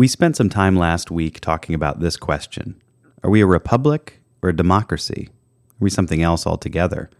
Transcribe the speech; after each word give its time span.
We 0.00 0.08
spent 0.08 0.34
some 0.34 0.48
time 0.48 0.76
last 0.76 1.10
week 1.10 1.40
talking 1.40 1.74
about 1.74 2.00
this 2.00 2.16
question 2.16 2.80
Are 3.22 3.28
we 3.28 3.42
a 3.42 3.46
republic 3.46 4.22
or 4.40 4.48
a 4.48 4.56
democracy? 4.56 5.28
Are 5.28 5.76
we 5.78 5.90
something 5.90 6.22
else 6.22 6.46
altogether? 6.46 7.10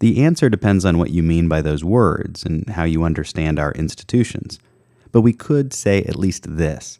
The 0.00 0.24
answer 0.24 0.48
depends 0.48 0.84
on 0.84 0.98
what 0.98 1.10
you 1.10 1.22
mean 1.22 1.46
by 1.46 1.62
those 1.62 1.84
words 1.84 2.44
and 2.44 2.70
how 2.70 2.82
you 2.82 3.04
understand 3.04 3.60
our 3.60 3.70
institutions. 3.70 4.58
But 5.12 5.20
we 5.20 5.32
could 5.32 5.72
say 5.72 6.02
at 6.02 6.18
least 6.18 6.56
this 6.56 6.98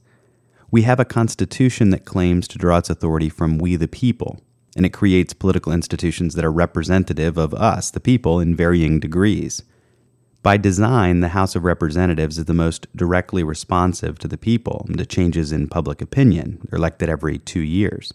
We 0.70 0.82
have 0.82 1.00
a 1.00 1.04
constitution 1.04 1.90
that 1.90 2.04
claims 2.04 2.46
to 2.46 2.59
draw 2.59 2.78
its 2.78 2.88
authority 2.88 3.28
from 3.28 3.59
we 3.59 3.74
the 3.74 3.88
people, 3.88 4.40
and 4.76 4.87
it 4.87 4.92
creates 4.92 5.32
political 5.32 5.73
institutions 5.73 6.37
that 6.37 6.45
are 6.45 6.52
representative 6.52 7.37
of 7.37 7.54
us, 7.54 7.90
the 7.90 7.98
people, 7.98 8.38
in 8.38 8.54
varying 8.54 9.00
degrees. 9.00 9.64
By 10.42 10.56
design, 10.56 11.19
the 11.20 11.28
House 11.28 11.56
of 11.56 11.65
Representatives 11.65 12.38
is 12.38 12.45
the 12.45 12.55
most 12.55 12.87
directly 12.95 13.42
responsive 13.42 14.19
to 14.20 14.29
the 14.29 14.38
people 14.38 14.84
and 14.88 14.96
to 14.98 15.05
changes 15.05 15.51
in 15.51 15.66
public 15.66 16.01
opinion. 16.01 16.60
They're 16.65 16.79
elected 16.79 17.09
every 17.09 17.38
two 17.38 17.60
years. 17.60 18.15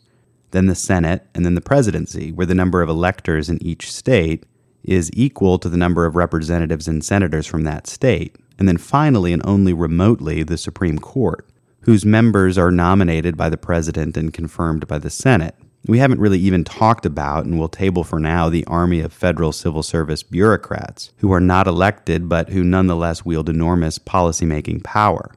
Then 0.52 0.68
the 0.68 0.76
Senate, 0.76 1.28
and 1.36 1.46
then 1.46 1.56
the 1.56 1.62
presidency, 1.62 2.32
where 2.32 2.46
the 2.46 2.56
number 2.56 2.82
of 2.82 2.88
electors 2.88 3.50
in 3.50 3.62
each 3.62 3.92
state 3.92 4.46
is 4.84 5.10
equal 5.14 5.60
to 5.60 5.68
the 5.68 5.78
number 5.78 6.06
of 6.06 6.16
representatives 6.16 6.88
and 6.88 7.04
senators 7.04 7.46
from 7.46 7.64
that 7.64 7.88
state. 7.88 8.38
And 8.58 8.68
then 8.68 8.78
finally, 8.78 9.34
and 9.34 9.46
only 9.46 9.74
remotely, 9.74 10.44
the 10.44 10.58
Supreme 10.58 11.00
Court, 11.00 11.46
whose 11.82 12.06
members 12.06 12.58
are 12.58 12.72
nominated 12.72 13.36
by 13.36 13.50
the 13.50 13.58
president 13.58 14.16
and 14.16 14.34
confirmed 14.34 14.88
by 14.88 14.98
the 14.98 15.10
Senate. 15.10 15.56
We 15.86 16.00
haven't 16.00 16.22
really 16.22 16.40
even 16.40 16.64
talked 16.64 17.06
about, 17.06 17.44
and 17.44 17.60
we'll 17.60 17.68
table 17.68 18.06
for 18.06 18.18
now, 18.18 18.48
the 18.48 18.66
army 18.66 19.02
of 19.02 19.12
federal 19.12 19.52
civil 19.52 19.84
service 19.84 20.24
bureaucrats 20.24 21.12
who 21.18 21.32
are 21.34 21.42
not 21.42 21.68
elected 21.68 22.30
but 22.30 22.50
who 22.50 22.64
nonetheless 22.64 23.26
wield 23.26 23.50
enormous 23.50 24.00
policymaking 24.00 24.84
power. 24.84 25.36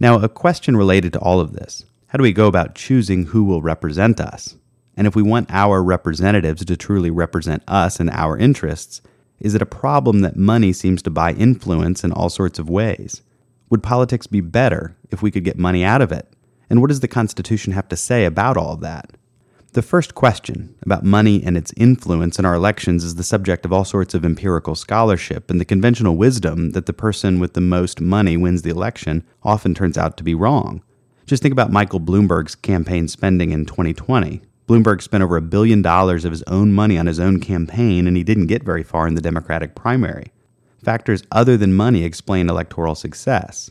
Now, 0.00 0.18
a 0.18 0.30
question 0.30 0.78
related 0.78 1.12
to 1.12 1.18
all 1.20 1.40
of 1.40 1.52
this 1.52 1.84
how 2.08 2.18
do 2.18 2.22
we 2.22 2.32
go 2.32 2.46
about 2.46 2.74
choosing 2.74 3.26
who 3.26 3.44
will 3.44 3.62
represent 3.62 4.20
us? 4.20 4.56
And 4.96 5.06
if 5.06 5.14
we 5.14 5.22
want 5.22 5.50
our 5.50 5.82
representatives 5.82 6.64
to 6.64 6.76
truly 6.76 7.10
represent 7.10 7.62
us 7.66 8.00
and 8.00 8.10
our 8.10 8.36
interests, 8.36 9.00
is 9.40 9.54
it 9.54 9.62
a 9.62 9.66
problem 9.66 10.20
that 10.20 10.36
money 10.36 10.72
seems 10.72 11.02
to 11.02 11.10
buy 11.10 11.32
influence 11.32 12.04
in 12.04 12.12
all 12.12 12.28
sorts 12.28 12.58
of 12.58 12.70
ways? 12.70 13.22
Would 13.70 13.82
politics 13.82 14.26
be 14.26 14.40
better 14.40 14.96
if 15.10 15.22
we 15.22 15.30
could 15.30 15.44
get 15.44 15.58
money 15.58 15.84
out 15.84 16.02
of 16.02 16.12
it? 16.12 16.32
And 16.70 16.80
what 16.80 16.88
does 16.88 17.00
the 17.00 17.08
Constitution 17.08 17.72
have 17.72 17.88
to 17.88 17.96
say 17.96 18.24
about 18.24 18.56
all 18.56 18.76
that? 18.76 19.10
The 19.74 19.80
first 19.80 20.14
question 20.14 20.74
about 20.82 21.02
money 21.02 21.42
and 21.42 21.56
its 21.56 21.72
influence 21.78 22.38
in 22.38 22.44
our 22.44 22.54
elections 22.54 23.04
is 23.04 23.14
the 23.14 23.22
subject 23.22 23.64
of 23.64 23.72
all 23.72 23.86
sorts 23.86 24.12
of 24.12 24.22
empirical 24.22 24.74
scholarship, 24.74 25.50
and 25.50 25.58
the 25.58 25.64
conventional 25.64 26.14
wisdom 26.14 26.72
that 26.72 26.84
the 26.84 26.92
person 26.92 27.40
with 27.40 27.54
the 27.54 27.62
most 27.62 27.98
money 27.98 28.36
wins 28.36 28.60
the 28.60 28.70
election 28.70 29.24
often 29.42 29.74
turns 29.74 29.96
out 29.96 30.18
to 30.18 30.24
be 30.24 30.34
wrong. 30.34 30.82
Just 31.24 31.42
think 31.42 31.52
about 31.52 31.72
Michael 31.72 32.00
Bloomberg's 32.00 32.54
campaign 32.54 33.08
spending 33.08 33.50
in 33.50 33.64
2020. 33.64 34.42
Bloomberg 34.68 35.00
spent 35.00 35.22
over 35.22 35.38
a 35.38 35.42
billion 35.42 35.80
dollars 35.80 36.26
of 36.26 36.32
his 36.32 36.42
own 36.42 36.74
money 36.74 36.98
on 36.98 37.06
his 37.06 37.18
own 37.18 37.40
campaign, 37.40 38.06
and 38.06 38.14
he 38.14 38.22
didn't 38.22 38.48
get 38.48 38.62
very 38.62 38.82
far 38.82 39.08
in 39.08 39.14
the 39.14 39.22
Democratic 39.22 39.74
primary. 39.74 40.32
Factors 40.84 41.22
other 41.32 41.56
than 41.56 41.72
money 41.72 42.04
explain 42.04 42.50
electoral 42.50 42.94
success. 42.94 43.70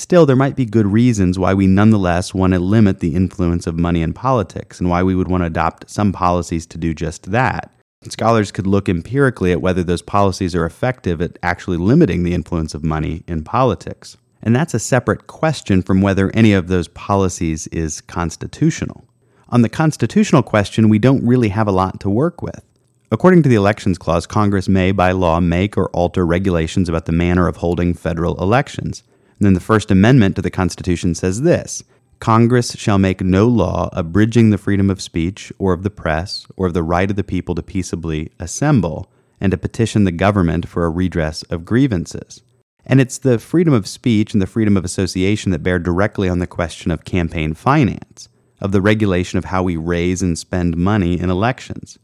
Still, 0.00 0.24
there 0.24 0.34
might 0.34 0.56
be 0.56 0.64
good 0.64 0.86
reasons 0.86 1.38
why 1.38 1.52
we 1.52 1.66
nonetheless 1.66 2.32
want 2.32 2.54
to 2.54 2.58
limit 2.58 3.00
the 3.00 3.14
influence 3.14 3.66
of 3.66 3.78
money 3.78 4.00
in 4.00 4.14
politics 4.14 4.80
and 4.80 4.88
why 4.88 5.02
we 5.02 5.14
would 5.14 5.28
want 5.28 5.42
to 5.42 5.46
adopt 5.46 5.90
some 5.90 6.10
policies 6.10 6.64
to 6.68 6.78
do 6.78 6.94
just 6.94 7.32
that. 7.32 7.70
Scholars 8.08 8.50
could 8.50 8.66
look 8.66 8.88
empirically 8.88 9.52
at 9.52 9.60
whether 9.60 9.82
those 9.84 10.00
policies 10.00 10.54
are 10.54 10.64
effective 10.64 11.20
at 11.20 11.38
actually 11.42 11.76
limiting 11.76 12.22
the 12.22 12.32
influence 12.32 12.72
of 12.72 12.82
money 12.82 13.24
in 13.28 13.44
politics. 13.44 14.16
And 14.42 14.56
that's 14.56 14.72
a 14.72 14.78
separate 14.78 15.26
question 15.26 15.82
from 15.82 16.00
whether 16.00 16.30
any 16.32 16.54
of 16.54 16.68
those 16.68 16.88
policies 16.88 17.66
is 17.66 18.00
constitutional. 18.00 19.04
On 19.50 19.60
the 19.60 19.68
constitutional 19.68 20.42
question, 20.42 20.88
we 20.88 20.98
don't 20.98 21.26
really 21.26 21.50
have 21.50 21.68
a 21.68 21.72
lot 21.72 22.00
to 22.00 22.08
work 22.08 22.40
with. 22.40 22.64
According 23.12 23.42
to 23.42 23.50
the 23.50 23.54
Elections 23.54 23.98
Clause, 23.98 24.26
Congress 24.26 24.66
may, 24.66 24.92
by 24.92 25.12
law, 25.12 25.40
make 25.40 25.76
or 25.76 25.90
alter 25.90 26.24
regulations 26.24 26.88
about 26.88 27.04
the 27.04 27.12
manner 27.12 27.46
of 27.46 27.58
holding 27.58 27.92
federal 27.92 28.40
elections. 28.42 29.02
And 29.40 29.46
then 29.46 29.54
the 29.54 29.60
First 29.60 29.90
Amendment 29.90 30.36
to 30.36 30.42
the 30.42 30.50
Constitution 30.50 31.14
says 31.14 31.42
this 31.42 31.82
Congress 32.20 32.72
shall 32.76 32.98
make 32.98 33.22
no 33.22 33.48
law 33.48 33.88
abridging 33.94 34.50
the 34.50 34.58
freedom 34.58 34.90
of 34.90 35.00
speech 35.00 35.50
or 35.58 35.72
of 35.72 35.82
the 35.82 35.90
press 35.90 36.46
or 36.58 36.66
of 36.66 36.74
the 36.74 36.82
right 36.82 37.10
of 37.10 37.16
the 37.16 37.24
people 37.24 37.54
to 37.54 37.62
peaceably 37.62 38.30
assemble 38.38 39.10
and 39.40 39.50
to 39.50 39.56
petition 39.56 40.04
the 40.04 40.12
government 40.12 40.68
for 40.68 40.84
a 40.84 40.90
redress 40.90 41.42
of 41.44 41.64
grievances. 41.64 42.42
And 42.84 43.00
it's 43.00 43.16
the 43.16 43.38
freedom 43.38 43.72
of 43.72 43.86
speech 43.86 44.34
and 44.34 44.42
the 44.42 44.46
freedom 44.46 44.76
of 44.76 44.84
association 44.84 45.52
that 45.52 45.62
bear 45.62 45.78
directly 45.78 46.28
on 46.28 46.38
the 46.38 46.46
question 46.46 46.90
of 46.90 47.06
campaign 47.06 47.54
finance, 47.54 48.28
of 48.60 48.72
the 48.72 48.82
regulation 48.82 49.38
of 49.38 49.46
how 49.46 49.62
we 49.62 49.78
raise 49.78 50.20
and 50.20 50.38
spend 50.38 50.76
money 50.76 51.18
in 51.18 51.30
elections. 51.30 51.98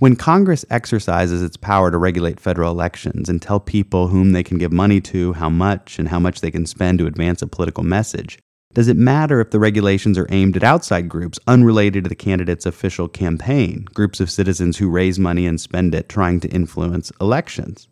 When 0.00 0.16
Congress 0.16 0.64
exercises 0.70 1.42
its 1.42 1.58
power 1.58 1.90
to 1.90 1.98
regulate 1.98 2.40
federal 2.40 2.72
elections 2.72 3.28
and 3.28 3.42
tell 3.42 3.60
people 3.60 4.08
whom 4.08 4.32
they 4.32 4.42
can 4.42 4.56
give 4.56 4.72
money 4.72 4.98
to, 5.02 5.34
how 5.34 5.50
much, 5.50 5.98
and 5.98 6.08
how 6.08 6.18
much 6.18 6.40
they 6.40 6.50
can 6.50 6.64
spend 6.64 6.98
to 7.00 7.06
advance 7.06 7.42
a 7.42 7.46
political 7.46 7.84
message, 7.84 8.38
does 8.72 8.88
it 8.88 8.96
matter 8.96 9.42
if 9.42 9.50
the 9.50 9.58
regulations 9.60 10.16
are 10.16 10.26
aimed 10.30 10.56
at 10.56 10.64
outside 10.64 11.10
groups 11.10 11.38
unrelated 11.46 12.04
to 12.04 12.08
the 12.08 12.14
candidate's 12.14 12.64
official 12.64 13.08
campaign, 13.08 13.84
groups 13.92 14.20
of 14.20 14.30
citizens 14.30 14.78
who 14.78 14.88
raise 14.88 15.18
money 15.18 15.44
and 15.44 15.60
spend 15.60 15.94
it 15.94 16.08
trying 16.08 16.40
to 16.40 16.48
influence 16.48 17.12
elections? 17.20 17.86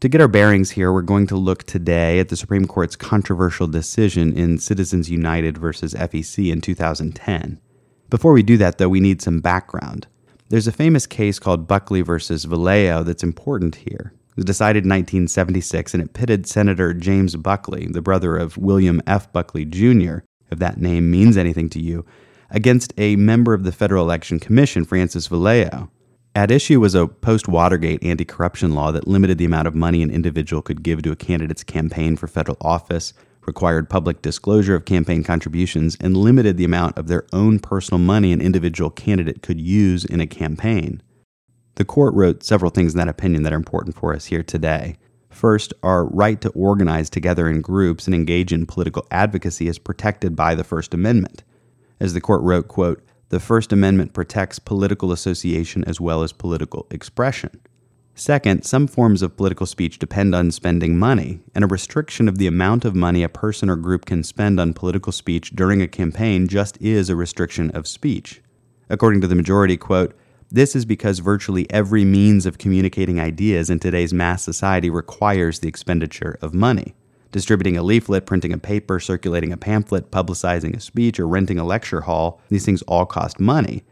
To 0.00 0.08
get 0.08 0.20
our 0.20 0.26
bearings 0.26 0.72
here, 0.72 0.92
we're 0.92 1.02
going 1.02 1.28
to 1.28 1.36
look 1.36 1.62
today 1.62 2.18
at 2.18 2.28
the 2.28 2.36
Supreme 2.36 2.66
Court's 2.66 2.96
controversial 2.96 3.68
decision 3.68 4.36
in 4.36 4.58
Citizens 4.58 5.08
United 5.08 5.58
versus 5.58 5.94
FEC 5.94 6.50
in 6.50 6.60
2010. 6.60 7.60
Before 8.10 8.32
we 8.32 8.42
do 8.42 8.56
that, 8.56 8.78
though, 8.78 8.88
we 8.88 8.98
need 8.98 9.22
some 9.22 9.38
background. 9.38 10.08
There's 10.52 10.66
a 10.66 10.72
famous 10.72 11.06
case 11.06 11.38
called 11.38 11.66
Buckley 11.66 12.02
versus 12.02 12.44
Valeo 12.44 13.02
that's 13.02 13.22
important 13.22 13.74
here. 13.74 14.12
It 14.28 14.36
was 14.36 14.44
decided 14.44 14.84
in 14.84 14.90
1976 14.90 15.94
and 15.94 16.02
it 16.02 16.12
pitted 16.12 16.46
Senator 16.46 16.92
James 16.92 17.36
Buckley, 17.36 17.86
the 17.86 18.02
brother 18.02 18.36
of 18.36 18.58
William 18.58 19.00
F. 19.06 19.32
Buckley 19.32 19.64
Jr., 19.64 20.18
if 20.50 20.58
that 20.58 20.76
name 20.76 21.10
means 21.10 21.38
anything 21.38 21.70
to 21.70 21.80
you, 21.80 22.04
against 22.50 22.92
a 22.98 23.16
member 23.16 23.54
of 23.54 23.64
the 23.64 23.72
Federal 23.72 24.04
Election 24.04 24.38
Commission, 24.38 24.84
Francis 24.84 25.26
Valeo. 25.26 25.88
At 26.34 26.50
issue 26.50 26.80
was 26.80 26.94
a 26.94 27.08
post 27.08 27.48
Watergate 27.48 28.04
anti 28.04 28.26
corruption 28.26 28.74
law 28.74 28.92
that 28.92 29.08
limited 29.08 29.38
the 29.38 29.46
amount 29.46 29.68
of 29.68 29.74
money 29.74 30.02
an 30.02 30.10
individual 30.10 30.60
could 30.60 30.82
give 30.82 31.00
to 31.00 31.12
a 31.12 31.16
candidate's 31.16 31.64
campaign 31.64 32.14
for 32.14 32.26
federal 32.26 32.58
office, 32.60 33.14
required 33.46 33.90
public 33.90 34.22
disclosure 34.22 34.74
of 34.74 34.84
campaign 34.84 35.24
contributions, 35.24 35.96
and 36.00 36.16
limited 36.16 36.56
the 36.56 36.64
amount 36.64 36.96
of 36.96 37.08
their 37.08 37.26
own 37.32 37.58
personal 37.58 37.98
money 37.98 38.32
an 38.32 38.40
individual 38.40 38.90
candidate 38.90 39.42
could 39.42 39.60
use 39.60 40.04
in 40.04 40.20
a 40.20 40.26
campaign. 40.26 41.02
The 41.76 41.84
court 41.84 42.14
wrote 42.14 42.42
several 42.42 42.70
things 42.70 42.92
in 42.92 42.98
that 42.98 43.08
opinion 43.08 43.42
that 43.42 43.52
are 43.52 43.56
important 43.56 43.96
for 43.96 44.14
us 44.14 44.26
here 44.26 44.42
today. 44.42 44.96
First, 45.30 45.72
our 45.82 46.04
right 46.04 46.40
to 46.42 46.50
organize 46.50 47.08
together 47.08 47.48
in 47.48 47.62
groups 47.62 48.06
and 48.06 48.14
engage 48.14 48.52
in 48.52 48.66
political 48.66 49.06
advocacy 49.10 49.66
is 49.66 49.78
protected 49.78 50.36
by 50.36 50.54
the 50.54 50.64
First 50.64 50.92
Amendment. 50.92 51.42
As 51.98 52.12
the 52.12 52.20
court 52.20 52.42
wrote, 52.42 52.68
quote, 52.68 53.02
the 53.30 53.40
First 53.40 53.72
Amendment 53.72 54.12
protects 54.12 54.58
political 54.58 55.10
association 55.10 55.84
as 55.84 55.98
well 55.98 56.22
as 56.22 56.32
political 56.32 56.86
expression. 56.90 57.60
Second, 58.14 58.64
some 58.64 58.86
forms 58.86 59.22
of 59.22 59.36
political 59.36 59.64
speech 59.64 59.98
depend 59.98 60.34
on 60.34 60.50
spending 60.50 60.98
money, 60.98 61.40
and 61.54 61.64
a 61.64 61.66
restriction 61.68 62.28
of 62.28 62.36
the 62.36 62.46
amount 62.46 62.84
of 62.84 62.94
money 62.94 63.22
a 63.22 63.28
person 63.28 63.70
or 63.70 63.76
group 63.76 64.04
can 64.04 64.22
spend 64.22 64.60
on 64.60 64.74
political 64.74 65.12
speech 65.12 65.56
during 65.56 65.80
a 65.80 65.88
campaign 65.88 66.46
just 66.46 66.80
is 66.80 67.08
a 67.08 67.16
restriction 67.16 67.70
of 67.70 67.88
speech. 67.88 68.42
According 68.90 69.22
to 69.22 69.26
the 69.26 69.34
majority, 69.34 69.78
quote, 69.78 70.14
this 70.50 70.76
is 70.76 70.84
because 70.84 71.20
virtually 71.20 71.66
every 71.70 72.04
means 72.04 72.44
of 72.44 72.58
communicating 72.58 73.18
ideas 73.18 73.70
in 73.70 73.78
today's 73.78 74.12
mass 74.12 74.42
society 74.42 74.90
requires 74.90 75.60
the 75.60 75.68
expenditure 75.68 76.36
of 76.42 76.52
money. 76.52 76.94
Distributing 77.30 77.78
a 77.78 77.82
leaflet, 77.82 78.26
printing 78.26 78.52
a 78.52 78.58
paper, 78.58 79.00
circulating 79.00 79.54
a 79.54 79.56
pamphlet, 79.56 80.10
publicizing 80.10 80.76
a 80.76 80.80
speech, 80.80 81.18
or 81.18 81.26
renting 81.26 81.58
a 81.58 81.64
lecture 81.64 82.02
hall, 82.02 82.42
these 82.50 82.66
things 82.66 82.82
all 82.82 83.06
cost 83.06 83.40
money 83.40 83.82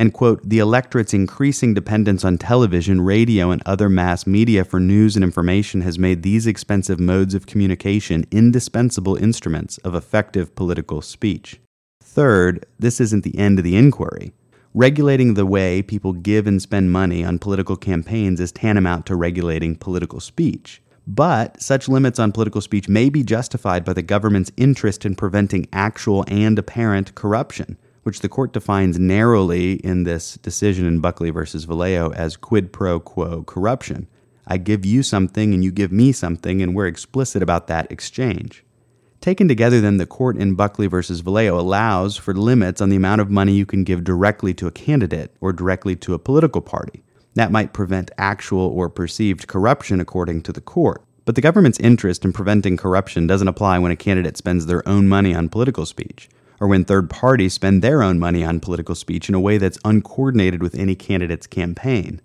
and 0.00 0.14
quote, 0.14 0.40
the 0.48 0.60
electorate's 0.60 1.12
increasing 1.12 1.74
dependence 1.74 2.24
on 2.24 2.38
television, 2.38 3.02
radio, 3.02 3.50
and 3.50 3.62
other 3.66 3.90
mass 3.90 4.26
media 4.26 4.64
for 4.64 4.80
news 4.80 5.14
and 5.14 5.22
information 5.22 5.82
has 5.82 5.98
made 5.98 6.22
these 6.22 6.46
expensive 6.46 6.98
modes 6.98 7.34
of 7.34 7.44
communication 7.44 8.24
indispensable 8.30 9.16
instruments 9.16 9.76
of 9.78 9.94
effective 9.94 10.54
political 10.54 11.02
speech. 11.02 11.60
Third, 12.02 12.64
this 12.78 12.98
isn't 12.98 13.24
the 13.24 13.38
end 13.38 13.58
of 13.58 13.64
the 13.64 13.76
inquiry. 13.76 14.32
Regulating 14.72 15.34
the 15.34 15.44
way 15.44 15.82
people 15.82 16.14
give 16.14 16.46
and 16.46 16.62
spend 16.62 16.90
money 16.90 17.22
on 17.22 17.38
political 17.38 17.76
campaigns 17.76 18.40
is 18.40 18.52
tantamount 18.52 19.04
to 19.04 19.14
regulating 19.14 19.76
political 19.76 20.18
speech. 20.18 20.80
But 21.06 21.60
such 21.60 21.90
limits 21.90 22.18
on 22.18 22.32
political 22.32 22.62
speech 22.62 22.88
may 22.88 23.10
be 23.10 23.22
justified 23.22 23.84
by 23.84 23.92
the 23.92 24.00
government's 24.00 24.50
interest 24.56 25.04
in 25.04 25.14
preventing 25.14 25.68
actual 25.74 26.24
and 26.26 26.58
apparent 26.58 27.14
corruption, 27.14 27.76
which 28.10 28.22
the 28.22 28.28
court 28.28 28.52
defines 28.52 28.98
narrowly 28.98 29.74
in 29.74 30.02
this 30.02 30.34
decision 30.38 30.84
in 30.84 30.98
Buckley 30.98 31.30
versus 31.30 31.64
Valeo 31.64 32.12
as 32.12 32.36
quid 32.36 32.72
pro 32.72 32.98
quo 32.98 33.44
corruption. 33.44 34.08
I 34.48 34.56
give 34.56 34.84
you 34.84 35.04
something 35.04 35.54
and 35.54 35.62
you 35.62 35.70
give 35.70 35.92
me 35.92 36.10
something, 36.10 36.60
and 36.60 36.74
we're 36.74 36.88
explicit 36.88 37.40
about 37.40 37.68
that 37.68 37.88
exchange. 37.92 38.64
Taken 39.20 39.46
together, 39.46 39.80
then, 39.80 39.98
the 39.98 40.06
court 40.06 40.36
in 40.36 40.56
Buckley 40.56 40.88
versus 40.88 41.22
Valeo 41.22 41.56
allows 41.56 42.16
for 42.16 42.34
limits 42.34 42.80
on 42.80 42.88
the 42.88 42.96
amount 42.96 43.20
of 43.20 43.30
money 43.30 43.52
you 43.52 43.64
can 43.64 43.84
give 43.84 44.02
directly 44.02 44.52
to 44.54 44.66
a 44.66 44.72
candidate 44.72 45.32
or 45.40 45.52
directly 45.52 45.94
to 45.94 46.12
a 46.12 46.18
political 46.18 46.60
party. 46.60 47.04
That 47.34 47.52
might 47.52 47.72
prevent 47.72 48.10
actual 48.18 48.66
or 48.66 48.90
perceived 48.90 49.46
corruption, 49.46 50.00
according 50.00 50.42
to 50.42 50.52
the 50.52 50.60
court. 50.60 51.04
But 51.24 51.36
the 51.36 51.42
government's 51.42 51.78
interest 51.78 52.24
in 52.24 52.32
preventing 52.32 52.76
corruption 52.76 53.28
doesn't 53.28 53.46
apply 53.46 53.78
when 53.78 53.92
a 53.92 53.96
candidate 53.96 54.36
spends 54.36 54.66
their 54.66 54.82
own 54.88 55.06
money 55.06 55.32
on 55.32 55.48
political 55.48 55.86
speech, 55.86 56.28
or 56.60 56.68
when 56.68 56.84
third 56.84 57.08
parties 57.08 57.54
spend 57.54 57.82
their 57.82 58.02
own 58.02 58.18
money 58.18 58.44
on 58.44 58.60
political 58.60 58.94
speech 58.94 59.28
in 59.28 59.34
a 59.34 59.40
way 59.40 59.56
that's 59.58 59.78
uncoordinated 59.84 60.62
with 60.62 60.74
any 60.74 60.94
candidate's 60.94 61.46
campaign. 61.46 62.20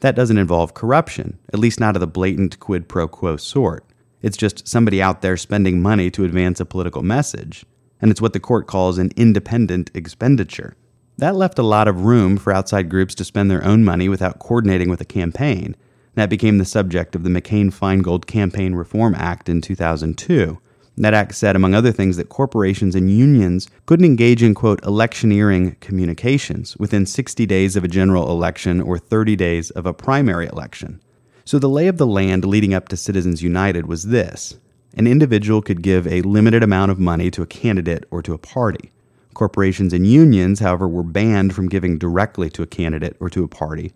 That 0.00 0.16
doesn't 0.16 0.38
involve 0.38 0.74
corruption, 0.74 1.38
at 1.52 1.58
least 1.58 1.78
not 1.78 1.94
of 1.94 2.00
the 2.00 2.06
blatant 2.06 2.58
quid 2.58 2.88
pro 2.88 3.06
quo 3.06 3.36
sort. 3.36 3.84
It's 4.22 4.36
just 4.38 4.66
somebody 4.66 5.02
out 5.02 5.20
there 5.20 5.36
spending 5.36 5.82
money 5.82 6.10
to 6.10 6.24
advance 6.24 6.58
a 6.58 6.64
political 6.64 7.02
message, 7.02 7.66
and 8.00 8.10
it's 8.10 8.20
what 8.22 8.32
the 8.32 8.40
court 8.40 8.66
calls 8.66 8.96
an 8.96 9.12
independent 9.16 9.90
expenditure. 9.94 10.76
That 11.18 11.36
left 11.36 11.58
a 11.58 11.62
lot 11.62 11.86
of 11.86 12.06
room 12.06 12.38
for 12.38 12.52
outside 12.52 12.88
groups 12.88 13.14
to 13.16 13.24
spend 13.24 13.50
their 13.50 13.62
own 13.62 13.84
money 13.84 14.08
without 14.08 14.38
coordinating 14.38 14.88
with 14.88 15.00
a 15.00 15.04
campaign. 15.04 15.76
That 16.14 16.30
became 16.30 16.58
the 16.58 16.64
subject 16.64 17.14
of 17.14 17.22
the 17.22 17.30
McCain 17.30 17.72
Feingold 17.72 18.26
Campaign 18.26 18.74
Reform 18.74 19.14
Act 19.14 19.48
in 19.48 19.60
2002. 19.60 20.58
Act 21.02 21.34
said, 21.34 21.56
among 21.56 21.74
other 21.74 21.92
things, 21.92 22.16
that 22.16 22.28
corporations 22.28 22.94
and 22.94 23.10
unions 23.10 23.68
couldn't 23.86 24.04
engage 24.06 24.42
in, 24.42 24.54
quote, 24.54 24.82
electioneering 24.84 25.76
communications 25.80 26.76
within 26.76 27.04
60 27.04 27.46
days 27.46 27.74
of 27.74 27.84
a 27.84 27.88
general 27.88 28.30
election 28.30 28.80
or 28.80 28.98
30 28.98 29.34
days 29.36 29.70
of 29.70 29.86
a 29.86 29.92
primary 29.92 30.46
election. 30.46 31.00
So 31.44 31.58
the 31.58 31.68
lay 31.68 31.88
of 31.88 31.98
the 31.98 32.06
land 32.06 32.44
leading 32.44 32.74
up 32.74 32.88
to 32.88 32.96
Citizens 32.96 33.42
United 33.42 33.86
was 33.86 34.04
this 34.04 34.56
an 34.96 35.08
individual 35.08 35.60
could 35.60 35.82
give 35.82 36.06
a 36.06 36.22
limited 36.22 36.62
amount 36.62 36.92
of 36.92 37.00
money 37.00 37.30
to 37.32 37.42
a 37.42 37.46
candidate 37.46 38.04
or 38.12 38.22
to 38.22 38.32
a 38.32 38.38
party. 38.38 38.92
Corporations 39.34 39.92
and 39.92 40.06
unions, 40.06 40.60
however, 40.60 40.86
were 40.86 41.02
banned 41.02 41.52
from 41.52 41.68
giving 41.68 41.98
directly 41.98 42.48
to 42.50 42.62
a 42.62 42.66
candidate 42.66 43.16
or 43.18 43.28
to 43.30 43.42
a 43.42 43.48
party, 43.48 43.92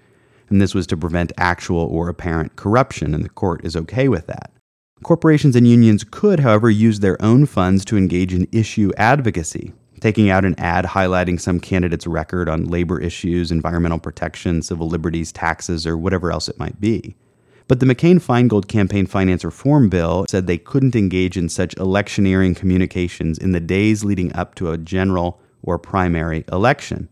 and 0.49 0.61
this 0.61 0.75
was 0.75 0.89
to 0.89 0.97
prevent 0.97 1.33
actual 1.39 1.79
or 1.79 2.09
apparent 2.09 2.57
corruption, 2.57 3.15
and 3.15 3.25
the 3.25 3.29
court 3.29 3.65
is 3.65 3.77
okay 3.77 4.09
with 4.09 4.27
that. 4.27 4.51
Corporations 5.03 5.55
and 5.55 5.67
unions 5.67 6.05
could, 6.05 6.41
however, 6.41 6.69
use 6.69 7.01
their 7.01 7.21
own 7.23 7.47
funds 7.47 7.85
to 7.85 7.97
engage 7.97 8.35
in 8.35 8.49
issue 8.51 8.91
advocacy, 8.97 9.73
taking 10.01 10.29
out 10.29 10.45
an 10.45 10.59
ad 10.59 10.85
highlighting 10.85 11.41
some 11.41 11.61
candidate's 11.61 12.07
record 12.07 12.49
on 12.49 12.67
labor 12.67 13.01
issues, 13.01 13.53
environmental 13.53 14.01
protection, 14.01 14.61
civil 14.61 14.89
liberties, 14.89 15.31
taxes, 15.31 15.87
or 15.87 15.97
whatever 15.97 16.33
else 16.33 16.49
it 16.49 16.59
might 16.59 16.81
be. 16.81 17.17
But 17.69 17.81
the 17.81 17.87
McCain 17.87 18.21
Feingold 18.21 18.67
Campaign 18.67 19.07
Finance 19.07 19.45
Reform 19.45 19.89
Bill 19.89 20.27
said 20.29 20.47
they 20.47 20.59
couldn't 20.59 20.97
engage 20.97 21.37
in 21.37 21.49
such 21.49 21.77
electioneering 21.77 22.55
communications 22.55 23.39
in 23.39 23.53
the 23.53 23.61
days 23.61 24.05
leading 24.05 24.35
up 24.35 24.55
to 24.57 24.73
a 24.73 24.79
general 24.79 25.41
or 25.63 25.79
primary 25.79 26.45
election. 26.51 27.09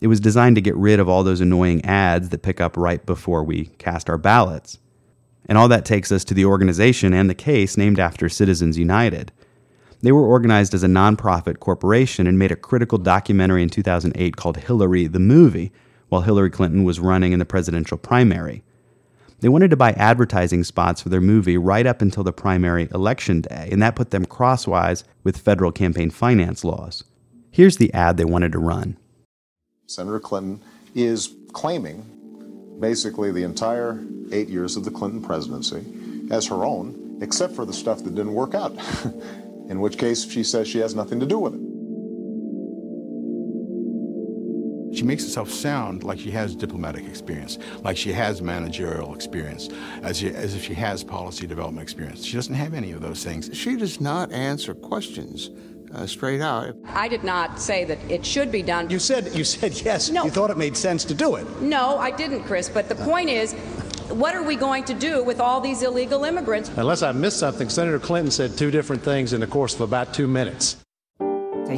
It 0.00 0.08
was 0.08 0.20
designed 0.20 0.56
to 0.56 0.62
get 0.62 0.76
rid 0.76 1.00
of 1.00 1.08
all 1.08 1.24
those 1.24 1.40
annoying 1.40 1.84
ads 1.84 2.28
that 2.28 2.42
pick 2.42 2.60
up 2.60 2.76
right 2.76 3.04
before 3.04 3.42
we 3.42 3.66
cast 3.78 4.10
our 4.10 4.18
ballots. 4.18 4.78
And 5.48 5.56
all 5.56 5.68
that 5.68 5.84
takes 5.84 6.10
us 6.10 6.24
to 6.24 6.34
the 6.34 6.44
organization 6.44 7.12
and 7.12 7.30
the 7.30 7.34
case 7.34 7.76
named 7.76 8.00
after 8.00 8.28
Citizens 8.28 8.78
United. 8.78 9.32
They 10.02 10.12
were 10.12 10.26
organized 10.26 10.74
as 10.74 10.82
a 10.82 10.88
nonprofit 10.88 11.60
corporation 11.60 12.26
and 12.26 12.38
made 12.38 12.52
a 12.52 12.56
critical 12.56 12.98
documentary 12.98 13.62
in 13.62 13.70
2008 13.70 14.36
called 14.36 14.58
Hillary 14.58 15.06
the 15.06 15.18
Movie 15.18 15.72
while 16.08 16.22
Hillary 16.22 16.50
Clinton 16.50 16.84
was 16.84 17.00
running 17.00 17.32
in 17.32 17.38
the 17.38 17.44
presidential 17.44 17.96
primary. 17.96 18.62
They 19.40 19.48
wanted 19.48 19.70
to 19.70 19.76
buy 19.76 19.92
advertising 19.92 20.64
spots 20.64 21.02
for 21.02 21.08
their 21.08 21.20
movie 21.20 21.58
right 21.58 21.86
up 21.86 22.00
until 22.00 22.24
the 22.24 22.32
primary 22.32 22.88
election 22.92 23.42
day, 23.42 23.68
and 23.70 23.82
that 23.82 23.96
put 23.96 24.10
them 24.10 24.24
crosswise 24.24 25.04
with 25.24 25.36
federal 25.36 25.72
campaign 25.72 26.10
finance 26.10 26.64
laws. 26.64 27.04
Here's 27.50 27.76
the 27.76 27.92
ad 27.92 28.16
they 28.16 28.24
wanted 28.24 28.52
to 28.52 28.58
run 28.58 28.96
Senator 29.86 30.20
Clinton 30.20 30.62
is 30.94 31.34
claiming 31.52 32.04
basically 32.80 33.32
the 33.32 33.42
entire 33.42 34.04
eight 34.32 34.48
years 34.48 34.76
of 34.76 34.84
the 34.84 34.90
Clinton 34.90 35.22
presidency 35.22 35.84
as 36.30 36.46
her 36.46 36.64
own, 36.64 37.18
except 37.22 37.54
for 37.54 37.64
the 37.64 37.72
stuff 37.72 38.02
that 38.04 38.14
didn't 38.14 38.34
work 38.34 38.54
out, 38.54 38.76
in 39.68 39.80
which 39.80 39.98
case 39.98 40.28
she 40.28 40.42
says 40.42 40.68
she 40.68 40.78
has 40.78 40.94
nothing 40.94 41.20
to 41.20 41.26
do 41.26 41.38
with 41.38 41.54
it. 41.54 41.60
She 44.96 45.02
makes 45.02 45.24
herself 45.24 45.50
sound 45.50 46.04
like 46.04 46.18
she 46.18 46.30
has 46.30 46.56
diplomatic 46.56 47.04
experience, 47.04 47.58
like 47.82 47.98
she 47.98 48.12
has 48.12 48.40
managerial 48.40 49.14
experience, 49.14 49.68
as, 50.02 50.18
she, 50.18 50.30
as 50.30 50.54
if 50.54 50.64
she 50.64 50.72
has 50.72 51.04
policy 51.04 51.46
development 51.46 51.82
experience. 51.82 52.24
She 52.24 52.34
doesn't 52.34 52.54
have 52.54 52.72
any 52.72 52.92
of 52.92 53.02
those 53.02 53.22
things. 53.22 53.50
She 53.52 53.76
does 53.76 54.00
not 54.00 54.32
answer 54.32 54.74
questions 54.74 55.50
uh, 55.96 56.06
straight 56.06 56.40
out. 56.40 56.74
I 56.86 57.08
did 57.08 57.24
not 57.24 57.60
say 57.60 57.84
that 57.84 57.98
it 58.10 58.24
should 58.24 58.52
be 58.52 58.62
done. 58.62 58.90
You 58.90 58.98
said 58.98 59.34
you 59.34 59.44
said 59.44 59.80
yes. 59.80 60.10
No. 60.10 60.24
You 60.24 60.30
thought 60.30 60.50
it 60.50 60.58
made 60.58 60.76
sense 60.76 61.04
to 61.06 61.14
do 61.14 61.36
it. 61.36 61.62
No, 61.62 61.98
I 61.98 62.10
didn't, 62.10 62.44
Chris. 62.44 62.68
But 62.68 62.88
the 62.88 62.94
point 62.94 63.30
is, 63.30 63.54
what 64.10 64.34
are 64.34 64.42
we 64.42 64.56
going 64.56 64.84
to 64.84 64.94
do 64.94 65.24
with 65.24 65.40
all 65.40 65.60
these 65.60 65.82
illegal 65.82 66.24
immigrants? 66.24 66.70
Unless 66.76 67.02
I 67.02 67.12
missed 67.12 67.38
something, 67.38 67.68
Senator 67.68 67.98
Clinton 67.98 68.30
said 68.30 68.56
two 68.56 68.70
different 68.70 69.02
things 69.02 69.32
in 69.32 69.40
the 69.40 69.46
course 69.46 69.74
of 69.74 69.80
about 69.80 70.12
two 70.12 70.26
minutes. 70.26 70.76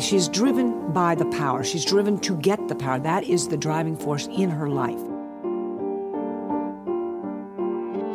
She's 0.00 0.29
driven 0.29 0.93
by 0.93 1.14
the 1.14 1.25
power. 1.26 1.64
She's 1.64 1.85
driven 1.85 2.19
to 2.21 2.37
get 2.37 2.69
the 2.69 2.75
power. 2.75 3.00
That 3.00 3.25
is 3.25 3.49
the 3.49 3.56
driving 3.56 3.97
force 3.97 4.26
in 4.26 4.50
her 4.50 4.69
life. 4.69 5.00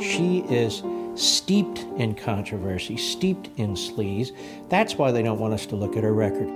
She 0.02 0.40
is 0.50 0.82
steeped 1.16 1.80
in 1.98 2.16
controversy, 2.16 2.98
steeped 2.98 3.50
in 3.58 3.76
sleaze. 3.76 4.32
That's 4.70 4.96
why 4.96 5.12
they 5.12 5.24
don't 5.24 5.40
want 5.40 5.54
us 5.54 5.66
to 5.68 5.76
look 5.76 5.96
at 5.96 6.04
her 6.04 6.14
record. 6.14 6.50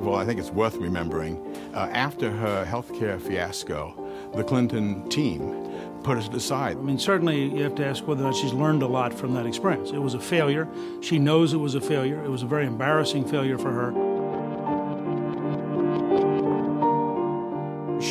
Well, 0.00 0.16
I 0.16 0.26
think 0.26 0.38
it's 0.38 0.50
worth 0.50 0.76
remembering 0.76 1.40
uh, 1.72 1.88
after 1.92 2.30
her 2.30 2.64
healthcare 2.66 3.18
fiasco, 3.20 3.94
the 4.34 4.44
Clinton 4.44 5.08
team 5.08 5.64
put 6.02 6.18
us 6.18 6.28
aside. 6.28 6.76
I 6.76 6.80
mean, 6.80 6.98
certainly 6.98 7.46
you 7.46 7.62
have 7.62 7.74
to 7.76 7.86
ask 7.86 8.06
whether 8.06 8.22
or 8.22 8.26
not 8.26 8.36
she's 8.36 8.52
learned 8.52 8.82
a 8.82 8.86
lot 8.86 9.14
from 9.14 9.32
that 9.34 9.46
experience. 9.46 9.90
It 9.92 9.98
was 9.98 10.12
a 10.12 10.20
failure. 10.20 10.68
She 11.00 11.18
knows 11.18 11.54
it 11.54 11.56
was 11.56 11.74
a 11.74 11.80
failure. 11.80 12.22
It 12.22 12.28
was 12.28 12.42
a 12.42 12.46
very 12.46 12.66
embarrassing 12.66 13.24
failure 13.26 13.56
for 13.56 13.72
her. 13.72 14.13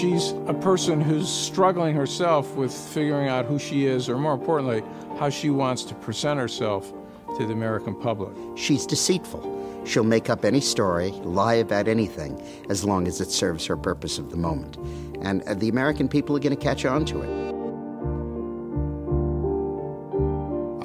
She's 0.03 0.31
a 0.47 0.53
person 0.53 0.99
who's 0.99 1.29
struggling 1.29 1.95
herself 1.95 2.55
with 2.55 2.73
figuring 2.73 3.29
out 3.29 3.45
who 3.45 3.57
she 3.57 3.85
is, 3.85 4.09
or 4.09 4.17
more 4.17 4.33
importantly, 4.33 4.83
how 5.17 5.29
she 5.29 5.49
wants 5.49 5.85
to 5.85 5.95
present 5.95 6.37
herself 6.37 6.91
to 7.37 7.45
the 7.45 7.53
American 7.53 7.95
public. 7.95 8.35
She's 8.57 8.85
deceitful. 8.85 9.81
She'll 9.85 10.03
make 10.03 10.29
up 10.29 10.43
any 10.43 10.59
story, 10.59 11.11
lie 11.11 11.53
about 11.53 11.87
anything, 11.87 12.37
as 12.69 12.83
long 12.83 13.07
as 13.07 13.21
it 13.21 13.31
serves 13.31 13.65
her 13.65 13.77
purpose 13.77 14.17
of 14.17 14.29
the 14.29 14.35
moment. 14.35 14.75
And 15.21 15.41
uh, 15.43 15.53
the 15.53 15.69
American 15.69 16.09
people 16.09 16.35
are 16.35 16.41
going 16.41 16.53
to 16.53 16.61
catch 16.61 16.83
on 16.83 17.05
to 17.05 17.21
it. 17.21 17.29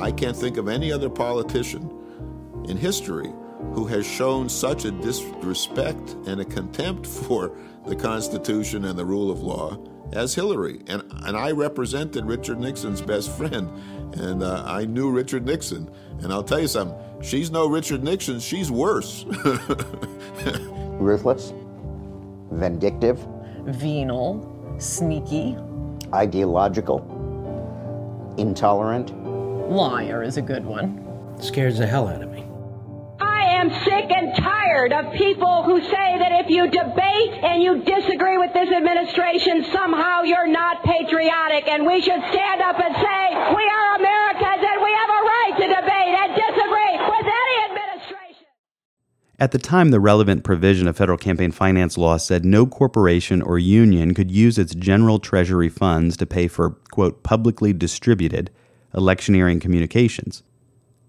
I 0.01 0.13
can't 0.13 0.37
think 0.37 0.59
of 0.59 0.69
any 0.69 0.93
other 0.93 1.11
politician 1.11 1.91
in 2.69 2.77
history 2.77 3.33
who 3.73 3.87
has 3.87 4.07
shown 4.07 4.49
such 4.49 4.85
a 4.85 4.91
disrespect 4.91 6.17
and 6.27 6.41
a 6.41 6.45
contempt 6.45 7.07
for 7.07 7.57
the 7.87 7.97
Constitution 7.97 8.85
and 8.85 8.99
the 8.99 9.05
rule 9.05 9.31
of 9.31 9.41
law 9.41 9.79
as 10.13 10.35
Hillary. 10.35 10.81
And, 10.87 11.03
and 11.25 11.37
I 11.37 11.51
represented 11.51 12.25
Richard 12.25 12.59
Nixon's 12.59 13.01
best 13.01 13.31
friend, 13.37 13.69
and 14.15 14.43
uh, 14.43 14.65
I 14.67 14.85
knew 14.85 15.11
Richard 15.11 15.45
Nixon. 15.45 15.91
And 16.23 16.33
I'll 16.33 16.43
tell 16.43 16.61
you 16.61 16.69
something, 16.69 16.97
she's 17.23 17.51
no 17.51 17.69
Richard 17.69 18.03
Nixon, 18.03 18.41
she's 18.41 18.71
worse. 18.71 19.25
Ruthless, 20.99 21.53
vindictive, 22.51 23.19
venal, 23.65 24.77
sneaky, 24.79 25.57
ideological, 26.15 27.01
intolerant. 28.39 29.13
Liar 29.71 30.23
is 30.23 30.39
a 30.39 30.43
good 30.43 30.65
one. 30.65 31.05
Scares 31.41 31.79
the 31.79 31.87
hell 31.87 32.09
out 32.09 32.23
of 32.23 32.31
me. 32.31 32.48
Am 33.59 33.71
sick 33.83 34.07
and 34.15 34.37
tired 34.37 34.93
of 34.93 35.13
people 35.15 35.65
who 35.65 35.81
say 35.81 36.09
that 36.23 36.31
if 36.31 36.49
you 36.49 36.71
debate 36.71 37.43
and 37.43 37.61
you 37.61 37.83
disagree 37.83 38.39
with 38.39 38.53
this 38.53 38.71
administration, 38.71 39.67
somehow 39.73 40.23
you're 40.23 40.47
not 40.47 40.85
patriotic. 40.85 41.67
And 41.67 41.85
we 41.85 42.01
should 42.01 42.23
stand 42.31 42.63
up 42.63 42.79
and 42.79 42.95
say, 42.95 43.23
we 43.57 43.65
are 43.67 43.97
Americans 43.99 44.63
and 44.63 44.79
we 44.79 44.93
have 44.95 45.11
a 45.11 45.23
right 45.27 45.55
to 45.59 45.67
debate 45.75 46.15
and 46.23 46.31
disagree 46.39 46.95
with 47.03 47.27
any 47.27 47.57
administration. 47.67 48.47
At 49.41 49.51
the 49.51 49.59
time, 49.59 49.91
the 49.91 49.99
relevant 49.99 50.45
provision 50.45 50.87
of 50.87 50.97
federal 50.97 51.19
campaign 51.19 51.51
finance 51.51 51.99
law 51.99 52.17
said 52.17 52.45
no 52.45 52.65
corporation 52.65 53.43
or 53.43 53.59
union 53.59 54.15
could 54.15 54.31
use 54.31 54.57
its 54.57 54.73
general 54.73 55.19
treasury 55.19 55.69
funds 55.69 56.17
to 56.19 56.27
pay 56.27 56.47
for, 56.47 56.71
quote, 56.93 57.25
publicly 57.25 57.73
distributed 57.73 58.53
electioneering 58.95 59.59
communications. 59.59 60.45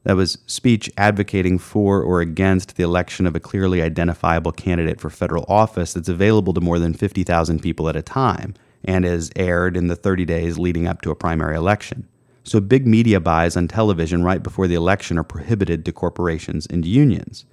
That 0.09 0.15
was 0.15 0.39
speech 0.47 0.89
advocating 0.97 1.59
for 1.59 2.01
or 2.01 2.19
against 2.19 2.77
the 2.77 2.83
election 2.83 3.27
of 3.27 3.35
a 3.35 3.39
clearly 3.39 3.83
identifiable 3.83 4.51
candidate 4.51 4.99
for 4.99 5.11
federal 5.11 5.45
office 5.47 5.93
that's 5.93 6.09
available 6.09 6.51
to 6.55 6.61
more 6.61 6.79
than 6.79 6.95
50,000 6.95 7.59
people 7.59 7.87
at 7.87 7.95
a 7.95 8.01
time 8.01 8.55
and 8.83 9.05
is 9.05 9.29
aired 9.35 9.77
in 9.77 9.85
the 9.85 9.95
30 9.95 10.25
days 10.25 10.57
leading 10.57 10.87
up 10.87 11.03
to 11.03 11.11
a 11.11 11.15
primary 11.15 11.55
election. 11.55 12.07
So 12.43 12.59
big 12.59 12.87
media 12.87 13.19
buys 13.19 13.55
on 13.55 13.67
television 13.67 14.23
right 14.23 14.41
before 14.41 14.67
the 14.67 14.73
election 14.73 15.19
are 15.19 15.23
prohibited 15.23 15.85
to 15.85 15.91
corporations 15.91 16.65
and 16.65 16.87
unions. 16.87 17.45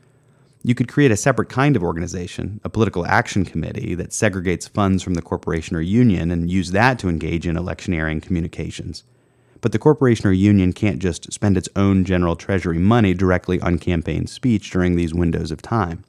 You 0.63 0.75
could 0.75 0.89
create 0.89 1.11
a 1.11 1.17
separate 1.19 1.51
kind 1.51 1.77
of 1.77 1.83
organization, 1.83 2.63
a 2.65 2.71
political 2.71 3.05
action 3.05 3.45
committee 3.45 3.95
that 3.97 4.13
segregates 4.13 4.67
funds 4.67 5.03
from 5.03 5.13
the 5.13 5.21
corporation 5.21 5.77
or 5.77 5.83
union 5.83 6.31
and 6.31 6.51
use 6.51 6.71
that 6.71 6.99
to 7.01 7.11
engage 7.11 7.47
in 7.47 7.59
electioneering 7.59 8.23
communications. 8.23 9.05
But 9.66 9.73
the 9.73 9.80
corporation 9.80 10.28
or 10.28 10.32
union 10.32 10.73
can't 10.73 11.00
just 11.00 11.32
spend 11.32 11.56
its 11.56 11.68
own 11.75 12.04
general 12.04 12.37
treasury 12.37 12.78
money 12.78 13.14
directly 13.14 13.61
on 13.61 13.80
campaign 13.80 14.28
speech 14.28 14.70
during 14.70 14.94
these 14.94 15.12
windows 15.12 15.50
of 15.50 15.61
time. 15.61 16.04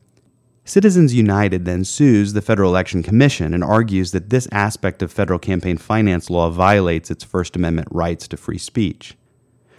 Citizens 0.64 1.16
United 1.16 1.66
then 1.66 1.84
sues 1.84 2.34
the 2.34 2.44
Federal 2.44 2.70
Election 2.70 3.02
Commission 3.02 3.56
and 3.56 3.64
argues 3.64 4.12
that 4.12 4.30
this 4.30 4.48
aspect 4.52 5.02
of 5.02 5.12
federal 5.12 5.40
campaign 5.40 5.78
finance 5.78 6.30
law 6.30 6.52
violates 6.52 7.10
its 7.10 7.24
First 7.24 7.56
Amendment 7.56 7.88
rights 7.90 8.28
to 8.28 8.38
free 8.38 8.60
speech. 8.60 9.18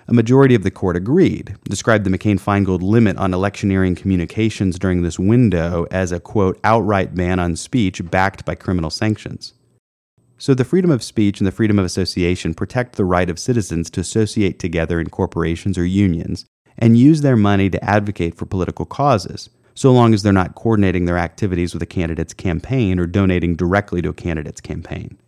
A 0.09 0.13
majority 0.13 0.57
of 0.57 0.65
the 0.65 0.73
court 0.73 0.97
agreed, 0.97 1.55
described 1.69 2.03
the 2.05 2.11
McCain 2.11 2.41
Feingold 2.41 2.83
limit 2.83 3.17
on 3.17 3.33
electioneering 3.33 3.95
communications 3.95 4.77
during 4.77 5.03
this 5.03 5.21
window 5.21 5.87
as 5.93 6.11
a, 6.11 6.19
quote, 6.19 6.59
outright 6.65 7.15
ban 7.15 7.39
on 7.39 7.55
speech 7.55 8.05
backed 8.11 8.45
by 8.45 8.57
criminal 8.57 8.91
sanctions. 8.91 9.55
So 10.41 10.55
the 10.55 10.65
freedom 10.65 10.93
of 10.93 11.03
speech 11.03 11.41
and 11.41 11.47
the 11.49 11.53
freedom 11.53 11.81
of 11.81 11.85
association 11.85 12.55
protect 12.55 12.95
the 12.95 13.05
right 13.05 13.29
of 13.29 13.41
citizens 13.41 13.91
to 13.91 14.01
associate 14.01 14.61
together 14.61 15.01
in 15.01 15.11
corporations 15.11 15.77
or 15.77 15.85
unions 15.85 16.47
and 16.79 16.97
use 16.97 17.23
their 17.23 17.37
money 17.37 17.69
to 17.69 17.85
advocate 17.85 18.37
for 18.37 18.47
political 18.47 18.87
causes, 18.87 19.51
so 19.75 19.93
long 19.93 20.15
as 20.15 20.23
they're 20.23 20.33
not 20.33 20.55
coordinating 20.55 21.07
their 21.07 21.19
activities 21.19 21.75
with 21.75 21.83
a 21.83 21.87
candidate's 21.87 22.35
campaign 22.35 23.01
or 23.01 23.07
donating 23.07 23.57
directly 23.57 24.01
to 24.01 24.11
a 24.11 24.15
candidate's 24.15 24.61
campaign. 24.61 25.19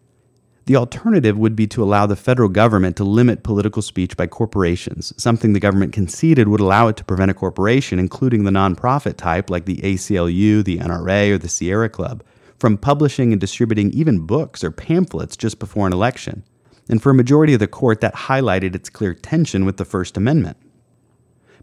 The 0.67 0.77
alternative 0.77 1.37
would 1.37 1.57
be 1.57 1.67
to 1.69 1.83
allow 1.83 2.07
the 2.07 2.15
federal 2.15 2.49
government 2.49 2.97
to 2.99 3.05
limit 3.05 3.43
political 3.43 3.83
speech 3.83 4.17
by 4.17 4.29
corporations, 4.29 5.13
something 5.21 5.53
the 5.53 5.59
government 5.59 5.93
conceded 5.93 6.47
would 6.47 6.61
allow 6.61 6.87
it 6.87 6.97
to 6.99 7.05
prevent 7.05 7.33
a 7.33 7.35
corporation, 7.35 7.99
including 7.99 8.45
the 8.45 8.53
nonprofit 8.53 9.17
type 9.17 9.51
like 9.51 9.65
the 9.65 9.79
ACLU, 9.79 10.63
the 10.63 10.79
NRA, 10.79 11.33
or 11.33 11.39
the 11.39 11.49
Sierra 11.49 11.89
Club, 11.89 12.23
from 12.61 12.77
publishing 12.77 13.33
and 13.33 13.41
distributing 13.41 13.91
even 13.91 14.27
books 14.27 14.63
or 14.63 14.71
pamphlets 14.71 15.37
just 15.37 15.59
before 15.59 15.87
an 15.87 15.93
election. 15.93 16.45
And 16.89 17.03
for 17.03 17.11
a 17.11 17.15
majority 17.15 17.55
of 17.55 17.61
the 17.61 17.67
court, 17.67 18.01
that 18.03 18.15
highlighted 18.15 18.75
its 18.75 18.91
clear 18.91 19.15
tension 19.15 19.65
with 19.65 19.79
the 19.79 19.85
First 19.85 20.17
Amendment. 20.17 20.59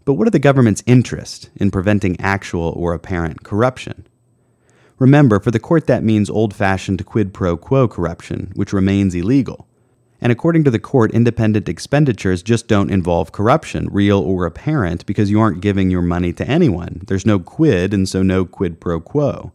But 0.04 0.14
what 0.14 0.26
are 0.26 0.32
the 0.32 0.38
government's 0.38 0.82
interests 0.86 1.50
in 1.56 1.70
preventing 1.70 2.18
actual 2.20 2.72
or 2.76 2.94
apparent 2.94 3.44
corruption? 3.44 4.06
Remember, 4.98 5.38
for 5.38 5.50
the 5.52 5.60
court, 5.60 5.86
that 5.86 6.02
means 6.02 6.28
old 6.28 6.54
fashioned 6.54 7.06
quid 7.06 7.32
pro 7.32 7.56
quo 7.56 7.86
corruption, 7.86 8.50
which 8.56 8.72
remains 8.72 9.14
illegal. 9.14 9.68
And 10.20 10.32
according 10.32 10.64
to 10.64 10.70
the 10.70 10.80
court, 10.80 11.12
independent 11.12 11.68
expenditures 11.68 12.42
just 12.42 12.66
don't 12.66 12.90
involve 12.90 13.30
corruption, 13.30 13.88
real 13.92 14.18
or 14.18 14.46
apparent, 14.46 15.06
because 15.06 15.30
you 15.30 15.40
aren't 15.40 15.60
giving 15.60 15.90
your 15.90 16.02
money 16.02 16.32
to 16.32 16.48
anyone. 16.48 17.02
There's 17.06 17.26
no 17.26 17.38
quid, 17.38 17.94
and 17.94 18.08
so 18.08 18.22
no 18.22 18.44
quid 18.44 18.80
pro 18.80 19.00
quo. 19.00 19.52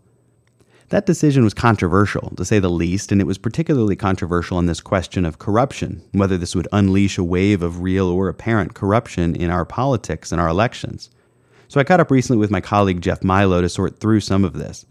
That 0.89 1.05
decision 1.05 1.43
was 1.43 1.53
controversial, 1.53 2.33
to 2.35 2.45
say 2.45 2.59
the 2.59 2.69
least, 2.69 3.11
and 3.11 3.19
it 3.19 3.27
was 3.27 3.37
particularly 3.37 3.95
controversial 3.95 4.57
on 4.57 4.65
this 4.65 4.81
question 4.81 5.25
of 5.25 5.39
corruption, 5.39 6.03
whether 6.11 6.37
this 6.37 6.55
would 6.55 6.67
unleash 6.71 7.17
a 7.17 7.23
wave 7.23 7.63
of 7.63 7.81
real 7.81 8.07
or 8.07 8.27
apparent 8.27 8.73
corruption 8.73 9.35
in 9.35 9.49
our 9.49 9.65
politics 9.65 10.31
and 10.31 10.39
our 10.39 10.47
elections. 10.47 11.09
So 11.67 11.79
I 11.79 11.83
caught 11.83 11.99
up 11.99 12.11
recently 12.11 12.37
with 12.37 12.51
my 12.51 12.61
colleague 12.61 13.01
Jeff 13.01 13.21
Milyo 13.21 13.61
to 13.61 13.69
sort 13.69 13.99
through 13.99 14.19
some 14.19 14.45
of 14.45 14.53
this. 14.53 14.85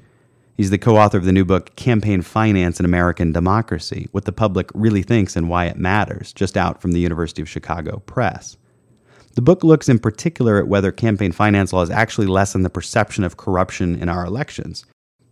He's 0.57 0.71
the 0.71 0.79
co 0.79 0.97
author 0.97 1.19
of 1.19 1.25
the 1.25 1.33
new 1.33 1.45
book, 1.45 1.75
Campaign 1.77 2.23
Finance 2.23 2.79
in 2.79 2.85
American 2.85 3.33
Democracy 3.33 4.09
What 4.13 4.25
the 4.25 4.33
Public 4.33 4.71
Really 4.75 5.03
Thinks 5.03 5.37
and 5.37 5.49
Why 5.49 5.67
It 5.67 5.77
Matters, 5.77 6.33
just 6.33 6.57
out 6.57 6.83
from 6.83 6.93
the 6.93 7.01
University 7.01 7.41
of 7.41 7.49
Chicago 7.49 8.03
Press. 8.07 8.57
The 9.35 9.43
book 9.43 9.65
looks 9.65 9.89
in 9.89 9.99
particular 9.99 10.59
at 10.59 10.69
whether 10.69 10.93
campaign 10.93 11.33
finance 11.33 11.73
laws 11.73 11.89
actually 11.89 12.27
lessen 12.27 12.63
the 12.63 12.71
perception 12.71 13.25
of 13.25 13.39
corruption 13.39 13.95
in 13.95 14.09
our 14.09 14.27
elections. 14.27 14.85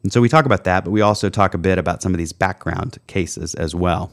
And 0.03 0.13
so 0.13 0.21
we 0.21 0.29
talk 0.29 0.47
about 0.47 0.65
that, 0.65 0.85
but 0.85 0.91
we 0.91 1.01
also 1.01 1.29
talk 1.29 1.55
a 1.55 1.59
bit 1.59 1.79
about 1.79 2.03
some 2.03 2.15
of 2.15 2.19
these 2.19 2.33
background 2.33 2.99
cases 3.07 3.55
as 3.55 3.75
well. 3.75 4.11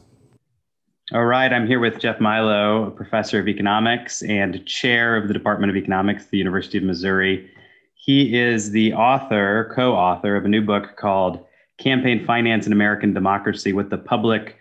All 1.14 1.26
right, 1.26 1.54
I'm 1.54 1.66
here 1.66 1.80
with 1.80 2.00
Jeff 2.00 2.18
Milyo, 2.18 2.88
a 2.88 2.92
professor 2.92 3.40
of 3.40 3.48
economics 3.48 4.22
and 4.24 4.66
chair 4.66 5.16
of 5.16 5.30
the 5.30 5.34
Department 5.34 5.70
of 5.70 5.78
Economics 5.78 6.26
at 6.26 6.32
the 6.32 6.38
University 6.38 6.78
of 6.78 6.84
Missouri. 6.84 7.50
He 7.96 8.38
is 8.38 8.72
the 8.72 8.94
author, 8.94 9.72
co 9.74 9.96
author 9.96 10.36
of 10.36 10.44
a 10.44 10.50
new 10.50 10.62
book 10.62 10.98
called 10.98 11.46
Campaign 11.78 12.26
Finance 12.26 12.68
in 12.68 12.74
American 12.74 13.14
Democracy 13.14 13.72
What 13.72 13.90
the 13.90 13.98
Public 13.98 14.58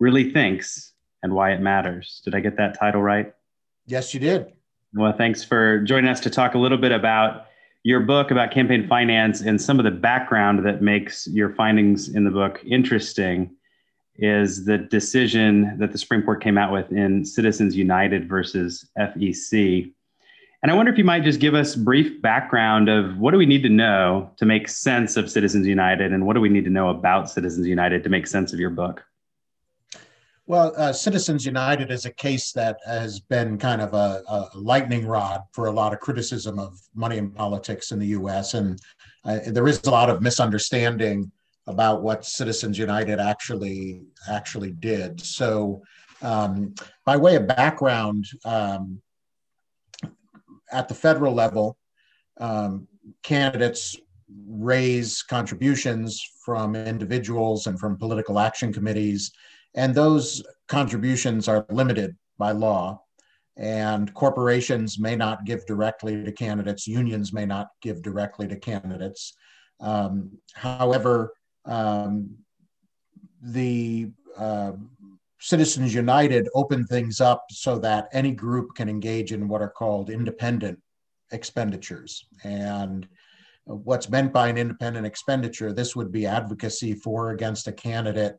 Really 0.00 0.30
Thinks 0.30 0.92
and 1.22 1.32
Why 1.32 1.52
It 1.52 1.60
Matters. 1.60 2.20
Did 2.24 2.34
I 2.34 2.40
get 2.40 2.58
that 2.58 2.78
title 2.78 3.00
right? 3.00 3.32
Yes, 3.86 4.12
you 4.12 4.20
did. 4.20 4.52
Well, 4.92 5.14
thanks 5.16 5.42
for 5.42 5.80
joining 5.80 6.10
us 6.10 6.20
to 6.20 6.30
talk 6.30 6.54
a 6.54 6.58
little 6.58 6.78
bit 6.78 6.92
about 6.92 7.46
your 7.82 8.00
book 8.00 8.30
about 8.30 8.50
campaign 8.50 8.86
finance 8.86 9.40
and 9.40 9.60
some 9.60 9.78
of 9.78 9.84
the 9.84 9.90
background 9.90 10.64
that 10.66 10.82
makes 10.82 11.26
your 11.28 11.54
findings 11.54 12.08
in 12.08 12.24
the 12.24 12.30
book 12.30 12.60
interesting 12.66 13.50
is 14.16 14.66
the 14.66 14.76
decision 14.76 15.78
that 15.78 15.92
the 15.92 15.98
Supreme 15.98 16.22
Court 16.22 16.42
came 16.42 16.58
out 16.58 16.72
with 16.72 16.92
in 16.92 17.24
Citizens 17.24 17.74
United 17.74 18.28
versus 18.28 18.86
FEC. 18.98 19.90
And 20.62 20.70
I 20.70 20.74
wonder 20.74 20.92
if 20.92 20.98
you 20.98 21.04
might 21.04 21.24
just 21.24 21.40
give 21.40 21.54
us 21.54 21.74
brief 21.74 22.20
background 22.20 22.90
of 22.90 23.16
what 23.16 23.30
do 23.30 23.38
we 23.38 23.46
need 23.46 23.62
to 23.62 23.70
know 23.70 24.30
to 24.36 24.44
make 24.44 24.68
sense 24.68 25.16
of 25.16 25.30
Citizens 25.30 25.66
United, 25.66 26.12
and 26.12 26.26
what 26.26 26.34
do 26.34 26.40
we 26.40 26.50
need 26.50 26.64
to 26.64 26.70
know 26.70 26.90
about 26.90 27.30
Citizens 27.30 27.66
United 27.66 28.04
to 28.04 28.10
make 28.10 28.26
sense 28.26 28.52
of 28.52 28.60
your 28.60 28.68
book? 28.68 29.02
Well, 30.50 30.74
uh, 30.76 30.92
Citizens 30.92 31.46
United 31.46 31.92
is 31.92 32.06
a 32.06 32.12
case 32.12 32.50
that 32.54 32.78
has 32.84 33.20
been 33.20 33.56
kind 33.56 33.80
of 33.80 33.94
a, 33.94 34.20
a, 34.26 34.48
lightning 34.56 35.06
rod 35.06 35.42
for 35.52 35.66
a 35.66 35.70
lot 35.70 35.92
of 35.92 36.00
criticism 36.00 36.58
of 36.58 36.76
money 36.92 37.18
in 37.18 37.30
politics 37.30 37.92
in 37.92 38.00
the 38.00 38.08
U.S. 38.18 38.54
And 38.54 38.76
uh, 39.24 39.38
there 39.46 39.68
is 39.68 39.80
a 39.84 39.90
lot 39.92 40.10
of 40.10 40.22
misunderstanding 40.22 41.30
about 41.68 42.02
what 42.02 42.24
Citizens 42.24 42.76
United 42.78 43.20
actually 43.20 44.02
actually 44.28 44.72
did. 44.72 45.20
So, 45.20 45.82
um, 46.20 46.74
by 47.06 47.16
way 47.16 47.36
of 47.36 47.46
background, 47.46 48.24
um, 48.44 49.00
at 50.72 50.88
the 50.88 50.94
federal 50.94 51.32
level, 51.32 51.78
um, 52.40 52.88
candidates 53.22 53.96
raise 54.48 55.22
contributions 55.22 56.20
from 56.44 56.74
individuals 56.74 57.68
and 57.68 57.78
from 57.78 57.96
political 57.96 58.40
action 58.40 58.72
committees, 58.72 59.30
and 59.74 59.94
those 59.94 60.42
contributions 60.68 61.48
are 61.48 61.66
limited 61.70 62.16
by 62.38 62.52
law. 62.52 63.02
And 63.56 64.12
corporations 64.14 64.98
may 64.98 65.16
not 65.16 65.44
give 65.44 65.66
directly 65.66 66.24
to 66.24 66.32
candidates, 66.32 66.86
unions 66.86 67.32
may 67.32 67.44
not 67.44 67.68
give 67.82 68.02
directly 68.02 68.48
to 68.48 68.56
candidates. 68.56 69.34
Um, 69.80 70.38
however, 70.54 71.32
um, 71.66 72.36
the 73.42 74.10
uh, 74.36 74.72
Citizens 75.40 75.94
United 75.94 76.48
opened 76.54 76.88
things 76.88 77.20
up 77.20 77.46
so 77.50 77.78
that 77.78 78.08
any 78.12 78.30
group 78.30 78.74
can 78.74 78.88
engage 78.88 79.32
in 79.32 79.48
what 79.48 79.62
are 79.62 79.70
called 79.70 80.10
independent 80.10 80.78
expenditures. 81.32 82.26
And 82.44 83.08
what's 83.64 84.10
meant 84.10 84.32
by 84.32 84.48
an 84.48 84.58
independent 84.58 85.06
expenditure, 85.06 85.72
this 85.72 85.96
would 85.96 86.12
be 86.12 86.26
advocacy 86.26 86.94
for 86.94 87.28
or 87.28 87.30
against 87.30 87.68
a 87.68 87.72
candidate, 87.72 88.38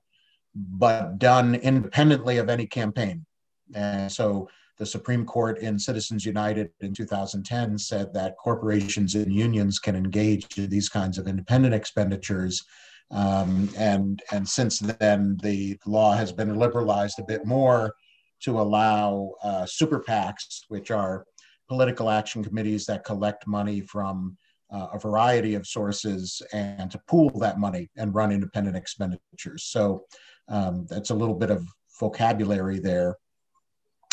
but 0.56 1.18
done 1.20 1.56
independently 1.56 2.38
of 2.38 2.50
any 2.50 2.68
campaign. 2.68 3.26
And 3.74 4.12
so 4.12 4.50
the 4.78 4.86
Supreme 4.86 5.26
Court 5.26 5.60
in 5.60 5.78
Citizens 5.78 6.26
United 6.26 6.72
in 6.82 6.94
2010 6.94 7.78
said 7.78 8.14
that 8.14 8.36
corporations 8.38 9.16
and 9.16 9.34
unions 9.34 9.80
can 9.80 9.96
engage 9.96 10.58
in 10.58 10.70
these 10.70 10.90
kinds 10.90 11.18
of 11.18 11.28
independent 11.28 11.74
expenditures 11.74 12.66
um, 13.12 13.70
and, 13.78 14.24
and 14.32 14.48
since 14.48 14.80
then, 14.80 15.38
the 15.44 15.78
law 15.86 16.14
has 16.14 16.32
been 16.32 16.56
liberalized 16.56 17.20
a 17.20 17.24
bit 17.24 17.46
more 17.46 17.94
to 18.42 18.60
allow 18.60 19.32
uh, 19.44 19.66
super 19.66 20.00
PACs, 20.00 20.62
which 20.70 20.92
are 20.92 21.26
political 21.68 22.10
action 22.10 22.44
committees 22.44 22.86
that 22.86 23.04
collect 23.04 23.46
money 23.48 23.82
from 23.82 24.38
uh, 24.72 24.88
a 24.94 25.00
variety 25.00 25.56
of 25.56 25.68
sources 25.68 26.42
and 26.54 26.90
to 26.90 27.02
pool 27.08 27.30
that 27.40 27.60
money 27.60 27.90
and 27.98 28.16
run 28.16 28.32
independent 28.32 28.78
expenditures. 28.78 29.66
So 29.66 30.06
um, 30.52 30.86
that's 30.90 31.10
a 31.10 31.16
little 31.16 31.34
bit 31.34 31.50
of 31.50 31.66
vocabulary 32.00 32.80
there. 32.80 33.18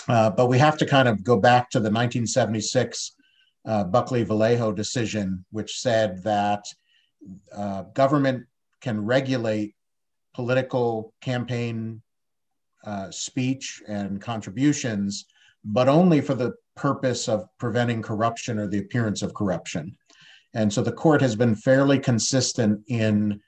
Uh, 0.08 0.30
but 0.30 0.46
we 0.46 0.58
have 0.58 0.78
to 0.78 0.86
kind 0.86 1.08
of 1.08 1.22
go 1.22 1.36
back 1.36 1.68
to 1.70 1.78
the 1.78 1.90
1976 1.90 3.14
uh, 3.66 3.84
Buckley 3.84 4.24
Valeo 4.24 4.74
decision, 4.74 5.44
which 5.50 5.80
said 5.80 6.22
that 6.22 6.64
uh, 7.54 7.82
government 7.94 8.46
can 8.80 9.04
regulate 9.04 9.74
political 10.34 11.12
campaign 11.20 12.00
uh, 12.84 13.10
speech 13.10 13.82
and 13.88 14.20
contributions, 14.20 15.26
but 15.64 15.88
only 15.88 16.20
for 16.20 16.34
the 16.34 16.54
purpose 16.76 17.28
of 17.28 17.48
preventing 17.58 18.00
corruption 18.00 18.58
or 18.58 18.68
the 18.68 18.78
appearance 18.78 19.20
of 19.20 19.34
corruption. 19.34 19.94
And 20.54 20.72
so 20.72 20.80
the 20.80 20.92
court 20.92 21.20
has 21.20 21.34
been 21.34 21.56
fairly 21.56 21.98
consistent 21.98 22.80
in 22.86 23.40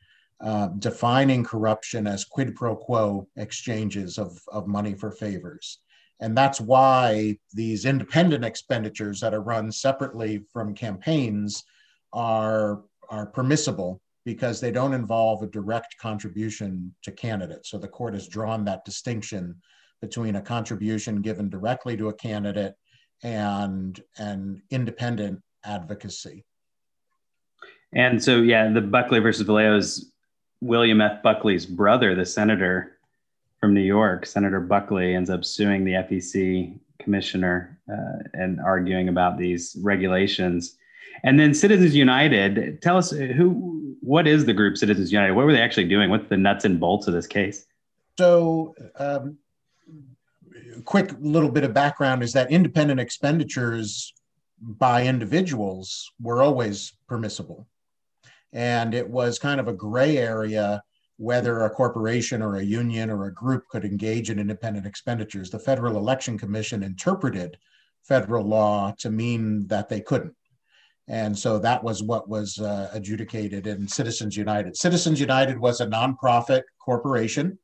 uh, 0.43 0.69
defining 0.79 1.45
corruption 1.45 2.07
as 2.07 2.25
quid 2.25 2.55
pro 2.55 2.75
quo 2.75 3.27
exchanges 3.37 4.19
of, 4.19 4.39
of 4.49 4.67
money 4.67 4.95
for 4.95 5.11
favors. 5.11 5.81
And 6.21 6.37
that's 6.37 6.61
why 6.61 7.39
these 7.53 7.85
independent 7.85 8.45
expenditures 8.45 9.21
that 9.21 9.35
are 9.35 9.43
run 9.43 9.73
separately 9.73 10.45
from 10.53 10.75
campaigns 10.75 11.65
are, 12.13 12.83
are 13.09 13.27
permissible 13.27 14.01
because 14.25 14.61
they 14.61 14.71
don't 14.71 14.93
involve 14.93 15.43
a 15.43 15.47
direct 15.47 15.97
contribution 15.99 16.95
to 17.03 17.11
candidates. 17.11 17.71
So 17.71 17.79
the 17.79 17.89
court 17.89 18.15
has 18.15 18.29
drawn 18.29 18.65
that 18.65 18.85
distinction 18.85 19.57
between 20.01 20.37
a 20.37 20.43
contribution 20.43 21.23
given 21.23 21.49
directly 21.49 21.97
to 21.97 22.09
a 22.09 22.15
candidate 22.15 22.75
and 23.23 24.01
an 24.19 24.63
independent 24.71 25.41
advocacy. 25.65 26.45
And 27.93 28.23
so, 28.23 28.41
yeah, 28.41 28.71
the 28.71 28.81
Buckley 28.81 29.19
versus 29.19 29.47
Valeo 29.47 29.77
is 29.77 30.10
William 30.61 31.01
F. 31.01 31.23
Buckley's 31.23 31.67
brother, 31.67 32.15
the 32.15 32.27
senator 32.27 32.99
from 33.59 33.75
New 33.75 33.81
York, 33.81 34.27
Senator 34.27 34.61
Buckley, 34.61 35.15
ends 35.15 35.31
up 35.31 35.45
suing 35.45 35.85
the 35.85 35.93
FEC 35.93 36.79
commissioner 36.99 37.79
uh, 37.91 38.23
and 38.35 38.61
arguing 38.61 39.09
about 39.09 39.39
these 39.39 39.77
regulations. 39.81 40.77
And 41.23 41.39
then 41.39 41.53
Citizens 41.55 41.95
United, 41.95 42.81
tell 42.83 42.97
us 42.97 43.11
who, 43.11 43.97
what 44.01 44.27
is 44.27 44.45
the 44.47 44.55
group 44.55 44.77
Citizens 44.77 45.13
United? 45.13 45.35
What 45.35 45.47
were 45.47 45.53
they 45.53 45.61
actually 45.61 45.89
doing? 45.89 46.11
What's 46.11 46.29
the 46.29 46.37
nuts 46.37 46.65
and 46.65 46.81
bolts 46.81 47.07
of 47.07 47.15
this 47.15 47.27
case? 47.27 47.67
So, 48.19 48.75
um, 48.97 49.39
quick 50.85 51.15
little 51.21 51.51
bit 51.51 51.65
of 51.65 51.75
background 51.75 52.23
is 52.23 52.33
that 52.33 52.51
independent 52.51 53.01
expenditures 53.01 54.15
by 54.61 55.07
individuals 55.07 56.11
were 56.21 56.43
always 56.43 56.95
permissible. 57.09 57.67
And 58.53 58.95
it 58.95 59.09
was 59.09 59.39
kind 59.39 59.61
of 59.61 59.69
a 59.69 59.73
gray 59.73 60.19
area 60.19 60.83
whether 61.17 61.61
a 61.61 61.71
corporation 61.71 62.41
or 62.41 62.57
a 62.57 62.63
union 62.63 63.11
or 63.11 63.27
a 63.27 63.35
group 63.35 63.69
could 63.69 63.85
engage 63.85 64.31
in 64.31 64.39
independent 64.39 64.87
expenditures. 64.87 65.51
The 65.51 65.59
Federal 65.59 65.99
Election 65.99 66.39
Commission 66.39 66.83
interpreted 66.83 67.59
federal 68.03 68.45
law 68.45 68.95
to 68.99 69.11
mean 69.11 69.67
that 69.69 69.89
they 69.89 70.01
couldn't. 70.01 70.35
And 71.09 71.37
so 71.39 71.59
that 71.59 71.85
was 71.85 72.03
what 72.03 72.29
was 72.29 72.59
uh, 72.59 72.89
adjudicated 72.93 73.67
in 73.67 73.87
Citizens 73.87 74.37
United. 74.37 74.77
Citizens 74.77 75.21
United 75.21 75.59
was 75.59 75.81
a 75.81 75.87
nonprofit 75.87 76.63
corporation 76.79 77.59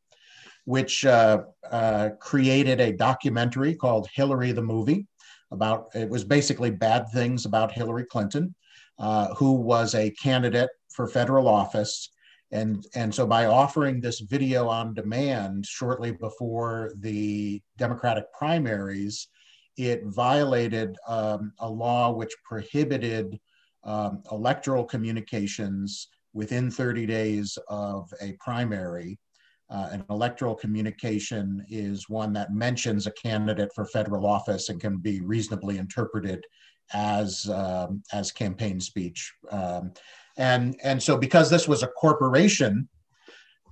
which 0.67 1.07
uh, 1.07 1.43
uh, 1.71 2.11
created 2.21 2.81
a 2.81 2.93
documentary 2.93 3.75
called 3.75 4.09
Hillary 4.13 4.53
the 4.53 4.63
Movie 4.63 5.07
about 5.53 5.87
it 5.95 6.09
was 6.09 6.25
basically 6.25 6.71
bad 6.71 7.07
things 7.15 7.47
about 7.47 7.71
Hillary 7.71 8.05
Clinton, 8.05 8.53
uh, 8.99 9.35
who 9.35 9.53
was 9.53 9.95
a 9.95 10.11
candidate 10.11 10.71
for 10.93 11.07
federal 11.07 11.49
office. 11.49 12.11
And, 12.53 12.85
and 12.95 13.15
so 13.15 13.27
by 13.27 13.47
offering 13.47 14.01
this 14.01 14.21
video 14.21 14.69
on 14.69 14.95
demand 14.95 15.67
shortly 15.67 16.13
before 16.13 16.93
the 17.01 17.61
Democratic 17.77 18.33
primaries, 18.33 19.29
it 19.77 20.03
violated 20.07 20.97
um, 21.07 21.53
a 21.59 21.69
law 21.69 22.13
which 22.13 22.33
prohibited 22.45 23.39
um, 23.85 24.23
electoral 24.33 24.85
communications 24.85 26.09
within 26.33 26.71
30 26.71 27.07
days 27.07 27.59
of 27.69 28.09
a 28.21 28.33
primary 28.41 29.19
uh, 29.69 29.89
an 29.91 30.05
electoral 30.11 30.55
communication 30.55 31.65
is 31.69 32.09
one 32.09 32.33
that 32.33 32.55
mentions 32.55 33.07
a 33.07 33.13
candidate 33.13 33.71
for 33.75 33.85
federal 33.87 34.27
office 34.27 34.69
and 34.69 34.81
can 34.81 34.99
be 34.99 35.21
reasonably 35.21 35.79
interpreted 35.79 36.45
as 36.93 37.49
um, 37.51 38.03
as 38.13 38.33
campaign 38.33 38.81
speech. 38.81 39.33
Um, 39.51 39.93
and 40.37 40.77
and 40.83 41.03
so 41.03 41.17
because 41.17 41.51
this 41.51 41.67
was 41.67 41.83
a 41.83 41.89
corporation 41.89 42.89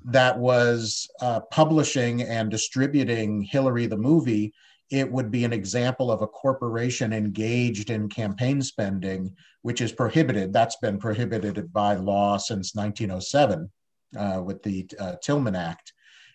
that 0.05 0.39
was 0.39 1.09
uh, 1.21 1.41
publishing 1.51 2.23
and 2.23 2.51
distributing 2.51 3.43
Hillary 3.43 3.87
the 3.87 3.97
movie, 3.97 4.53
it 4.91 5.11
would 5.11 5.31
be 5.31 5.45
an 5.45 5.53
example 5.53 6.11
of 6.11 6.23
a 6.23 6.27
corporation 6.27 7.13
engaged 7.13 7.91
in 7.91 8.09
campaign 8.09 8.61
spending, 8.61 9.35
which 9.63 9.81
is 9.81 9.93
prohibited. 9.93 10.53
That's 10.53 10.77
been 10.77 10.99
prohibited 10.99 11.73
by 11.73 11.95
law 11.95 12.37
since 12.37 12.75
1907 12.75 13.71
uh, 14.17 14.43
with 14.45 14.63
the 14.63 14.87
uh, 15.01 15.17
Tillman 15.23 15.57
Act, 15.57 15.93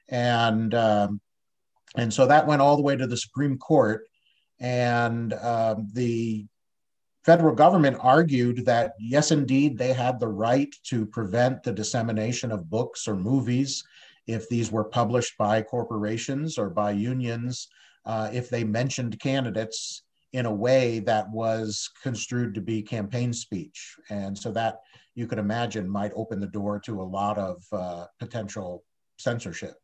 and 0.09 0.73
um, 0.73 1.21
and 1.95 2.13
so 2.13 2.25
that 2.27 2.47
went 2.47 2.61
all 2.61 2.75
the 2.75 2.83
way 2.83 2.95
to 2.95 3.07
the 3.07 3.17
Supreme 3.17 3.57
Court, 3.57 4.07
and 4.59 5.33
um, 5.33 5.87
the 5.93 6.45
federal 7.29 7.53
government 7.53 7.95
argued 7.99 8.65
that 8.65 8.95
yes, 8.99 9.29
indeed, 9.29 9.77
they 9.77 9.93
had 9.93 10.19
the 10.19 10.27
right 10.27 10.73
to 10.83 11.05
prevent 11.05 11.61
the 11.61 11.71
dissemination 11.71 12.51
of 12.51 12.71
books 12.71 13.07
or 13.07 13.15
movies 13.15 13.83
if 14.25 14.49
these 14.49 14.71
were 14.71 14.83
published 14.83 15.37
by 15.37 15.61
corporations 15.61 16.57
or 16.57 16.71
by 16.71 16.89
unions, 16.89 17.67
uh, 18.07 18.31
if 18.33 18.49
they 18.49 18.63
mentioned 18.63 19.19
candidates 19.19 20.01
in 20.33 20.47
a 20.47 20.51
way 20.51 20.97
that 20.97 21.29
was 21.29 21.87
construed 22.01 22.55
to 22.55 22.61
be 22.61 22.81
campaign 22.81 23.31
speech. 23.31 23.95
And 24.09 24.35
so 24.35 24.51
that 24.53 24.79
you 25.13 25.27
could 25.27 25.37
imagine 25.37 25.87
might 25.87 26.13
open 26.15 26.39
the 26.39 26.47
door 26.47 26.79
to 26.79 26.99
a 26.99 27.11
lot 27.19 27.37
of 27.37 27.63
uh, 27.71 28.07
potential 28.17 28.83
censorship. 29.19 29.78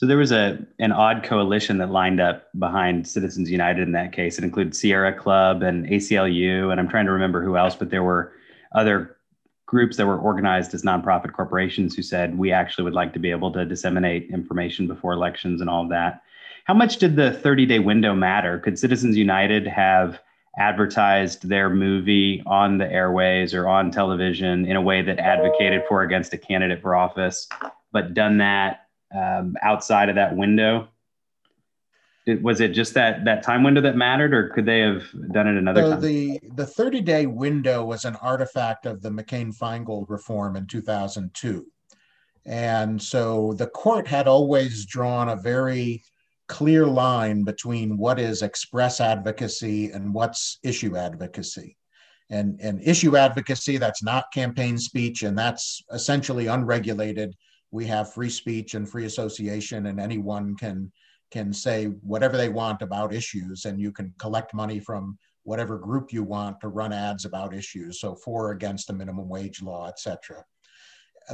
So 0.00 0.06
there 0.06 0.16
was 0.16 0.32
a 0.32 0.58
an 0.78 0.92
odd 0.92 1.24
coalition 1.24 1.76
that 1.76 1.90
lined 1.90 2.22
up 2.22 2.48
behind 2.58 3.06
Citizens 3.06 3.50
United 3.50 3.82
in 3.82 3.92
that 3.92 4.14
case. 4.14 4.38
It 4.38 4.44
included 4.44 4.74
Sierra 4.74 5.12
Club 5.12 5.62
and 5.62 5.84
ACLU, 5.84 6.70
and 6.70 6.80
I'm 6.80 6.88
trying 6.88 7.04
to 7.04 7.12
remember 7.12 7.44
who 7.44 7.58
else, 7.58 7.76
but 7.76 7.90
there 7.90 8.02
were 8.02 8.32
other 8.74 9.18
groups 9.66 9.98
that 9.98 10.06
were 10.06 10.18
organized 10.18 10.72
as 10.72 10.84
nonprofit 10.84 11.34
corporations 11.34 11.94
who 11.94 12.00
said 12.00 12.38
we 12.38 12.50
actually 12.50 12.84
would 12.84 12.94
like 12.94 13.12
to 13.12 13.18
be 13.18 13.30
able 13.30 13.52
to 13.52 13.66
disseminate 13.66 14.30
information 14.30 14.86
before 14.86 15.12
elections 15.12 15.60
and 15.60 15.68
all 15.68 15.82
of 15.82 15.90
that. 15.90 16.22
How 16.64 16.72
much 16.72 16.96
did 16.96 17.14
the 17.14 17.32
30 17.34 17.66
day 17.66 17.78
window 17.78 18.14
matter? 18.14 18.58
Could 18.58 18.78
Citizens 18.78 19.18
United 19.18 19.66
have 19.66 20.18
advertised 20.58 21.46
their 21.46 21.68
movie 21.68 22.42
on 22.46 22.78
the 22.78 22.90
airways 22.90 23.52
or 23.52 23.68
on 23.68 23.90
television 23.90 24.64
in 24.64 24.76
a 24.76 24.80
way 24.80 25.02
that 25.02 25.18
advocated 25.18 25.82
for 25.86 26.04
against 26.04 26.32
a 26.32 26.38
candidate 26.38 26.80
for 26.80 26.96
office, 26.96 27.46
but 27.92 28.14
done 28.14 28.38
that 28.38 28.86
um, 29.14 29.56
outside 29.62 30.08
of 30.08 30.14
that 30.16 30.36
window? 30.36 30.88
It, 32.26 32.42
was 32.42 32.60
it 32.60 32.68
just 32.68 32.94
that 32.94 33.24
that 33.24 33.42
time 33.42 33.62
window 33.62 33.80
that 33.80 33.96
mattered, 33.96 34.34
or 34.34 34.50
could 34.50 34.66
they 34.66 34.80
have 34.80 35.04
done 35.32 35.48
it 35.48 35.56
another 35.56 35.82
so 35.82 35.90
time? 35.92 36.00
The 36.00 36.40
the 36.54 36.66
30 36.66 37.00
day 37.00 37.26
window 37.26 37.84
was 37.84 38.04
an 38.04 38.16
artifact 38.16 38.86
of 38.86 39.02
the 39.02 39.10
McCain 39.10 39.56
Feingold 39.56 40.08
reform 40.08 40.56
in 40.56 40.66
2002. 40.66 41.66
And 42.46 43.00
so 43.00 43.52
the 43.54 43.66
court 43.66 44.06
had 44.06 44.26
always 44.26 44.86
drawn 44.86 45.28
a 45.28 45.36
very 45.36 46.02
clear 46.48 46.86
line 46.86 47.44
between 47.44 47.96
what 47.96 48.18
is 48.18 48.42
express 48.42 49.00
advocacy 49.00 49.92
and 49.92 50.12
what's 50.12 50.58
issue 50.62 50.96
advocacy. 50.96 51.76
And, 52.28 52.60
and 52.60 52.80
issue 52.82 53.16
advocacy, 53.16 53.76
that's 53.76 54.02
not 54.02 54.32
campaign 54.32 54.78
speech, 54.78 55.22
and 55.22 55.38
that's 55.38 55.82
essentially 55.92 56.48
unregulated. 56.48 57.36
We 57.70 57.86
have 57.86 58.12
free 58.12 58.30
speech 58.30 58.74
and 58.74 58.88
free 58.88 59.04
association, 59.04 59.86
and 59.86 60.00
anyone 60.00 60.56
can 60.56 60.92
can 61.30 61.52
say 61.52 61.86
whatever 61.86 62.36
they 62.36 62.48
want 62.48 62.82
about 62.82 63.14
issues, 63.14 63.64
and 63.64 63.80
you 63.80 63.92
can 63.92 64.12
collect 64.18 64.52
money 64.52 64.80
from 64.80 65.16
whatever 65.44 65.78
group 65.78 66.12
you 66.12 66.24
want 66.24 66.60
to 66.60 66.68
run 66.68 66.92
ads 66.92 67.24
about 67.24 67.54
issues. 67.54 68.00
So 68.00 68.16
for 68.16 68.50
against 68.50 68.88
the 68.88 68.92
minimum 68.92 69.28
wage 69.28 69.62
law, 69.62 69.88
etc. 69.88 70.44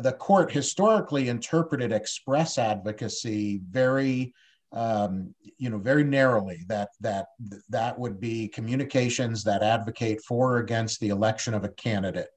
The 0.02 0.12
court 0.12 0.52
historically 0.52 1.28
interpreted 1.28 1.92
express 1.92 2.58
advocacy 2.58 3.62
very 3.70 4.34
um, 4.72 5.34
you 5.58 5.70
know, 5.70 5.78
very 5.78 6.04
narrowly 6.04 6.64
that 6.68 6.90
that 7.00 7.28
that 7.70 7.98
would 7.98 8.20
be 8.20 8.48
communications 8.48 9.42
that 9.44 9.62
advocate 9.62 10.20
for 10.22 10.54
or 10.54 10.58
against 10.58 11.00
the 11.00 11.08
election 11.08 11.54
of 11.54 11.64
a 11.64 11.70
candidate. 11.70 12.28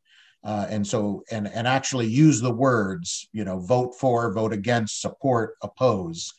Uh, 0.44 0.66
and 0.70 0.88
so 0.88 1.22
and 1.32 1.50
and 1.50 1.68
actually 1.68 2.08
use 2.08 2.40
the 2.40 2.54
words 2.54 3.28
you 3.34 3.44
know 3.44 3.60
vote 3.60 3.94
for 4.00 4.34
vote 4.34 4.54
against 4.54 5.02
support 5.02 5.56
oppose 5.64 6.34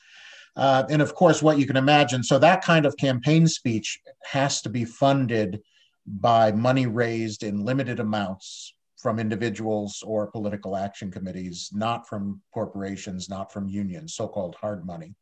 uh, 0.57 0.85
and 0.89 1.03
of 1.03 1.15
course 1.15 1.43
what 1.43 1.59
you 1.59 1.67
can 1.67 1.77
imagine 1.77 2.23
so 2.23 2.39
that 2.39 2.65
kind 2.65 2.87
of 2.87 2.97
campaign 2.97 3.47
speech 3.47 3.99
has 4.25 4.63
to 4.63 4.71
be 4.71 4.87
funded 4.87 5.61
by 6.07 6.51
money 6.51 6.87
raised 6.87 7.43
in 7.43 7.63
limited 7.63 8.01
amounts 8.01 8.75
from 8.97 9.19
individuals 9.19 10.03
or 10.07 10.31
political 10.31 10.77
action 10.77 11.11
committees 11.11 11.69
not 11.75 12.09
from 12.09 12.41
corporations 12.55 13.29
not 13.29 13.53
from 13.53 13.69
unions 13.69 14.15
so-called 14.15 14.55
hard 14.55 14.87
money 14.87 15.15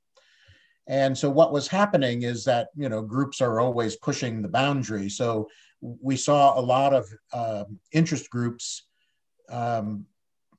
and 0.89 1.17
so 1.17 1.29
what 1.29 1.53
was 1.53 1.69
happening 1.69 2.23
is 2.23 2.45
that 2.45 2.69
you 2.75 2.89
know 2.89 3.03
groups 3.03 3.41
are 3.41 3.61
always 3.61 3.97
pushing 3.97 4.41
the 4.41 4.49
boundary. 4.49 5.09
So 5.11 5.49
we 5.81 6.17
saw 6.17 6.59
a 6.59 6.61
lot 6.61 6.93
of 6.93 7.09
um, 7.33 7.79
interest 7.93 8.31
groups 8.31 8.85
um, 9.49 10.05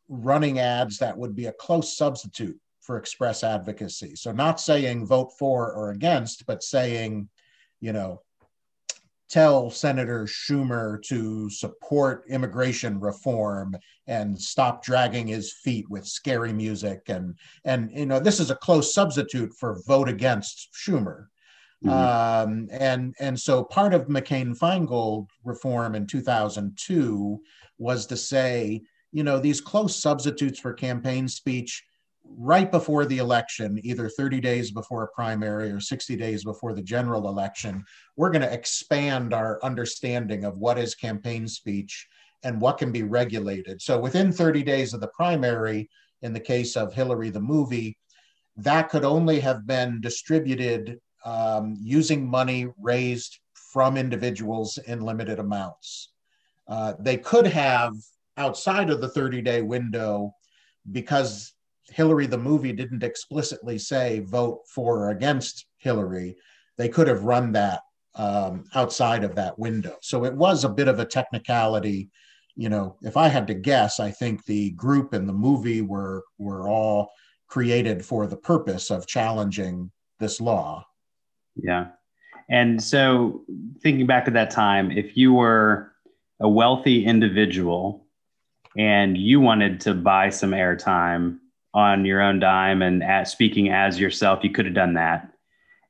running 0.07 0.59
ads 0.59 0.97
that 0.99 1.17
would 1.17 1.35
be 1.35 1.47
a 1.47 1.53
close 1.53 1.95
substitute 1.95 2.59
for 2.81 2.97
express 2.97 3.43
advocacy. 3.43 4.15
So, 4.15 4.31
not 4.31 4.59
saying 4.59 5.05
vote 5.05 5.31
for 5.37 5.73
or 5.73 5.91
against, 5.91 6.45
but 6.45 6.63
saying, 6.63 7.29
you 7.81 7.93
know, 7.93 8.21
tell 9.29 9.69
Senator 9.69 10.25
Schumer 10.25 11.01
to 11.03 11.49
support 11.49 12.25
immigration 12.29 12.99
reform 12.99 13.77
and 14.07 14.39
stop 14.39 14.83
dragging 14.83 15.27
his 15.27 15.53
feet 15.53 15.87
with 15.89 16.07
scary 16.07 16.51
music 16.51 17.03
and 17.07 17.35
and 17.63 17.91
you 17.93 18.07
know 18.07 18.19
this 18.19 18.39
is 18.39 18.49
a 18.49 18.55
close 18.55 18.93
substitute 18.93 19.53
for 19.53 19.81
vote 19.85 20.09
against 20.09 20.69
Schumer. 20.73 21.27
Mm-hmm. 21.85 22.51
Um, 22.51 22.67
and 22.71 23.15
and 23.19 23.39
so 23.39 23.63
part 23.63 23.93
of 23.93 24.07
McCain 24.07 24.57
Feingold 24.57 25.27
reform 25.45 25.95
in 25.95 26.07
2002 26.07 27.39
was 27.77 28.05
to 28.07 28.17
say, 28.17 28.81
you 29.11 29.23
know, 29.23 29.39
these 29.39 29.61
close 29.61 29.95
substitutes 29.95 30.59
for 30.59 30.73
campaign 30.73 31.27
speech 31.27 31.83
right 32.37 32.69
before 32.69 33.05
the 33.05 33.17
election, 33.17 33.79
either 33.83 34.09
30 34.09 34.39
days 34.39 34.71
before 34.71 35.03
a 35.03 35.07
primary 35.07 35.71
or 35.71 35.79
60 35.79 36.15
days 36.15 36.43
before 36.43 36.73
the 36.73 36.81
general 36.81 37.27
election, 37.27 37.83
we're 38.17 38.29
going 38.29 38.41
to 38.41 38.53
expand 38.53 39.33
our 39.33 39.59
understanding 39.63 40.43
of 40.43 40.57
what 40.57 40.77
is 40.77 40.93
campaign 40.95 41.47
speech 41.47 42.07
and 42.43 42.61
what 42.61 42.77
can 42.77 42.91
be 42.91 43.03
regulated. 43.03 43.81
So 43.81 43.99
within 43.99 44.31
30 44.31 44.63
days 44.63 44.93
of 44.93 45.01
the 45.01 45.07
primary, 45.07 45.89
in 46.21 46.33
the 46.33 46.39
case 46.39 46.75
of 46.75 46.93
Hillary 46.93 47.29
the 47.29 47.39
movie, 47.39 47.97
that 48.57 48.89
could 48.89 49.05
only 49.05 49.39
have 49.39 49.65
been 49.65 50.01
distributed 50.01 50.99
um, 51.25 51.77
using 51.81 52.29
money 52.29 52.67
raised 52.79 53.39
from 53.53 53.97
individuals 53.97 54.77
in 54.87 55.01
limited 55.01 55.39
amounts. 55.39 56.11
Uh, 56.67 56.93
they 56.99 57.17
could 57.17 57.47
have, 57.47 57.93
outside 58.37 58.89
of 58.89 59.01
the 59.01 59.09
30 59.09 59.41
day 59.41 59.61
window, 59.61 60.33
because 60.91 61.53
Hillary 61.89 62.27
the 62.27 62.37
movie 62.37 62.73
didn't 62.73 63.03
explicitly 63.03 63.77
say 63.77 64.19
vote 64.19 64.61
for 64.67 65.05
or 65.05 65.09
against 65.09 65.65
Hillary, 65.77 66.35
they 66.77 66.89
could 66.89 67.07
have 67.07 67.23
run 67.23 67.51
that 67.53 67.81
um, 68.15 68.65
outside 68.75 69.23
of 69.23 69.35
that 69.35 69.57
window. 69.57 69.97
So 70.01 70.25
it 70.25 70.33
was 70.33 70.63
a 70.63 70.69
bit 70.69 70.87
of 70.87 70.99
a 70.99 71.05
technicality. 71.05 72.09
You 72.55 72.69
know, 72.69 72.97
if 73.01 73.17
I 73.17 73.27
had 73.27 73.47
to 73.47 73.53
guess, 73.53 73.99
I 73.99 74.11
think 74.11 74.45
the 74.45 74.71
group 74.71 75.13
and 75.13 75.27
the 75.27 75.33
movie 75.33 75.81
were 75.81 76.23
were 76.37 76.67
all 76.67 77.11
created 77.47 78.05
for 78.05 78.27
the 78.27 78.37
purpose 78.37 78.91
of 78.91 79.07
challenging 79.07 79.91
this 80.19 80.39
law. 80.39 80.85
Yeah. 81.63 81.87
And 82.49 82.81
so 82.81 83.43
thinking 83.81 84.07
back 84.07 84.27
at 84.27 84.33
that 84.33 84.51
time, 84.51 84.91
if 84.91 85.15
you 85.15 85.33
were 85.33 85.91
a 86.39 86.49
wealthy 86.49 87.05
individual 87.05 88.07
and 88.77 89.17
you 89.17 89.39
wanted 89.39 89.81
to 89.81 89.93
buy 89.93 90.29
some 90.29 90.51
airtime 90.51 91.39
on 91.73 92.05
your 92.05 92.21
own 92.21 92.39
dime 92.39 92.81
and 92.81 93.03
at 93.03 93.27
speaking 93.27 93.69
as 93.69 93.99
yourself, 93.99 94.43
you 94.43 94.49
could 94.49 94.65
have 94.65 94.73
done 94.73 94.95
that. 94.95 95.31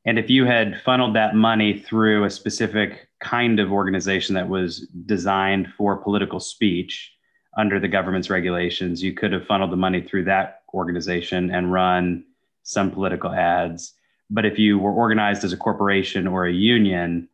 And 0.05 0.17
if 0.17 0.29
you 0.29 0.45
had 0.45 0.81
funneled 0.81 1.15
that 1.15 1.35
money 1.35 1.77
through 1.77 2.23
a 2.23 2.29
specific 2.29 3.07
kind 3.21 3.59
of 3.59 3.71
organization 3.71 4.35
that 4.35 4.49
was 4.49 4.87
designed 5.05 5.67
for 5.77 5.97
political 5.97 6.39
speech 6.39 7.13
under 7.57 7.79
the 7.79 7.87
government's 7.87 8.29
regulations, 8.29 9.03
you 9.03 9.13
could 9.13 9.31
have 9.33 9.45
funneled 9.45 9.71
the 9.71 9.77
money 9.77 10.01
through 10.01 10.23
that 10.25 10.61
organization 10.73 11.51
and 11.51 11.71
run 11.71 12.23
some 12.63 12.91
political 12.91 13.31
ads. 13.31 13.93
But 14.29 14.45
if 14.45 14.59
you 14.59 14.77
were 14.77 14.91
organized 14.91 15.43
as 15.43 15.53
a 15.53 15.57
corporation 15.57 16.27
or 16.27 16.45
a 16.45 16.53
union 16.53 17.29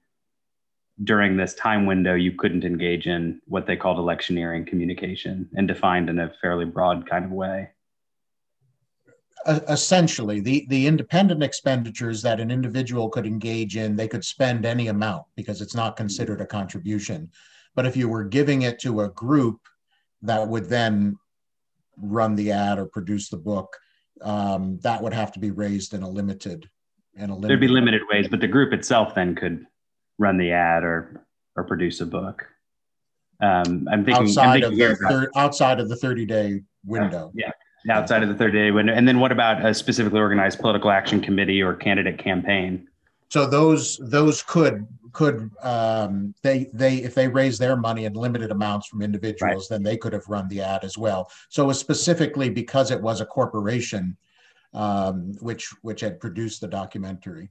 during 1.03 1.35
this 1.35 1.53
time 1.53 1.85
window, 1.85 2.13
you 2.13 2.31
couldn't 2.31 2.63
engage 2.63 3.05
in 3.05 3.41
what 3.45 3.67
they 3.67 3.75
called 3.75 3.97
electioneering 3.97 4.65
communication 4.65 5.49
and 5.55 5.67
defined 5.67 6.09
in 6.09 6.19
a 6.19 6.31
fairly 6.41 6.65
broad 6.65 7.09
kind 7.09 7.25
of 7.25 7.31
way. 7.31 7.69
Essentially 9.47 10.39
the 10.39 10.65
the 10.69 10.87
independent 10.87 11.43
expenditures 11.43 12.23
that 12.23 12.39
an 12.39 12.49
individual 12.49 13.09
could 13.09 13.27
engage 13.27 13.77
in 13.77 13.95
they 13.95 14.07
could 14.07 14.25
spend 14.25 14.65
any 14.65 14.87
amount 14.87 15.23
because 15.35 15.61
it's 15.61 15.75
not 15.75 15.97
considered 15.97 16.41
a 16.41 16.47
contribution. 16.47 17.29
But 17.75 17.85
if 17.85 17.95
you 17.95 18.09
were 18.09 18.23
giving 18.23 18.63
it 18.63 18.79
to 18.79 19.01
a 19.01 19.09
group 19.09 19.59
that 20.23 20.47
would 20.47 20.67
then 20.67 21.19
run 21.97 22.35
the 22.35 22.51
ad 22.51 22.79
or 22.79 22.85
produce 22.85 23.29
the 23.29 23.37
book 23.37 23.77
um, 24.21 24.79
that 24.81 25.01
would 25.03 25.13
have 25.13 25.31
to 25.33 25.39
be 25.39 25.51
raised 25.51 25.93
in 25.93 26.01
a 26.01 26.09
limited 26.09 26.67
in 27.15 27.29
a 27.29 27.33
limited 27.33 27.49
there'd 27.49 27.59
be 27.59 27.67
limited 27.67 28.01
ways 28.11 28.27
but 28.27 28.41
the 28.41 28.47
group 28.47 28.73
itself 28.73 29.15
then 29.15 29.35
could 29.35 29.65
run 30.17 30.37
the 30.37 30.51
ad 30.51 30.83
or 30.83 31.25
or 31.55 31.63
produce 31.63 32.01
a 32.01 32.05
book 32.05 32.47
um, 33.41 33.87
i'm 33.91 34.05
thinking 34.05 34.23
outside 34.23 34.63
I'm 34.63 34.71
thinking 34.71 34.91
of 34.91 34.99
the 34.99 35.07
thir- 35.07 35.31
outside 35.35 35.79
of 35.79 35.89
the 35.89 35.95
30 35.95 36.25
day 36.25 36.61
window 36.85 37.31
yeah 37.33 37.51
outside 37.89 38.23
of 38.23 38.29
the 38.29 38.35
30 38.35 38.51
day 38.57 38.71
window. 38.71 38.93
And 38.93 39.07
then 39.07 39.19
what 39.19 39.31
about 39.31 39.65
a 39.65 39.73
specifically 39.73 40.19
organized 40.19 40.59
political 40.59 40.91
action 40.91 41.21
committee 41.21 41.61
or 41.61 41.73
candidate 41.73 42.17
campaign? 42.17 42.87
So 43.29 43.45
those 43.45 43.97
those 43.97 44.41
could 44.41 44.87
could 45.11 45.49
um, 45.61 46.33
they 46.41 46.69
they 46.73 46.97
if 46.97 47.15
they 47.15 47.27
raise 47.27 47.57
their 47.57 47.75
money 47.75 48.05
in 48.05 48.13
limited 48.13 48.51
amounts 48.51 48.87
from 48.87 49.01
individuals, 49.01 49.69
right. 49.69 49.75
then 49.75 49.83
they 49.83 49.97
could 49.97 50.13
have 50.13 50.27
run 50.27 50.47
the 50.47 50.61
ad 50.61 50.83
as 50.83 50.97
well. 50.97 51.31
So 51.49 51.63
it 51.63 51.67
was 51.67 51.79
specifically 51.79 52.49
because 52.49 52.91
it 52.91 53.01
was 53.01 53.21
a 53.21 53.25
corporation, 53.25 54.15
um, 54.75 55.33
which 55.41 55.73
which 55.81 56.01
had 56.01 56.19
produced 56.19 56.61
the 56.61 56.67
documentary. 56.67 57.49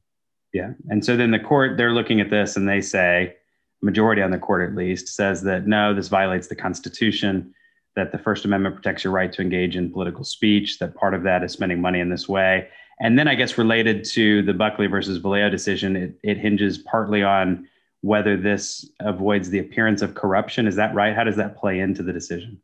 Yeah, 0.52 0.72
and 0.88 1.04
so 1.04 1.16
then 1.16 1.32
the 1.32 1.40
court 1.40 1.76
they're 1.76 1.92
looking 1.92 2.20
at 2.20 2.30
this 2.30 2.56
and 2.56 2.68
they 2.68 2.80
say, 2.80 3.34
majority 3.82 4.22
on 4.22 4.30
the 4.30 4.38
court 4.38 4.68
at 4.68 4.76
least 4.76 5.08
says 5.08 5.42
that 5.42 5.66
no, 5.66 5.94
this 5.94 6.08
violates 6.08 6.46
the 6.46 6.54
Constitution 6.54 7.54
that 7.96 8.12
the 8.12 8.18
First 8.18 8.44
Amendment 8.44 8.74
protects 8.74 9.04
your 9.04 9.12
right 9.12 9.32
to 9.32 9.42
engage 9.42 9.76
in 9.76 9.92
political 9.92 10.24
speech, 10.24 10.78
that 10.78 10.94
part 10.94 11.14
of 11.14 11.22
that 11.22 11.44
is 11.44 11.52
spending 11.52 11.80
money 11.80 12.00
in 12.00 12.08
this 12.08 12.28
way. 12.28 12.68
And 13.00 13.18
then 13.18 13.28
I 13.28 13.34
guess 13.34 13.58
related 13.58 14.04
to 14.06 14.42
the 14.42 14.54
Buckley 14.54 14.86
versus 14.86 15.20
Valeo 15.20 15.50
decision, 15.50 15.96
it, 15.96 16.14
it 16.22 16.38
hinges 16.38 16.78
partly 16.78 17.22
on 17.22 17.68
whether 18.00 18.36
this 18.36 18.90
avoids 19.00 19.50
the 19.50 19.58
appearance 19.58 20.02
of 20.02 20.14
corruption. 20.14 20.66
Is 20.66 20.76
that 20.76 20.94
right? 20.94 21.14
How 21.14 21.24
does 21.24 21.36
that 21.36 21.56
play 21.56 21.80
into 21.80 22.02
the 22.02 22.12
decision? 22.12 22.60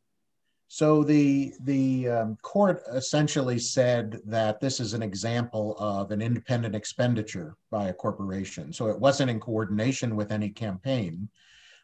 So 0.72 1.02
the 1.02 1.52
the 1.64 2.09
um, 2.09 2.37
court 2.42 2.85
essentially 2.94 3.59
said 3.59 4.20
that 4.26 4.61
this 4.61 4.78
is 4.78 4.94
an 4.94 5.02
example 5.02 5.74
of 5.80 6.12
an 6.12 6.22
independent 6.22 6.76
expenditure 6.76 7.56
by 7.72 7.88
a 7.88 7.92
corporation. 7.92 8.72
So 8.72 8.87
it 8.87 9.00
wasn't 9.00 9.30
in 9.30 9.40
coordination 9.40 10.14
with 10.14 10.30
any 10.30 10.48
campaign 10.48 11.28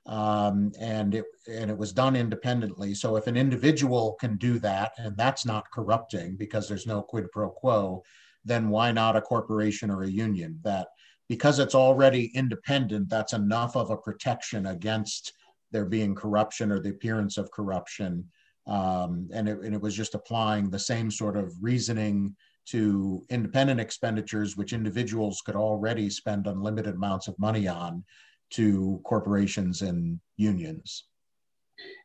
um, 0.06 0.70
and 0.78 1.16
it 1.16 1.24
and 1.50 1.68
it 1.68 1.76
was 1.76 1.92
done 1.92 2.14
independently. 2.14 2.94
So 2.94 3.16
if 3.16 3.26
an 3.26 3.36
individual 3.36 4.16
can 4.20 4.36
do 4.36 4.60
that, 4.60 4.92
and 4.98 5.16
that's 5.16 5.44
not 5.44 5.68
corrupting 5.72 6.36
because 6.36 6.68
there's 6.68 6.86
no 6.86 7.02
quid 7.02 7.32
pro 7.32 7.50
quo, 7.50 8.04
then 8.44 8.68
why 8.68 8.92
not 8.92 9.16
a 9.16 9.20
corporation 9.20 9.90
or 9.90 10.04
a 10.04 10.08
union? 10.08 10.60
That 10.62 10.86
because 11.28 11.58
it's 11.58 11.74
already 11.74 12.30
independent, 12.36 13.08
that's 13.08 13.32
enough 13.32 13.74
of 13.74 13.90
a 13.90 13.96
protection 13.96 14.66
against 14.66 15.32
there 15.72 15.86
being 15.86 16.14
corruption 16.14 16.70
or 16.70 16.78
the 16.78 16.90
appearance 16.90 17.36
of 17.36 17.50
corruption. 17.50 18.30
Um, 18.66 19.28
and, 19.32 19.48
it, 19.48 19.60
and 19.60 19.74
it 19.74 19.80
was 19.80 19.94
just 19.94 20.14
applying 20.14 20.70
the 20.70 20.78
same 20.78 21.10
sort 21.10 21.36
of 21.36 21.52
reasoning 21.60 22.34
to 22.66 23.22
independent 23.30 23.80
expenditures, 23.80 24.56
which 24.56 24.72
individuals 24.72 25.40
could 25.40 25.54
already 25.54 26.10
spend 26.10 26.46
unlimited 26.46 26.96
amounts 26.96 27.28
of 27.28 27.38
money 27.38 27.68
on 27.68 28.04
to 28.50 29.00
corporations 29.04 29.82
and 29.82 30.18
unions. 30.36 31.04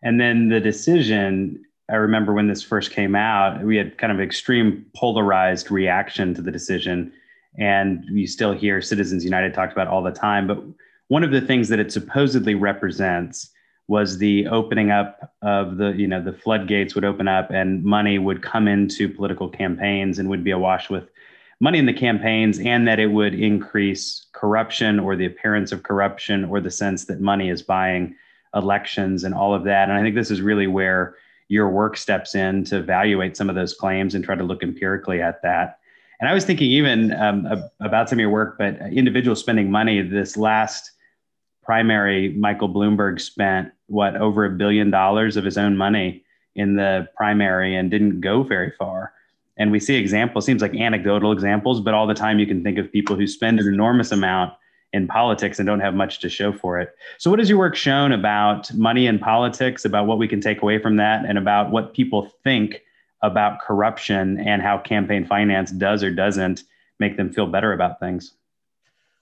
And 0.04 0.20
then 0.20 0.50
the 0.50 0.60
decision, 0.60 1.64
I 1.90 1.96
remember 1.96 2.34
when 2.34 2.48
this 2.48 2.62
first 2.64 2.92
came 2.92 3.16
out, 3.16 3.64
we 3.64 3.78
had 3.78 3.98
kind 3.98 4.14
of 4.14 4.20
extreme 4.20 4.86
polarized 4.96 5.72
reaction 5.72 6.34
to 6.36 6.42
the 6.42 6.52
decision. 6.52 7.12
And 7.58 8.04
you 8.10 8.28
still 8.28 8.54
hear 8.54 8.82
Citizens 8.82 9.26
United 9.26 9.54
talked 9.54 9.74
about 9.74 9.88
all 9.88 10.04
the 10.04 10.12
time. 10.12 10.48
But 10.48 10.64
one 11.08 11.24
of 11.24 11.32
the 11.32 11.42
things 11.42 11.70
that 11.70 11.80
it 11.80 11.92
supposedly 11.92 12.56
represents 12.56 13.52
was 13.92 14.20
the 14.20 14.48
opening 14.48 14.90
up 14.90 15.34
of 15.42 15.76
the, 15.76 15.90
you 15.90 16.08
know, 16.08 16.24
the 16.24 16.32
floodgates 16.32 16.96
would 16.96 17.04
open 17.04 17.28
up 17.28 17.52
and 17.52 17.84
money 17.84 18.18
would 18.18 18.42
come 18.42 18.66
into 18.66 19.10
political 19.10 19.50
campaigns 19.50 20.18
and 20.18 20.30
would 20.30 20.46
be 20.46 20.52
awash 20.52 20.90
with 20.90 21.10
money 21.60 21.78
in 21.78 21.86
the 21.86 21.94
campaigns 21.94 22.58
and 22.60 22.88
that 22.88 23.02
it 23.02 23.08
would 23.08 23.34
increase 23.34 24.28
corruption 24.32 24.98
or 24.98 25.18
the 25.18 25.26
appearance 25.26 25.74
of 25.74 25.84
corruption 25.84 26.46
or 26.46 26.62
the 26.62 26.72
sense 26.72 27.04
that 27.04 27.20
money 27.20 27.50
is 27.50 27.62
buying 27.62 28.16
elections 28.56 29.26
and 29.26 29.36
all 29.36 29.54
of 29.54 29.66
that. 29.66 29.90
And 29.90 29.98
I 29.98 30.02
think 30.02 30.16
this 30.16 30.32
is 30.32 30.40
really 30.40 30.68
where 30.68 31.18
your 31.50 31.68
work 31.68 31.98
steps 31.98 32.34
in 32.34 32.64
to 32.64 32.78
evaluate 32.78 33.36
some 33.36 33.50
of 33.50 33.56
those 33.56 33.74
claims 33.74 34.16
and 34.16 34.24
try 34.24 34.36
to 34.36 34.44
look 34.46 34.64
empirically 34.64 35.22
at 35.22 35.42
that. 35.42 35.80
And 36.22 36.30
I 36.30 36.34
was 36.34 36.46
thinking 36.46 36.72
even 36.72 37.12
um, 37.12 37.46
about 37.82 38.08
some 38.08 38.20
of 38.20 38.22
your 38.22 38.30
work, 38.30 38.58
but 38.58 38.80
individuals 38.94 39.42
spending 39.42 39.70
money 39.70 40.02
this 40.02 40.38
last 40.38 40.92
primary, 41.64 42.30
Michael 42.34 42.70
Bloomberg 42.70 43.22
spent 43.22 43.72
what 43.92 44.16
over 44.16 44.46
a 44.46 44.50
billion 44.50 44.90
dollars 44.90 45.38
of 45.38 45.44
his 45.44 45.58
own 45.58 45.78
money 45.78 46.24
in 46.56 46.76
the 46.76 47.08
primary 47.16 47.76
and 47.76 47.92
didn't 47.92 48.22
go 48.22 48.44
very 48.44 48.72
far. 48.72 49.14
And 49.58 49.72
we 49.72 49.80
see 49.80 49.96
examples, 49.96 50.46
seems 50.46 50.62
like 50.62 50.76
anecdotal 50.76 51.32
examples, 51.32 51.82
but 51.82 51.94
all 51.94 52.08
the 52.08 52.14
time 52.14 52.40
you 52.40 52.48
can 52.48 52.64
think 52.64 52.78
of 52.78 52.92
people 52.92 53.16
who 53.16 53.28
spend 53.28 53.60
an 53.60 53.68
enormous 53.68 54.12
amount 54.12 54.54
in 54.94 55.08
politics 55.08 55.60
and 55.60 55.68
don't 55.68 55.80
have 55.80 55.94
much 55.94 56.20
to 56.20 56.30
show 56.30 56.52
for 56.52 56.80
it. 56.80 56.96
So, 57.18 57.30
what 57.30 57.40
has 57.40 57.50
your 57.50 57.58
work 57.58 57.76
shown 57.76 58.12
about 58.12 58.74
money 58.74 59.08
in 59.08 59.20
politics, 59.20 59.86
about 59.86 60.06
what 60.06 60.18
we 60.18 60.28
can 60.28 60.42
take 60.42 60.62
away 60.62 60.80
from 60.80 60.98
that, 60.98 61.26
and 61.26 61.38
about 61.38 61.72
what 61.72 61.94
people 61.94 62.30
think 62.44 62.82
about 63.22 63.60
corruption 63.62 64.40
and 64.40 64.62
how 64.62 64.78
campaign 64.80 65.26
finance 65.26 65.72
does 65.72 66.04
or 66.04 66.12
doesn't 66.12 66.64
make 67.00 67.18
them 67.18 67.32
feel 67.32 67.48
better 67.48 67.72
about 67.72 68.00
things? 68.00 68.34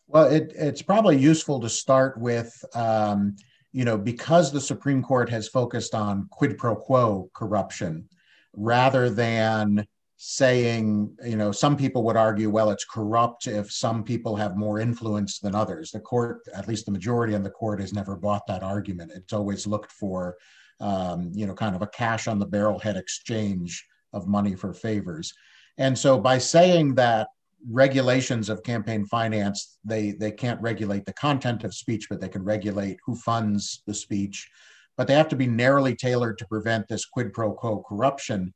Well, 0.08 0.26
it, 0.26 0.54
it's 0.56 0.82
probably 0.82 1.18
useful 1.18 1.60
to 1.60 1.70
start 1.70 2.18
with, 2.18 2.66
um, 2.74 3.36
you 3.72 3.86
know, 3.86 3.98
because 3.98 4.52
the 4.52 4.62
Supreme 4.62 5.04
Court 5.04 5.30
has 5.30 5.48
focused 5.48 5.94
on 5.94 6.28
quid 6.32 6.58
pro 6.58 6.76
quo 6.76 7.30
corruption 7.34 8.08
rather 8.54 9.10
than 9.10 9.86
saying, 10.22 11.16
you 11.24 11.38
know, 11.38 11.52
some 11.52 11.78
people 11.78 12.04
would 12.04 12.18
argue, 12.18 12.50
well, 12.50 12.72
it's 12.72 12.84
corrupt 12.84 13.48
if 13.48 13.72
some 13.72 14.04
people 14.04 14.36
have 14.36 14.58
more 14.58 14.80
influence 14.80 15.40
than 15.40 15.56
others. 15.56 15.92
The 15.92 16.02
court, 16.02 16.42
at 16.54 16.68
least 16.68 16.86
the 16.86 16.92
majority 16.92 17.36
in 17.36 17.44
the 17.44 17.50
court, 17.50 17.80
has 17.80 17.94
never 17.94 18.18
bought 18.18 18.46
that 18.48 18.62
argument. 18.64 19.14
It's 19.16 19.32
always 19.32 19.66
looked 19.66 19.94
for, 19.94 20.36
um, 20.82 21.32
you 21.34 21.46
know, 21.46 21.54
kind 21.54 21.74
of 21.74 21.82
a 21.82 21.88
cash 21.88 22.28
on 22.28 22.38
the 22.38 22.48
barrelhead 22.48 22.98
exchange 22.98 23.86
of 24.12 24.28
money 24.28 24.56
for 24.56 24.74
favors. 24.74 25.34
And 25.78 25.98
so 25.98 26.20
by 26.20 26.40
saying 26.40 26.96
that 26.96 27.30
regulations 27.68 28.50
of 28.50 28.64
campaign 28.64 29.06
finance, 29.06 29.78
they, 29.84 30.12
they 30.12 30.32
can't 30.32 30.62
regulate 30.62 31.06
the 31.06 31.14
content 31.14 31.64
of 31.64 31.74
speech, 31.74 32.08
but 32.10 32.22
they 32.22 32.30
can 32.30 32.44
regulate 32.44 33.00
who 33.06 33.16
funds 33.16 33.84
the 33.86 33.94
speech. 33.94 34.50
But 34.98 35.08
they 35.08 35.16
have 35.16 35.30
to 35.30 35.36
be 35.36 35.48
narrowly 35.48 35.96
tailored 35.96 36.38
to 36.40 36.48
prevent 36.48 36.88
this 36.88 37.06
quid 37.06 37.34
pro 37.34 37.54
quo 37.54 37.84
corruption. 37.88 38.54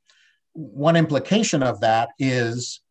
One 0.54 0.96
implication 0.96 1.64
of 1.64 1.80
that 1.82 2.10
is 2.20 2.82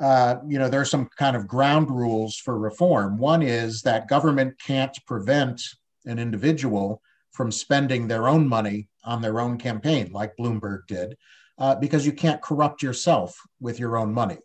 uh, 0.00 0.36
you 0.48 0.58
know 0.58 0.68
there 0.68 0.80
are 0.80 0.86
some 0.86 1.08
kind 1.18 1.36
of 1.36 1.46
ground 1.46 1.90
rules 1.90 2.36
for 2.36 2.58
reform. 2.58 3.18
One 3.18 3.42
is 3.42 3.82
that 3.82 4.08
government 4.08 4.54
can't 4.64 4.96
prevent 5.06 5.60
an 6.06 6.18
individual 6.18 7.02
from 7.32 7.52
spending 7.52 8.08
their 8.08 8.28
own 8.28 8.48
money 8.48 8.88
on 9.04 9.20
their 9.20 9.40
own 9.40 9.58
campaign 9.58 10.10
like 10.12 10.36
bloomberg 10.38 10.86
did 10.86 11.16
uh, 11.58 11.74
because 11.74 12.06
you 12.06 12.12
can't 12.12 12.42
corrupt 12.42 12.82
yourself 12.82 13.38
with 13.60 13.78
your 13.78 13.96
own 13.96 14.12
money 14.12 14.38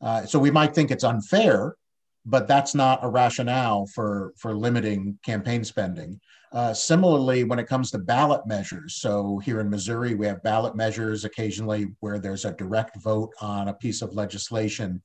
uh, 0.00 0.24
so 0.24 0.38
we 0.38 0.50
might 0.50 0.74
think 0.74 0.90
it's 0.90 1.04
unfair 1.04 1.76
but 2.28 2.46
that's 2.46 2.74
not 2.74 3.02
a 3.02 3.08
rationale 3.08 3.86
for 3.86 4.34
for 4.36 4.54
limiting 4.54 5.18
campaign 5.24 5.64
spending. 5.64 6.20
Uh, 6.52 6.72
similarly, 6.72 7.44
when 7.44 7.58
it 7.58 7.66
comes 7.66 7.90
to 7.90 7.98
ballot 7.98 8.46
measures, 8.46 8.96
so 8.96 9.38
here 9.38 9.60
in 9.60 9.68
Missouri, 9.68 10.14
we 10.14 10.26
have 10.26 10.42
ballot 10.42 10.76
measures 10.76 11.24
occasionally 11.24 11.88
where 12.00 12.18
there's 12.18 12.44
a 12.44 12.52
direct 12.52 12.96
vote 13.02 13.32
on 13.40 13.68
a 13.68 13.74
piece 13.74 14.02
of 14.02 14.14
legislation. 14.14 15.02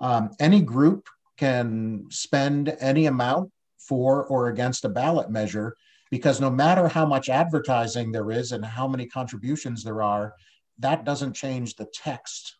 Um, 0.00 0.30
any 0.40 0.60
group 0.60 1.08
can 1.36 2.04
spend 2.10 2.76
any 2.80 3.06
amount 3.06 3.50
for 3.78 4.26
or 4.26 4.48
against 4.48 4.84
a 4.84 4.88
ballot 4.88 5.30
measure 5.30 5.76
because 6.10 6.40
no 6.40 6.50
matter 6.50 6.88
how 6.88 7.04
much 7.04 7.28
advertising 7.28 8.12
there 8.12 8.30
is 8.30 8.52
and 8.52 8.64
how 8.64 8.88
many 8.88 9.06
contributions 9.06 9.84
there 9.84 10.02
are, 10.02 10.34
that 10.78 11.04
doesn't 11.04 11.34
change 11.34 11.76
the 11.76 11.86
text 11.92 12.57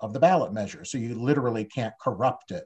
of 0.00 0.12
the 0.12 0.20
ballot 0.20 0.52
measure. 0.52 0.84
So 0.84 0.98
you 0.98 1.14
literally 1.14 1.64
can't 1.64 1.94
corrupt 2.00 2.50
it. 2.50 2.64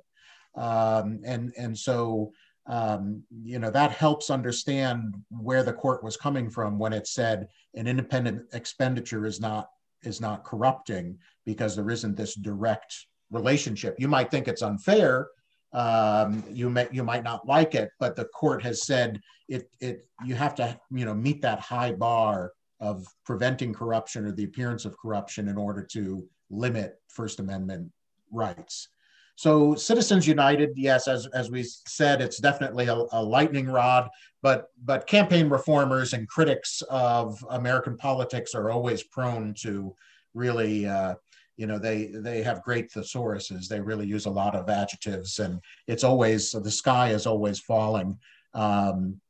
Um, 0.57 1.21
and, 1.25 1.53
and 1.57 1.77
so, 1.79 2.33
um, 2.67 3.23
you 3.43 3.59
know, 3.59 3.71
that 3.71 3.93
helps 3.93 4.31
understand 4.31 5.15
where 5.31 5.63
the 5.63 5.73
court 5.73 6.05
was 6.05 6.17
coming 6.17 6.51
from 6.51 6.79
when 6.79 6.93
it 6.93 7.07
said 7.07 7.49
an 7.75 7.87
independent 7.87 8.43
expenditure 8.53 9.27
is 9.27 9.41
not 9.41 9.69
is 10.03 10.21
not 10.21 10.45
corrupting 10.45 11.19
because 11.45 11.77
there 11.77 11.91
isn't 11.91 12.17
this 12.17 12.35
direct 12.35 13.07
relationship. 13.31 13.97
You 13.99 14.09
might 14.09 14.31
think 14.31 14.49
it's 14.49 14.63
unfair. 14.63 15.29
Um, 15.73 16.43
you 16.51 16.69
may 16.69 16.89
you 16.91 17.05
might 17.05 17.23
not 17.23 17.47
like 17.47 17.75
it, 17.75 17.91
but 18.01 18.17
the 18.17 18.25
court 18.27 18.63
has 18.63 18.87
said 18.87 19.21
it 19.49 19.71
it 19.81 20.07
you 20.25 20.35
have 20.35 20.55
to 20.57 20.79
you 20.91 21.05
know 21.05 21.15
meet 21.15 21.43
that 21.43 21.61
high 21.61 21.93
bar 21.93 22.53
of 22.81 23.07
preventing 23.25 23.73
corruption 23.73 24.27
or 24.27 24.33
the 24.33 24.45
appearance 24.45 24.85
of 24.85 24.97
corruption 24.99 25.49
in 25.49 25.57
order 25.57 25.83
to 25.93 26.27
limit 26.51 27.01
First 27.09 27.41
Amendment 27.41 27.91
rights. 28.31 28.89
So 29.37 29.75
Citizens 29.75 30.29
United, 30.29 30.73
yes, 30.77 31.09
as, 31.09 31.27
as 31.29 31.51
we 31.51 31.63
said, 31.63 32.21
it's 32.21 32.39
definitely 32.39 32.89
a, 32.89 33.05
a, 33.13 33.23
lightning 33.23 33.67
rod, 33.67 34.11
but 34.43 34.67
but 34.85 35.07
campaign 35.07 35.49
reformers 35.49 36.13
and 36.13 36.29
critics 36.29 36.83
of 36.91 37.43
American 37.49 37.97
politics 37.97 38.55
are 38.55 38.71
always 38.71 39.03
prone 39.03 39.55
to 39.63 39.97
really, 40.35 40.87
uh, 40.87 41.15
you 41.57 41.67
know, 41.67 41.79
they 41.79 42.11
they 42.13 42.43
have 42.43 42.63
great 42.63 42.91
thesauruses. 42.93 43.67
They 43.67 43.81
really 43.81 44.07
use 44.07 44.27
a 44.27 44.31
lot 44.31 44.55
of 44.55 44.69
adjectives, 44.69 45.39
and 45.39 45.59
it's 45.87 46.05
always 46.05 46.53
the 46.53 46.71
sky 46.71 47.13
is 47.13 47.27
always 47.27 47.61
falling. 47.61 48.19
Um, 48.53 49.23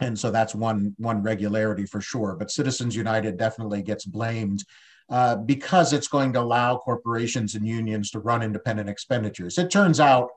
and 0.00 0.18
so 0.18 0.30
that's 0.30 0.54
one 0.54 0.94
one 0.98 1.22
regularity 1.22 1.86
for 1.86 2.02
sure. 2.02 2.36
But 2.38 2.50
Citizens 2.50 2.94
United 2.94 3.38
definitely 3.38 3.82
gets 3.82 4.04
blamed 4.04 4.64
uh, 5.08 5.36
because 5.36 5.92
it's 5.92 6.08
going 6.08 6.32
to 6.32 6.40
allow 6.40 6.76
corporations 6.76 7.54
and 7.54 7.66
unions 7.66 8.10
to 8.10 8.18
run 8.18 8.42
independent 8.42 8.88
expenditures. 8.88 9.58
It 9.58 9.70
turns 9.70 10.00
out 10.00 10.30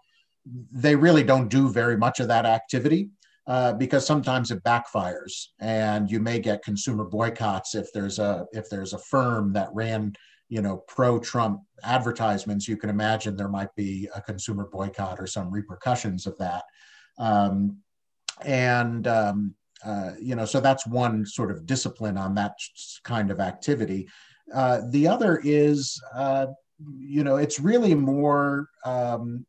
they 0.72 0.96
really 0.96 1.24
don't 1.24 1.50
do 1.50 1.70
very 1.70 1.98
much 1.98 2.20
of 2.20 2.28
that 2.28 2.46
activity 2.46 3.10
uh, 3.48 3.74
because 3.74 4.06
sometimes 4.06 4.52
it 4.52 4.64
backfires, 4.64 5.48
and 5.60 6.10
you 6.10 6.20
may 6.20 6.40
get 6.40 6.64
consumer 6.64 7.04
boycotts 7.04 7.74
if 7.74 7.92
there's 7.94 8.20
a 8.20 8.46
if 8.54 8.70
there's 8.70 8.94
a 8.94 9.00
firm 9.00 9.54
that 9.54 9.70
ran 9.74 10.14
you 10.50 10.62
know 10.62 10.84
pro-Trump 10.88 11.62
advertisements. 11.84 12.68
You 12.68 12.78
can 12.78 12.90
imagine 12.90 13.36
there 13.36 13.50
might 13.50 13.74
be 13.76 14.08
a 14.16 14.22
consumer 14.22 14.70
boycott 14.72 15.20
or 15.20 15.28
some 15.28 15.50
repercussions 15.52 16.28
of 16.28 16.38
that. 16.38 16.64
Um, 17.18 17.78
and 18.46 19.08
um, 19.08 19.56
uh, 19.86 20.12
you 20.20 20.36
know, 20.36 20.46
so 20.46 20.60
that's 20.60 20.86
one 20.86 21.26
sort 21.26 21.52
of 21.52 21.66
discipline 21.66 22.18
on 22.18 22.36
that 22.36 22.54
kind 23.04 23.32
of 23.32 23.40
activity. 23.40 24.08
Uh, 24.54 24.82
the 24.90 25.08
other 25.08 25.42
is, 25.44 26.02
uh, 26.16 26.48
you 26.98 27.24
know, 27.24 27.38
it's 27.38 27.60
really 27.60 27.94
more 27.94 28.70
um, 28.86 29.46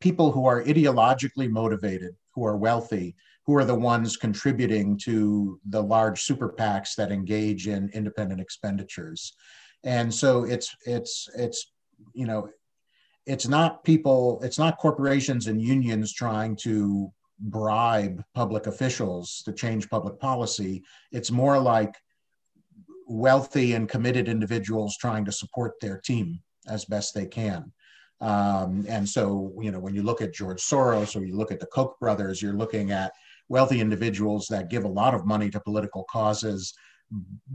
people 0.00 0.30
who 0.32 0.46
are 0.46 0.62
ideologically 0.64 1.50
motivated, 1.50 2.14
who 2.34 2.44
are 2.44 2.56
wealthy, 2.56 3.14
who 3.46 3.56
are 3.56 3.64
the 3.64 3.74
ones 3.74 4.16
contributing 4.16 4.98
to 4.98 5.60
the 5.68 5.82
large 5.82 6.22
super 6.22 6.48
PACs 6.48 6.94
that 6.96 7.12
engage 7.12 7.68
in 7.68 7.90
independent 7.90 8.40
expenditures. 8.40 9.34
And 9.84 10.12
so 10.12 10.44
it's 10.44 10.74
it's 10.86 11.28
it's 11.36 11.72
you 12.14 12.26
know 12.26 12.48
it's 13.26 13.46
not 13.46 13.84
people 13.84 14.40
it's 14.42 14.58
not 14.58 14.78
corporations 14.78 15.46
and 15.46 15.60
unions 15.60 16.12
trying 16.12 16.56
to 16.56 17.12
bribe 17.38 18.22
public 18.34 18.66
officials 18.66 19.42
to 19.44 19.52
change 19.52 19.90
public 19.90 20.18
policy 20.20 20.82
it's 21.10 21.30
more 21.30 21.58
like 21.58 21.94
wealthy 23.06 23.74
and 23.74 23.88
committed 23.88 24.28
individuals 24.28 24.96
trying 24.96 25.24
to 25.24 25.32
support 25.32 25.74
their 25.80 25.98
team 25.98 26.40
as 26.68 26.84
best 26.84 27.14
they 27.14 27.26
can. 27.26 27.72
Um, 28.20 28.86
and 28.88 29.08
so, 29.08 29.52
you 29.60 29.70
know, 29.70 29.80
when 29.80 29.94
you 29.94 30.02
look 30.02 30.22
at 30.22 30.32
George 30.32 30.62
Soros 30.62 31.14
or 31.14 31.24
you 31.24 31.36
look 31.36 31.52
at 31.52 31.60
the 31.60 31.66
Koch 31.66 31.98
brothers, 32.00 32.40
you're 32.40 32.54
looking 32.54 32.90
at 32.90 33.12
wealthy 33.48 33.80
individuals 33.80 34.46
that 34.48 34.70
give 34.70 34.84
a 34.84 34.88
lot 34.88 35.14
of 35.14 35.26
money 35.26 35.50
to 35.50 35.60
political 35.60 36.04
causes, 36.10 36.72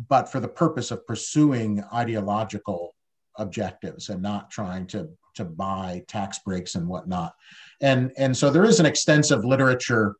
but 0.07 0.31
for 0.31 0.39
the 0.39 0.47
purpose 0.47 0.91
of 0.91 1.05
pursuing 1.07 1.83
ideological 1.93 2.95
objectives 3.37 4.09
and 4.09 4.21
not 4.21 4.51
trying 4.51 4.85
to 4.87 5.09
to 5.35 5.45
buy 5.45 6.03
tax 6.07 6.39
breaks 6.39 6.75
and 6.75 6.87
whatnot. 6.87 7.33
And 7.81 8.11
and 8.17 8.35
so 8.35 8.49
there 8.49 8.65
is 8.65 8.79
an 8.79 8.85
extensive 8.85 9.45
literature 9.45 10.15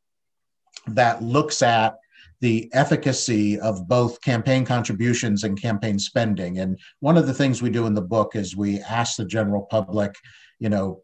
that 0.88 1.22
looks 1.22 1.62
at 1.62 1.98
the 2.42 2.70
efficacy 2.74 3.60
of 3.60 3.88
both 3.88 4.22
campaign 4.22 4.66
contributions 4.66 5.44
and 5.44 5.62
campaign 5.62 6.00
spending. 6.00 6.60
And 6.60 6.80
one 7.00 7.18
of 7.18 7.28
the 7.28 7.34
things 7.34 7.62
we 7.62 7.70
do 7.70 7.86
in 7.86 7.94
the 7.94 8.02
book 8.02 8.36
is 8.36 8.56
we 8.56 8.80
ask 8.80 9.18
the 9.18 9.26
general 9.26 9.64
public, 9.64 10.16
you 10.60 10.70
know, 10.70 11.02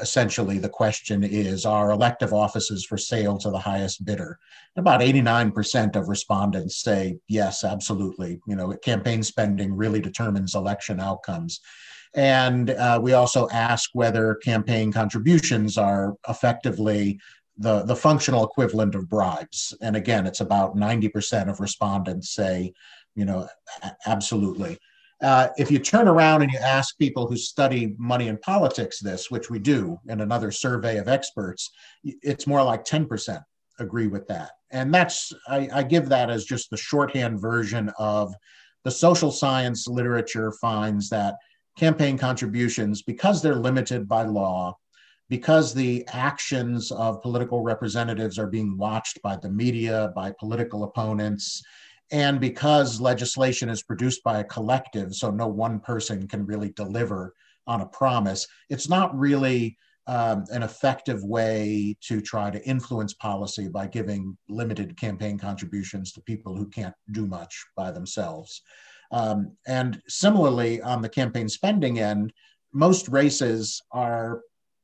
essentially 0.00 0.58
the 0.58 0.68
question 0.68 1.22
is 1.22 1.66
are 1.66 1.90
elective 1.90 2.32
offices 2.32 2.84
for 2.84 2.96
sale 2.96 3.36
to 3.38 3.50
the 3.50 3.58
highest 3.58 4.04
bidder? 4.04 4.38
About 4.76 5.00
89% 5.00 5.96
of 5.96 6.08
respondents 6.08 6.82
say 6.82 7.18
yes 7.28 7.64
absolutely. 7.64 8.40
You 8.46 8.56
know 8.56 8.72
campaign 8.82 9.22
spending 9.22 9.76
really 9.76 10.00
determines 10.00 10.54
election 10.54 11.00
outcomes. 11.00 11.60
And 12.14 12.70
uh, 12.70 12.98
we 13.00 13.12
also 13.12 13.48
ask 13.50 13.90
whether 13.92 14.34
campaign 14.36 14.92
contributions 14.92 15.78
are 15.78 16.14
effectively 16.28 17.20
the, 17.60 17.82
the 17.82 17.94
functional 17.94 18.44
equivalent 18.44 18.94
of 18.94 19.08
bribes. 19.08 19.76
And 19.82 19.94
again, 19.94 20.26
it's 20.26 20.40
about 20.40 20.76
90% 20.76 21.50
of 21.50 21.60
respondents 21.60 22.34
say, 22.34 22.72
you 23.14 23.26
know, 23.26 23.46
absolutely. 24.06 24.78
Uh, 25.22 25.48
if 25.58 25.70
you 25.70 25.78
turn 25.78 26.08
around 26.08 26.40
and 26.40 26.50
you 26.50 26.58
ask 26.58 26.96
people 26.96 27.26
who 27.26 27.36
study 27.36 27.94
money 27.98 28.28
and 28.28 28.40
politics 28.40 28.98
this, 28.98 29.30
which 29.30 29.50
we 29.50 29.58
do 29.58 30.00
in 30.08 30.22
another 30.22 30.50
survey 30.50 30.96
of 30.96 31.06
experts, 31.08 31.70
it's 32.02 32.46
more 32.46 32.62
like 32.62 32.82
10% 32.84 33.42
agree 33.78 34.06
with 34.06 34.26
that. 34.28 34.52
And 34.70 34.92
that's, 34.92 35.30
I, 35.46 35.68
I 35.72 35.82
give 35.82 36.08
that 36.08 36.30
as 36.30 36.46
just 36.46 36.70
the 36.70 36.78
shorthand 36.78 37.40
version 37.40 37.92
of 37.98 38.32
the 38.84 38.90
social 38.90 39.30
science 39.30 39.86
literature 39.86 40.52
finds 40.52 41.10
that 41.10 41.34
campaign 41.76 42.16
contributions, 42.16 43.02
because 43.02 43.42
they're 43.42 43.54
limited 43.54 44.08
by 44.08 44.22
law, 44.22 44.76
because 45.30 45.72
the 45.72 46.04
actions 46.08 46.90
of 46.90 47.22
political 47.22 47.62
representatives 47.62 48.38
are 48.38 48.48
being 48.48 48.76
watched 48.76 49.22
by 49.22 49.36
the 49.36 49.48
media, 49.48 50.12
by 50.14 50.32
political 50.38 50.82
opponents, 50.82 51.62
and 52.10 52.40
because 52.40 53.00
legislation 53.00 53.68
is 53.68 53.84
produced 53.84 54.24
by 54.24 54.40
a 54.40 54.44
collective, 54.44 55.14
so 55.14 55.30
no 55.30 55.46
one 55.46 55.78
person 55.78 56.26
can 56.26 56.44
really 56.44 56.70
deliver 56.70 57.32
on 57.68 57.80
a 57.80 57.86
promise, 57.86 58.48
it's 58.68 58.88
not 58.88 59.16
really 59.16 59.78
um, 60.08 60.44
an 60.50 60.64
effective 60.64 61.22
way 61.22 61.96
to 62.00 62.20
try 62.20 62.50
to 62.50 62.62
influence 62.66 63.14
policy 63.14 63.68
by 63.68 63.86
giving 63.86 64.36
limited 64.48 64.96
campaign 64.96 65.38
contributions 65.38 66.12
to 66.12 66.20
people 66.22 66.56
who 66.56 66.66
can't 66.66 66.94
do 67.12 67.26
much 67.26 67.64
by 67.76 67.92
themselves. 67.92 68.62
Um, 69.12 69.52
and 69.68 70.02
similarly, 70.08 70.82
on 70.82 71.02
the 71.02 71.08
campaign 71.08 71.48
spending 71.48 72.00
end, 72.00 72.32
most 72.72 73.08
races 73.08 73.80
are 73.92 74.40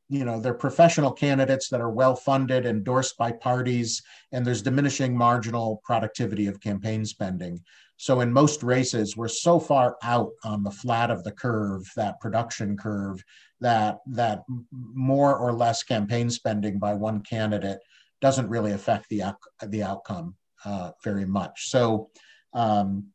you 0.09 0.25
know 0.25 0.41
they're 0.41 0.55
professional 0.55 1.13
candidates 1.13 1.69
that 1.69 1.81
are 1.81 1.91
well 1.91 2.15
funded 2.15 2.65
endorsed 2.67 3.17
by 3.17 3.33
parties 3.33 4.03
and 4.33 4.47
there's 4.47 4.63
diminishing 4.63 5.17
marginal 5.17 5.81
productivity 5.85 6.47
of 6.47 6.61
campaign 6.61 7.05
spending. 7.05 7.61
So 7.97 8.21
in 8.21 8.33
most 8.33 8.63
races 8.63 9.17
we're 9.17 9.29
so 9.29 9.59
far 9.59 9.97
out 10.03 10.31
on 10.45 10.63
the 10.63 10.71
flat 10.71 11.11
of 11.11 11.25
the 11.25 11.33
curve 11.33 11.83
that 11.97 12.21
production 12.21 12.77
curve 12.77 13.23
that 13.61 13.99
that 14.07 14.43
more 14.71 15.37
or 15.37 15.53
less 15.53 15.83
campaign 15.83 16.31
spending 16.31 16.79
by 16.79 16.95
one 16.95 17.23
candidate 17.23 17.79
doesn't 18.21 18.49
really 18.49 18.73
affect 18.73 19.09
the 19.09 19.35
the 19.69 19.83
outcome 19.83 20.37
uh, 20.65 20.93
very 21.03 21.27
much. 21.27 21.69
So 21.71 22.11
um, 22.55 23.07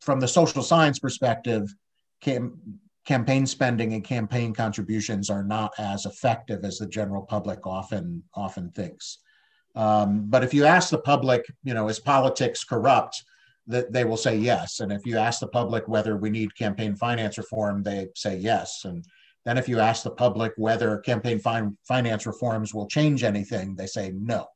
from 0.00 0.20
the 0.20 0.28
social 0.28 0.62
science 0.62 0.98
perspective 0.98 1.74
cam- 2.20 2.80
campaign 3.06 3.46
spending 3.46 3.94
and 3.94 4.04
campaign 4.04 4.52
contributions 4.52 5.30
are 5.30 5.44
not 5.44 5.72
as 5.78 6.06
effective 6.06 6.64
as 6.64 6.78
the 6.78 6.86
general 6.86 7.22
public 7.22 7.66
often 7.66 8.22
often 8.34 8.70
thinks. 8.72 9.18
Um, 9.76 10.24
but 10.28 10.42
if 10.42 10.52
you 10.52 10.64
ask 10.64 10.90
the 10.90 10.98
public, 10.98 11.44
you 11.62 11.74
know, 11.74 11.88
is 11.88 12.00
politics 12.00 12.64
corrupt? 12.64 13.24
That 13.68 13.92
they 13.92 14.04
will 14.04 14.16
say 14.16 14.36
yes. 14.36 14.78
And 14.78 14.92
if 14.92 15.04
you 15.04 15.18
ask 15.18 15.40
the 15.40 15.48
public 15.48 15.88
whether 15.88 16.16
we 16.16 16.30
need 16.30 16.56
campaign 16.56 16.94
finance 16.94 17.36
reform, 17.36 17.82
they 17.82 18.06
say 18.14 18.36
yes. 18.36 18.82
And 18.84 19.04
then 19.44 19.58
if 19.58 19.68
you 19.68 19.80
ask 19.80 20.04
the 20.04 20.10
public 20.10 20.52
whether 20.56 20.98
campaign 20.98 21.40
fin- 21.40 21.76
finance 21.82 22.26
reforms 22.26 22.72
will 22.72 22.86
change 22.86 23.24
anything, 23.24 23.74
they 23.74 23.86
say 23.86 24.12
no. 24.14 24.46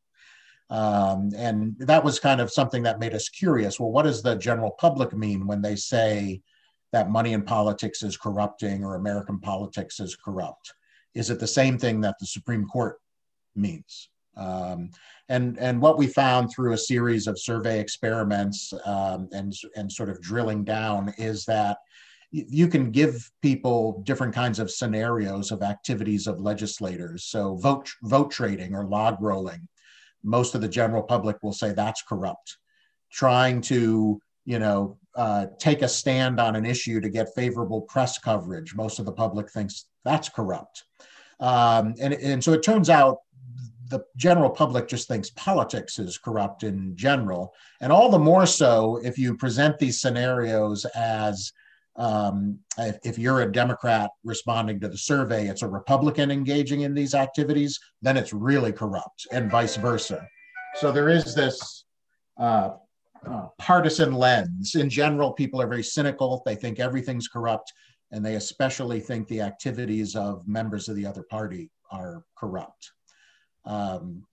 Um, 0.70 1.30
and 1.36 1.74
that 1.80 2.04
was 2.04 2.20
kind 2.20 2.40
of 2.40 2.52
something 2.52 2.84
that 2.84 3.00
made 3.00 3.12
us 3.12 3.28
curious. 3.28 3.80
Well, 3.80 3.90
what 3.90 4.04
does 4.04 4.22
the 4.22 4.36
general 4.36 4.70
public 4.78 5.12
mean 5.12 5.44
when 5.44 5.60
they 5.60 5.74
say 5.74 6.40
that 6.92 7.10
money 7.10 7.32
in 7.32 7.42
politics 7.42 8.02
is 8.02 8.16
corrupting 8.16 8.84
or 8.84 8.94
American 8.94 9.38
politics 9.38 10.00
is 10.00 10.16
corrupt? 10.16 10.72
Is 11.14 11.30
it 11.30 11.40
the 11.40 11.46
same 11.46 11.78
thing 11.78 12.00
that 12.00 12.16
the 12.20 12.26
Supreme 12.26 12.66
Court 12.66 12.98
means? 13.54 14.08
Um, 14.36 14.90
and, 15.28 15.58
and 15.58 15.80
what 15.80 15.98
we 15.98 16.06
found 16.06 16.50
through 16.50 16.72
a 16.72 16.78
series 16.78 17.26
of 17.26 17.38
survey 17.38 17.80
experiments 17.80 18.72
um, 18.84 19.28
and, 19.32 19.52
and 19.76 19.90
sort 19.90 20.08
of 20.08 20.20
drilling 20.20 20.64
down 20.64 21.12
is 21.18 21.44
that 21.46 21.78
you 22.32 22.68
can 22.68 22.92
give 22.92 23.30
people 23.42 24.02
different 24.06 24.32
kinds 24.32 24.60
of 24.60 24.70
scenarios 24.70 25.50
of 25.50 25.62
activities 25.62 26.28
of 26.28 26.40
legislators. 26.40 27.24
So 27.24 27.56
vote 27.56 27.90
vote 28.02 28.30
trading 28.30 28.72
or 28.74 28.86
log 28.86 29.20
rolling, 29.20 29.66
most 30.22 30.54
of 30.54 30.60
the 30.60 30.68
general 30.68 31.02
public 31.02 31.42
will 31.42 31.52
say 31.52 31.72
that's 31.72 32.02
corrupt. 32.02 32.58
Trying 33.10 33.62
to 33.62 34.20
you 34.50 34.58
know 34.58 34.98
uh, 35.14 35.46
take 35.58 35.82
a 35.82 35.88
stand 35.88 36.40
on 36.40 36.56
an 36.56 36.66
issue 36.66 37.00
to 37.00 37.08
get 37.08 37.28
favorable 37.36 37.82
press 37.82 38.18
coverage. 38.18 38.74
Most 38.74 38.98
of 38.98 39.04
the 39.04 39.12
public 39.12 39.48
thinks 39.48 39.86
that's 40.04 40.28
corrupt. 40.28 40.84
Um, 41.38 41.94
and, 42.00 42.14
and 42.14 42.42
so 42.42 42.52
it 42.52 42.62
turns 42.64 42.90
out 42.90 43.18
the 43.90 44.00
general 44.16 44.50
public 44.50 44.88
just 44.88 45.06
thinks 45.06 45.30
politics 45.30 46.00
is 46.00 46.18
corrupt 46.18 46.64
in 46.64 46.96
general. 46.96 47.54
And 47.80 47.92
all 47.92 48.10
the 48.10 48.18
more 48.18 48.46
so 48.46 49.00
if 49.04 49.18
you 49.18 49.36
present 49.36 49.78
these 49.78 50.00
scenarios 50.00 50.84
as 50.96 51.52
um, 51.96 52.58
if, 52.78 52.98
if, 53.04 53.18
you're 53.18 53.42
a 53.42 53.52
Democrat 53.52 54.10
responding 54.24 54.80
to 54.80 54.88
the 54.88 54.98
survey, 54.98 55.48
it's 55.48 55.62
a 55.62 55.68
Republican 55.68 56.30
engaging 56.30 56.80
in 56.80 56.94
these 56.94 57.14
activities, 57.14 57.78
then 58.02 58.16
it's 58.16 58.32
really 58.32 58.72
corrupt, 58.72 59.26
and 59.32 59.50
vice 59.50 59.76
versa. 59.76 60.26
So 60.76 60.92
there 60.92 61.08
is 61.08 61.34
this 61.34 61.84
uh, 62.38 62.70
uh, 63.26 63.46
partisan 63.58 64.12
lens. 64.12 64.74
In 64.74 64.88
general, 64.88 65.32
people 65.32 65.60
are 65.60 65.66
very 65.66 65.82
cynical. 65.82 66.42
They 66.46 66.54
think 66.54 66.78
everything's 66.78 67.28
corrupt, 67.28 67.72
and 68.10 68.24
they 68.24 68.34
especially 68.34 69.00
think 69.00 69.28
the 69.28 69.40
activities 69.40 70.16
of 70.16 70.46
members 70.48 70.88
of 70.88 70.96
the 70.96 71.06
other 71.06 71.22
party 71.22 71.70
are 71.90 72.24
corrupt. 72.36 72.92
Um, 73.64 74.24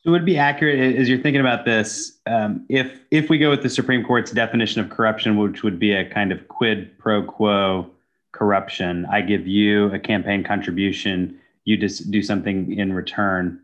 so 0.00 0.12
would 0.12 0.24
be 0.24 0.38
accurate 0.38 0.96
as 0.96 1.08
you're 1.08 1.20
thinking 1.20 1.40
about 1.40 1.64
this, 1.64 2.18
um, 2.26 2.64
if 2.68 3.00
if 3.10 3.28
we 3.28 3.38
go 3.38 3.50
with 3.50 3.62
the 3.62 3.68
Supreme 3.68 4.04
Court's 4.04 4.30
definition 4.30 4.80
of 4.80 4.90
corruption, 4.90 5.36
which 5.36 5.62
would 5.62 5.78
be 5.78 5.92
a 5.92 6.08
kind 6.08 6.30
of 6.30 6.46
quid 6.48 6.96
pro 6.98 7.22
quo 7.22 7.90
corruption, 8.32 9.06
I 9.10 9.22
give 9.22 9.46
you 9.46 9.92
a 9.92 9.98
campaign 9.98 10.44
contribution, 10.44 11.40
you 11.64 11.76
just 11.76 12.10
do 12.10 12.22
something 12.22 12.78
in 12.78 12.92
return, 12.92 13.60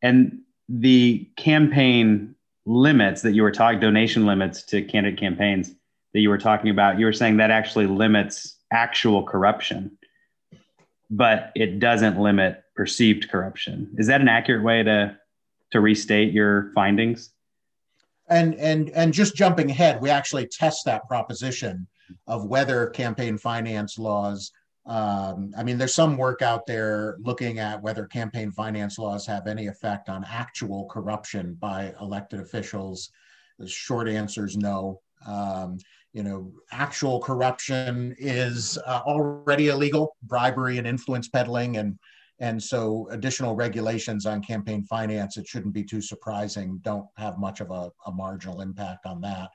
and 0.00 0.38
the 0.68 1.28
campaign 1.36 2.36
limits 2.66 3.22
that 3.22 3.32
you 3.32 3.42
were 3.42 3.50
talking, 3.50 3.80
donation 3.80 4.26
limits 4.26 4.62
to 4.64 4.82
candidate 4.82 5.18
campaigns 5.18 5.74
that 6.12 6.20
you 6.20 6.28
were 6.28 6.38
talking 6.38 6.70
about, 6.70 6.98
you 6.98 7.06
were 7.06 7.12
saying 7.12 7.36
that 7.38 7.50
actually 7.50 7.86
limits 7.86 8.56
actual 8.72 9.22
corruption, 9.22 9.96
but 11.10 11.52
it 11.54 11.78
doesn't 11.78 12.18
limit 12.18 12.62
perceived 12.74 13.28
corruption. 13.30 13.94
Is 13.98 14.06
that 14.08 14.20
an 14.20 14.28
accurate 14.28 14.62
way 14.62 14.82
to 14.82 15.16
to 15.72 15.80
restate 15.80 16.32
your 16.32 16.72
findings? 16.74 17.30
And 18.28 18.54
and 18.56 18.90
and 18.90 19.12
just 19.12 19.34
jumping 19.34 19.70
ahead, 19.70 20.00
we 20.00 20.10
actually 20.10 20.46
test 20.46 20.84
that 20.86 21.06
proposition 21.08 21.86
of 22.26 22.46
whether 22.46 22.88
campaign 22.88 23.38
finance 23.38 23.98
laws 23.98 24.50
um, 24.90 25.52
I 25.56 25.62
mean, 25.62 25.78
there's 25.78 25.94
some 25.94 26.16
work 26.16 26.42
out 26.42 26.66
there 26.66 27.16
looking 27.20 27.60
at 27.60 27.80
whether 27.80 28.06
campaign 28.06 28.50
finance 28.50 28.98
laws 28.98 29.24
have 29.24 29.46
any 29.46 29.68
effect 29.68 30.08
on 30.08 30.26
actual 30.28 30.86
corruption 30.86 31.56
by 31.60 31.94
elected 32.00 32.40
officials. 32.40 33.10
The 33.60 33.68
short 33.68 34.08
answer 34.08 34.44
is 34.44 34.56
no. 34.56 35.00
Um, 35.24 35.78
you 36.12 36.24
know, 36.24 36.52
actual 36.72 37.20
corruption 37.20 38.16
is 38.18 38.78
uh, 38.84 39.02
already 39.06 39.68
illegal, 39.68 40.16
bribery 40.24 40.78
and 40.78 40.88
influence 40.88 41.28
peddling, 41.28 41.76
and 41.76 41.96
and 42.40 42.60
so 42.60 43.06
additional 43.12 43.54
regulations 43.54 44.26
on 44.26 44.42
campaign 44.42 44.82
finance, 44.86 45.36
it 45.36 45.46
shouldn't 45.46 45.74
be 45.74 45.84
too 45.84 46.00
surprising, 46.00 46.80
don't 46.82 47.06
have 47.16 47.38
much 47.38 47.60
of 47.60 47.70
a, 47.70 47.92
a 48.06 48.12
marginal 48.12 48.60
impact 48.60 49.06
on 49.06 49.20
that. 49.20 49.50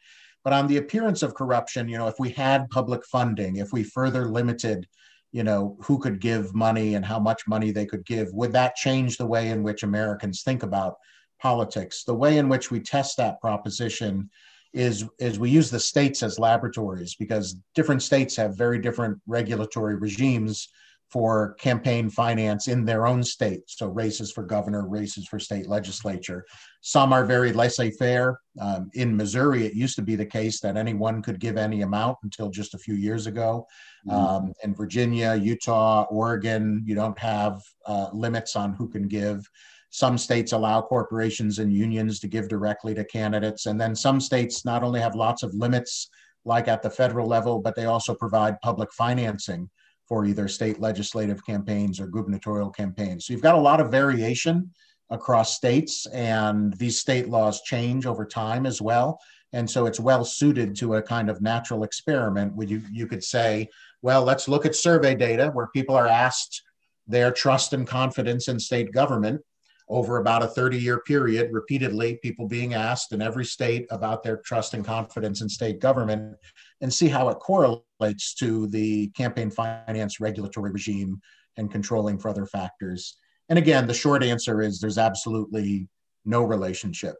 But 0.45 0.53
on 0.53 0.67
the 0.67 0.77
appearance 0.77 1.23
of 1.23 1.33
corruption, 1.33 1.89
you 1.89 1.97
know, 1.97 2.07
if 2.07 2.19
we 2.19 2.29
had 2.29 2.69
public 2.69 3.03
funding, 3.07 3.57
if 3.57 3.73
we 3.73 3.83
further 3.83 4.27
limited 4.27 4.87
you 5.35 5.43
know 5.43 5.75
who 5.81 5.99
could 5.99 6.21
give 6.21 6.55
money 6.55 6.95
and 6.95 7.03
how 7.03 7.19
much 7.19 7.45
money 7.45 7.69
they 7.69 7.85
could 7.85 8.05
give. 8.05 8.29
Would 8.31 8.53
that 8.53 8.75
change 8.75 9.17
the 9.17 9.25
way 9.25 9.49
in 9.49 9.63
which 9.63 9.83
americans 9.83 10.43
think 10.43 10.63
about 10.63 10.95
politics? 11.41 12.05
The 12.05 12.13
way 12.13 12.37
in 12.37 12.47
which 12.47 12.71
we 12.71 12.79
test 12.79 13.17
that 13.17 13.41
proposition 13.41 14.29
is 14.73 15.03
is 15.19 15.37
we 15.37 15.49
use 15.49 15.69
the 15.69 15.79
states 15.91 16.23
as 16.23 16.39
laboratories 16.39 17.15
because 17.15 17.57
different 17.73 18.01
states 18.01 18.37
have 18.37 18.57
very 18.57 18.79
different 18.79 19.19
regulatory 19.27 19.95
regimes 19.95 20.69
for 21.09 21.53
campaign 21.55 22.09
finance 22.09 22.67
in 22.67 22.83
their 22.83 23.07
own 23.07 23.23
state. 23.23 23.61
So 23.67 23.87
races 23.87 24.31
for 24.31 24.43
governor, 24.43 24.87
races 24.87 25.27
for 25.27 25.39
state 25.39 25.67
legislature. 25.67 26.45
Some 26.81 27.13
are 27.13 27.25
very 27.25 27.53
laissez-faire. 27.53 28.39
Um, 28.59 28.89
in 28.93 29.15
Missouri, 29.15 29.65
it 29.65 29.73
used 29.73 29.95
to 29.95 30.01
be 30.01 30.15
the 30.15 30.25
case 30.25 30.59
that 30.61 30.77
anyone 30.77 31.21
could 31.21 31.39
give 31.39 31.57
any 31.57 31.83
amount 31.83 32.17
until 32.23 32.49
just 32.49 32.73
a 32.73 32.79
few 32.79 32.95
years 32.95 33.27
ago. 33.27 33.67
Mm-hmm. 34.07 34.17
Um, 34.17 34.53
in 34.63 34.73
Virginia, 34.73 35.35
Utah, 35.35 36.05
Oregon, 36.09 36.83
you 36.85 36.95
don't 36.95 37.17
have 37.19 37.61
uh, 37.85 38.09
limits 38.11 38.55
on 38.55 38.73
who 38.73 38.89
can 38.89 39.07
give. 39.07 39.47
Some 39.91 40.17
states 40.17 40.51
allow 40.51 40.81
corporations 40.81 41.59
and 41.59 41.71
unions 41.71 42.19
to 42.19 42.27
give 42.27 42.49
directly 42.49 42.93
to 42.95 43.05
candidates. 43.05 43.67
And 43.67 43.79
then 43.79 43.95
some 43.95 44.19
states 44.19 44.65
not 44.65 44.83
only 44.83 44.99
have 44.99 45.15
lots 45.15 45.43
of 45.43 45.53
limits, 45.53 46.09
like 46.43 46.67
at 46.67 46.81
the 46.81 46.89
federal 46.89 47.27
level, 47.27 47.59
but 47.59 47.75
they 47.75 47.85
also 47.85 48.13
provide 48.13 48.59
public 48.61 48.91
financing 48.91 49.69
for 50.07 50.25
either 50.25 50.47
state 50.47 50.79
legislative 50.79 51.45
campaigns 51.45 51.99
or 51.99 52.07
gubernatorial 52.07 52.69
campaigns. 52.69 53.25
So 53.25 53.33
you've 53.33 53.41
got 53.41 53.55
a 53.55 53.59
lot 53.59 53.81
of 53.81 53.91
variation 53.91 54.71
across 55.09 55.55
states, 55.55 56.05
and 56.07 56.73
these 56.77 56.99
state 56.99 57.29
laws 57.29 57.61
change 57.61 58.05
over 58.05 58.25
time 58.25 58.65
as 58.65 58.81
well. 58.81 59.19
And 59.53 59.69
so 59.69 59.85
it's 59.85 59.99
well 59.99 60.25
suited 60.25 60.75
to 60.77 60.95
a 60.95 61.01
kind 61.01 61.29
of 61.29 61.41
natural 61.41 61.83
experiment 61.83 62.55
where 62.55 62.67
you, 62.67 62.81
you 62.91 63.07
could 63.07 63.23
say, 63.23 63.69
well, 64.01 64.23
let's 64.23 64.47
look 64.47 64.65
at 64.65 64.75
survey 64.75 65.15
data 65.15 65.49
where 65.53 65.67
people 65.67 65.95
are 65.95 66.07
asked 66.07 66.61
their 67.07 67.31
trust 67.31 67.73
and 67.73 67.87
confidence 67.87 68.47
in 68.47 68.59
state 68.59 68.91
government 68.91 69.41
over 69.87 70.17
about 70.17 70.43
a 70.43 70.47
30 70.47 70.79
year 70.79 70.99
period, 71.01 71.49
repeatedly, 71.51 72.17
people 72.23 72.47
being 72.47 72.73
asked 72.73 73.13
in 73.13 73.21
every 73.21 73.45
state 73.45 73.85
about 73.91 74.23
their 74.23 74.37
trust 74.37 74.73
and 74.73 74.83
confidence 74.83 75.41
in 75.41 75.49
state 75.49 75.79
government 75.79 76.35
and 76.81 76.91
see 76.91 77.07
how 77.07 77.29
it 77.29 77.39
correlates 77.39 77.84
relates 77.99 78.33
to 78.35 78.67
the 78.67 79.07
campaign 79.09 79.49
finance 79.49 80.19
regulatory 80.19 80.71
regime 80.71 81.21
and 81.57 81.71
controlling 81.71 82.17
for 82.17 82.29
other 82.29 82.45
factors. 82.45 83.17
And 83.49 83.59
again, 83.59 83.87
the 83.87 83.93
short 83.93 84.23
answer 84.23 84.61
is 84.61 84.79
there's 84.79 84.97
absolutely 84.97 85.87
no 86.25 86.43
relationship. 86.43 87.15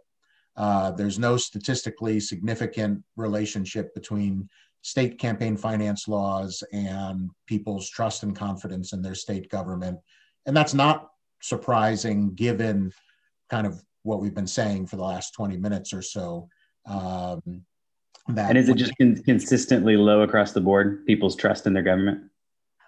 Uh, 0.57 0.91
there's 0.91 1.19
no 1.19 1.37
statistically 1.37 2.19
significant 2.19 3.03
relationship 3.15 3.93
between 3.93 4.49
state 4.81 5.17
campaign 5.19 5.57
finance 5.57 6.07
laws 6.07 6.63
and 6.71 7.29
people's 7.47 7.89
trust 7.89 8.23
and 8.23 8.35
confidence 8.35 8.93
in 8.93 9.01
their 9.01 9.15
state 9.15 9.49
government. 9.49 9.97
And 10.45 10.55
that's 10.55 10.73
not 10.73 11.09
surprising 11.41 12.33
given 12.35 12.91
kind 13.49 13.67
of 13.67 13.83
what 14.03 14.21
we've 14.21 14.35
been 14.35 14.47
saying 14.47 14.85
for 14.85 14.95
the 14.95 15.03
last 15.03 15.33
20 15.33 15.57
minutes 15.57 15.93
or 15.93 16.01
so. 16.01 16.47
Um, 16.85 17.65
that 18.29 18.49
and 18.49 18.57
is 18.57 18.69
it 18.69 18.77
just 18.77 18.97
con- 18.97 19.21
consistently 19.23 19.97
low 19.97 20.21
across 20.21 20.51
the 20.51 20.61
board, 20.61 21.05
people's 21.05 21.35
trust 21.35 21.67
in 21.67 21.73
their 21.73 21.83
government? 21.83 22.23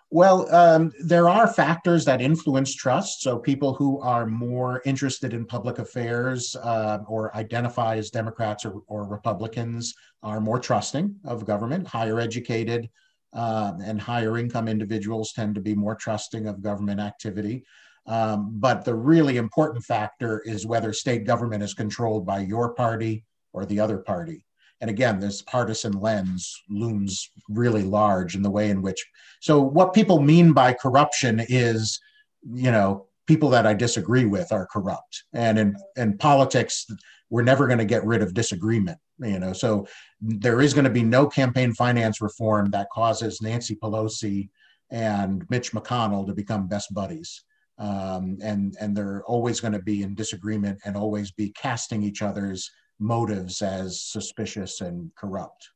Well, 0.10 0.54
um, 0.56 0.94
there 1.04 1.28
are 1.28 1.48
factors 1.48 2.06
that 2.06 2.22
influence 2.22 2.74
trust. 2.74 3.22
So, 3.22 3.38
people 3.38 3.74
who 3.74 4.00
are 4.00 4.26
more 4.26 4.82
interested 4.86 5.34
in 5.34 5.46
public 5.46 5.80
affairs 5.80 6.56
uh, 6.56 7.00
or 7.08 7.36
identify 7.36 7.98
as 7.98 8.10
Democrats 8.10 8.64
or, 8.64 8.82
or, 8.88 9.06
Republicans 9.06 9.94
are 10.24 10.40
more 10.40 10.60
trusting 10.60 11.14
of 11.26 11.46
government. 11.46 11.88
Higher 11.88 12.22
educated 12.22 12.90
uh, 13.34 13.74
and 13.84 14.00
higher 14.00 14.38
income 14.38 14.70
individuals 14.70 15.34
tend 15.34 15.56
to 15.56 15.62
be 15.62 15.76
more 15.76 15.96
trusting 15.96 16.48
of 16.48 16.62
government 16.62 17.02
activity. 17.02 17.66
Um, 18.06 18.52
but 18.54 18.86
the 18.86 18.96
really 18.96 19.36
important 19.36 19.84
factor 19.84 20.40
is 20.46 20.66
whether 20.66 20.94
state 20.94 21.26
government 21.26 21.62
is 21.62 21.74
controlled 21.74 22.26
by 22.26 22.40
your 22.40 22.74
party 22.74 23.26
or 23.52 23.66
the 23.66 23.82
other 23.82 23.98
party. 23.98 24.46
And 24.82 24.90
again, 24.90 25.20
this 25.20 25.42
partisan 25.42 25.94
lens 25.94 26.62
looms 26.70 27.32
really 27.50 27.84
large 27.84 28.36
in 28.36 28.42
the 28.42 28.52
way 28.52 28.70
in 28.70 28.82
which. 28.82 29.04
So, 29.40 29.62
what 29.62 29.94
people 29.94 30.22
mean 30.22 30.54
by 30.54 30.74
corruption 30.74 31.44
is, 31.48 32.00
you 32.44 32.72
know, 32.72 33.08
people 33.26 33.50
that 33.50 33.66
I 33.66 33.74
disagree 33.74 34.26
with 34.26 34.52
are 34.52 34.68
corrupt. 34.68 35.24
And 35.34 35.58
in, 35.58 35.76
in 35.96 36.18
politics, 36.18 36.86
we're 37.30 37.44
never 37.44 37.68
going 37.68 37.80
to 37.80 37.86
get 37.86 38.06
rid 38.06 38.22
of 38.22 38.34
disagreement, 38.34 39.00
you 39.20 39.40
know. 39.40 39.54
So, 39.54 39.88
there 40.22 40.62
is 40.62 40.74
going 40.74 40.86
to 40.86 40.92
be 40.92 41.04
no 41.04 41.28
campaign 41.28 41.74
finance 41.74 42.22
reform 42.22 42.70
that 42.72 42.90
causes 42.92 43.42
Nancy 43.42 43.76
Pelosi 43.76 44.50
and 44.92 45.44
Mitch 45.50 45.72
McConnell 45.72 46.28
to 46.28 46.34
become 46.34 46.68
best 46.68 46.94
buddies. 46.94 47.44
Um, 47.80 48.38
and 48.42 48.76
and 48.80 48.96
they're 48.98 49.24
always 49.26 49.60
going 49.60 49.74
to 49.74 49.82
be 49.82 50.02
in 50.02 50.16
disagreement 50.16 50.80
and 50.86 50.98
always 50.98 51.32
be 51.32 51.52
casting 51.52 52.02
each 52.02 52.24
other's 52.24 52.72
motives 53.00 53.62
as 53.62 54.02
suspicious 54.02 54.82
and 54.82 55.12
corrupt. 55.16 55.70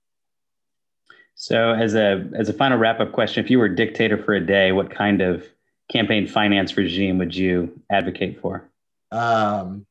So, 1.36 1.74
as 1.74 1.96
a 1.96 2.30
as 2.36 2.50
a 2.50 2.54
final 2.54 2.78
wrap 2.78 3.00
up 3.00 3.14
question, 3.14 3.44
if 3.44 3.50
you 3.50 3.60
were 3.60 3.70
dictator 3.70 4.18
for 4.18 4.34
a 4.34 4.46
day, 4.46 4.72
what 4.72 4.92
kind 4.92 5.22
of 5.22 5.46
campaign 5.92 6.28
finance 6.28 6.78
regime 6.78 7.18
would 7.18 7.36
you 7.36 7.82
advocate 7.90 8.40
for? 8.42 8.70
Um, 9.12 9.86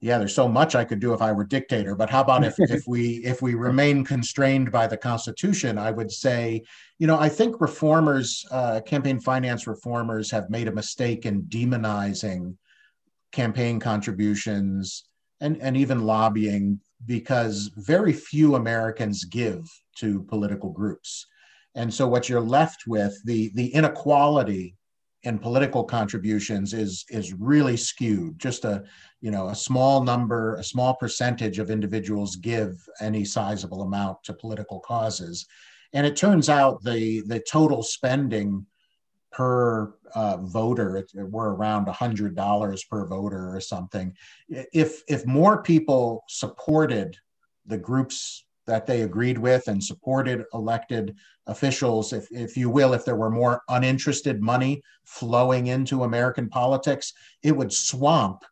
yeah, 0.00 0.18
there's 0.18 0.34
so 0.34 0.48
much 0.48 0.74
I 0.74 0.84
could 0.84 0.98
do 0.98 1.14
if 1.14 1.22
I 1.22 1.30
were 1.30 1.44
dictator. 1.44 1.94
But 1.94 2.10
how 2.10 2.22
about 2.22 2.44
if, 2.44 2.54
if 2.58 2.84
we 2.88 3.24
if 3.24 3.40
we 3.40 3.54
remain 3.54 4.04
constrained 4.04 4.72
by 4.72 4.86
the 4.88 4.96
Constitution? 4.96 5.78
I 5.78 5.92
would 5.92 6.10
say, 6.10 6.62
you 6.98 7.06
know, 7.06 7.18
I 7.18 7.28
think 7.28 7.60
reformers, 7.60 8.44
uh, 8.50 8.80
campaign 8.80 9.20
finance 9.20 9.66
reformers, 9.66 10.30
have 10.30 10.50
made 10.50 10.66
a 10.66 10.72
mistake 10.72 11.24
in 11.24 11.42
demonizing 11.44 12.56
campaign 13.30 13.78
contributions 13.78 15.04
and, 15.42 15.60
and 15.60 15.76
even 15.76 16.06
lobbying 16.06 16.80
because 17.04 17.70
very 17.76 18.12
few 18.12 18.54
Americans 18.54 19.24
give 19.24 19.68
to 19.96 20.22
political 20.22 20.70
groups. 20.70 21.26
And 21.74 21.92
so 21.92 22.06
what 22.06 22.28
you're 22.28 22.40
left 22.40 22.86
with, 22.86 23.20
the, 23.24 23.50
the 23.54 23.66
inequality 23.74 24.76
in 25.24 25.38
political 25.38 25.82
contributions 25.82 26.72
is, 26.72 27.04
is 27.08 27.32
really 27.32 27.76
skewed. 27.76 28.38
Just 28.38 28.64
a, 28.64 28.84
you 29.20 29.32
know, 29.32 29.48
a 29.48 29.54
small 29.54 30.04
number, 30.04 30.54
a 30.56 30.64
small 30.64 30.94
percentage 30.94 31.58
of 31.58 31.70
individuals 31.70 32.36
give 32.36 32.74
any 33.00 33.24
sizable 33.24 33.82
amount 33.82 34.22
to 34.24 34.34
political 34.34 34.78
causes. 34.80 35.46
And 35.92 36.06
it 36.06 36.16
turns 36.16 36.48
out 36.48 36.82
the, 36.84 37.22
the 37.26 37.40
total 37.40 37.82
spending 37.82 38.64
per 39.32 39.94
uh, 40.14 40.36
voter. 40.38 40.96
It, 40.98 41.10
we're 41.14 41.50
around 41.50 41.86
$100 41.86 42.88
per 42.88 43.06
voter 43.06 43.54
or 43.54 43.60
something. 43.60 44.14
If, 44.48 45.02
if 45.08 45.26
more 45.26 45.62
people 45.62 46.24
supported 46.28 47.16
the 47.66 47.78
groups 47.78 48.44
that 48.66 48.86
they 48.86 49.02
agreed 49.02 49.38
with 49.38 49.66
and 49.68 49.82
supported 49.82 50.44
elected 50.54 51.16
officials, 51.46 52.12
if, 52.12 52.30
if 52.30 52.56
you 52.56 52.70
will, 52.70 52.92
if 52.92 53.04
there 53.04 53.16
were 53.16 53.30
more 53.30 53.62
uninterested 53.68 54.40
money 54.40 54.82
flowing 55.04 55.66
into 55.68 56.04
American 56.04 56.48
politics, 56.48 57.12
it 57.42 57.56
would 57.56 57.72
swamp 57.72 58.44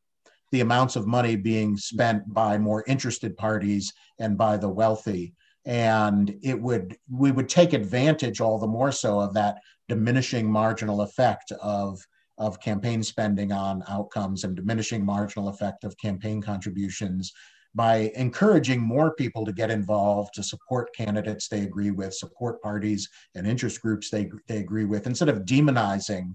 the 0.51 0.61
amounts 0.61 0.97
of 0.97 1.07
money 1.07 1.37
being 1.37 1.77
spent 1.77 2.33
by 2.33 2.59
more 2.59 2.83
interested 2.89 3.37
parties 3.37 3.93
and 4.19 4.37
by 4.37 4.57
the 4.57 4.69
wealthy 4.69 5.33
and 5.71 6.37
it 6.43 6.61
would 6.61 6.99
we 7.09 7.31
would 7.31 7.49
take 7.49 7.73
advantage 7.73 8.41
all 8.41 8.59
the 8.59 8.67
more 8.67 8.91
so 8.91 9.21
of 9.21 9.33
that 9.33 9.59
diminishing 9.89 10.51
marginal 10.51 11.03
effect 11.03 11.53
of 11.63 11.99
of 12.39 12.61
campaign 12.61 13.03
spending 13.05 13.53
on 13.53 13.85
outcomes 13.89 14.43
and 14.43 14.57
diminishing 14.57 15.05
marginal 15.05 15.49
effect 15.49 15.85
of 15.85 15.97
campaign 15.97 16.43
contributions 16.43 17.33
by 17.73 18.11
encouraging 18.17 18.81
more 18.81 19.15
people 19.15 19.45
to 19.45 19.53
get 19.53 19.71
involved 19.71 20.35
to 20.35 20.43
support 20.43 20.93
candidates 20.93 21.47
they 21.47 21.61
agree 21.61 21.93
with 21.93 22.13
support 22.13 22.61
parties 22.61 23.09
and 23.37 23.47
interest 23.47 23.81
groups 23.81 24.11
they, 24.11 24.29
they 24.49 24.57
agree 24.57 24.85
with 24.85 25.07
instead 25.07 25.29
of 25.29 25.45
demonizing 25.45 26.35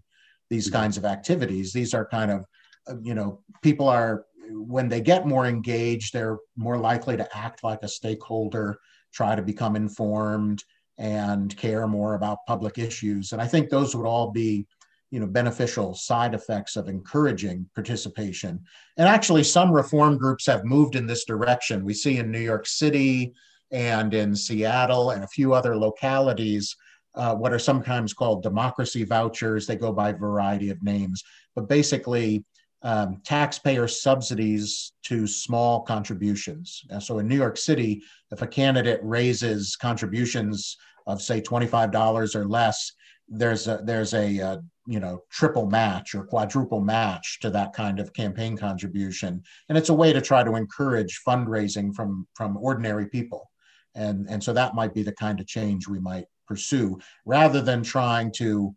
these 0.50 0.68
mm-hmm. 0.68 0.78
kinds 0.78 0.98
of 0.98 1.04
activities 1.04 1.74
these 1.74 1.94
are 1.94 2.08
kind 2.08 2.32
of 2.32 2.46
uh, 2.88 2.96
you 3.02 3.14
know 3.14 3.42
people 3.62 3.90
are 3.90 4.24
when 4.50 4.88
they 4.88 5.02
get 5.02 5.28
more 5.28 5.46
engaged 5.46 6.14
they're 6.14 6.38
more 6.56 6.78
likely 6.78 7.18
to 7.18 7.38
act 7.38 7.66
like 7.66 7.80
a 7.84 7.88
stakeholder 7.88 8.78
try 9.16 9.36
to 9.36 9.42
become 9.42 9.76
informed 9.76 10.64
and 10.98 11.56
care 11.58 11.88
more 11.88 12.14
about 12.16 12.46
public 12.48 12.78
issues. 12.78 13.32
And 13.32 13.42
I 13.42 13.48
think 13.48 13.70
those 13.70 13.96
would 13.96 14.06
all 14.06 14.32
be 14.32 14.68
you 15.12 15.20
know 15.20 15.28
beneficial 15.28 15.94
side 15.94 16.34
effects 16.34 16.76
of 16.76 16.90
encouraging 16.90 17.70
participation. 17.74 18.60
And 18.98 19.08
actually 19.08 19.44
some 19.44 19.72
reform 19.72 20.18
groups 20.18 20.46
have 20.48 20.66
moved 20.66 20.96
in 20.96 21.08
this 21.08 21.26
direction. 21.26 21.86
We 21.86 21.94
see 21.94 22.18
in 22.18 22.32
new 22.32 22.40
york 22.40 22.66
city 22.68 23.34
and 23.72 24.14
in 24.14 24.36
seattle 24.36 25.12
and 25.12 25.24
a 25.24 25.28
few 25.28 25.54
other 25.54 25.76
localities 25.78 26.76
uh, 27.16 27.34
what 27.34 27.54
are 27.54 27.60
sometimes 27.60 28.14
called 28.14 28.44
democracy 28.44 29.04
vouchers. 29.06 29.66
They 29.66 29.78
go 29.78 29.94
by 29.94 30.10
a 30.10 30.18
variety 30.18 30.70
of 30.70 30.84
names. 30.84 31.24
But 31.56 31.70
basically 31.70 32.44
um, 32.86 33.20
taxpayer 33.26 33.88
subsidies 33.88 34.94
to 35.04 35.26
small 35.26 35.82
contributions. 35.82 36.84
And 36.92 37.02
so 37.02 37.18
in 37.18 37.28
New 37.28 37.36
York 37.36 37.58
City, 37.58 38.04
if 38.32 38.44
a 38.44 38.48
candidate 38.48 39.00
raises 39.02 39.76
contributions 39.76 40.78
of 41.08 41.20
say 41.20 41.42
$25 41.42 42.36
or 42.36 42.48
less, 42.48 42.92
there's 43.28 43.68
a 43.68 43.82
there's 43.84 44.14
a 44.14 44.40
uh, 44.40 44.58
you 44.86 45.00
know 45.00 45.24
triple 45.32 45.66
match 45.66 46.14
or 46.14 46.26
quadruple 46.26 46.80
match 46.80 47.40
to 47.42 47.50
that 47.50 47.74
kind 47.74 48.00
of 48.00 48.14
campaign 48.14 48.56
contribution, 48.56 49.42
and 49.68 49.80
it's 49.80 49.90
a 49.90 49.94
way 49.94 50.14
to 50.14 50.22
try 50.22 50.44
to 50.44 50.54
encourage 50.54 51.22
fundraising 51.28 51.92
from 51.96 52.28
from 52.36 52.56
ordinary 52.58 53.08
people, 53.08 53.50
and 53.96 54.30
and 54.30 54.44
so 54.44 54.54
that 54.54 54.76
might 54.76 54.94
be 54.94 55.02
the 55.02 55.12
kind 55.12 55.40
of 55.40 55.48
change 55.48 55.88
we 55.88 56.00
might 56.00 56.26
pursue 56.48 57.00
rather 57.26 57.64
than 57.64 57.82
trying 57.82 58.32
to 58.32 58.76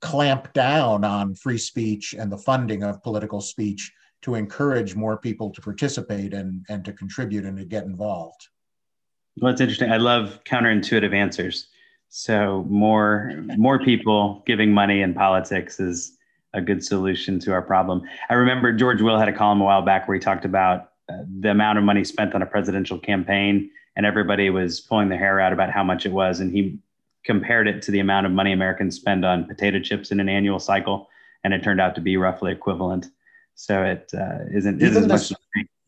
clamp 0.00 0.52
down 0.52 1.04
on 1.04 1.34
free 1.34 1.58
speech 1.58 2.14
and 2.18 2.30
the 2.30 2.38
funding 2.38 2.82
of 2.82 3.02
political 3.02 3.40
speech 3.40 3.92
to 4.22 4.34
encourage 4.34 4.94
more 4.94 5.16
people 5.16 5.50
to 5.50 5.60
participate 5.60 6.34
and, 6.34 6.64
and 6.68 6.84
to 6.84 6.92
contribute 6.92 7.44
and 7.44 7.56
to 7.56 7.64
get 7.64 7.84
involved. 7.84 8.48
Well, 9.40 9.52
it's 9.52 9.60
interesting. 9.60 9.92
I 9.92 9.98
love 9.98 10.40
counterintuitive 10.44 11.14
answers. 11.14 11.68
So 12.08 12.64
more 12.68 13.32
more 13.56 13.78
people 13.78 14.42
giving 14.46 14.72
money 14.72 15.02
in 15.02 15.12
politics 15.14 15.78
is 15.78 16.16
a 16.54 16.60
good 16.60 16.82
solution 16.82 17.38
to 17.40 17.52
our 17.52 17.62
problem. 17.62 18.02
I 18.30 18.34
remember 18.34 18.72
George 18.72 19.02
Will 19.02 19.18
had 19.18 19.28
a 19.28 19.32
column 19.32 19.60
a 19.60 19.64
while 19.64 19.82
back 19.82 20.08
where 20.08 20.14
he 20.14 20.20
talked 20.20 20.46
about 20.46 20.92
uh, 21.10 21.18
the 21.40 21.50
amount 21.50 21.78
of 21.78 21.84
money 21.84 22.04
spent 22.04 22.34
on 22.34 22.40
a 22.40 22.46
presidential 22.46 22.98
campaign, 22.98 23.70
and 23.94 24.06
everybody 24.06 24.48
was 24.48 24.80
pulling 24.80 25.10
their 25.10 25.18
hair 25.18 25.38
out 25.38 25.52
about 25.52 25.70
how 25.70 25.84
much 25.84 26.06
it 26.06 26.12
was. 26.12 26.40
And 26.40 26.50
he 26.50 26.78
compared 27.24 27.68
it 27.68 27.82
to 27.82 27.90
the 27.90 28.00
amount 28.00 28.26
of 28.26 28.32
money 28.32 28.52
Americans 28.52 28.96
spend 28.96 29.24
on 29.24 29.44
potato 29.44 29.80
chips 29.80 30.10
in 30.10 30.20
an 30.20 30.28
annual 30.28 30.58
cycle, 30.58 31.08
and 31.44 31.52
it 31.52 31.62
turned 31.62 31.80
out 31.80 31.94
to 31.94 32.00
be 32.00 32.16
roughly 32.16 32.52
equivalent. 32.52 33.06
So 33.54 33.82
it 33.82 34.10
uh, 34.14 34.44
isn't, 34.52 34.80
isn't 34.80 35.04
even 35.04 35.08
this, 35.08 35.32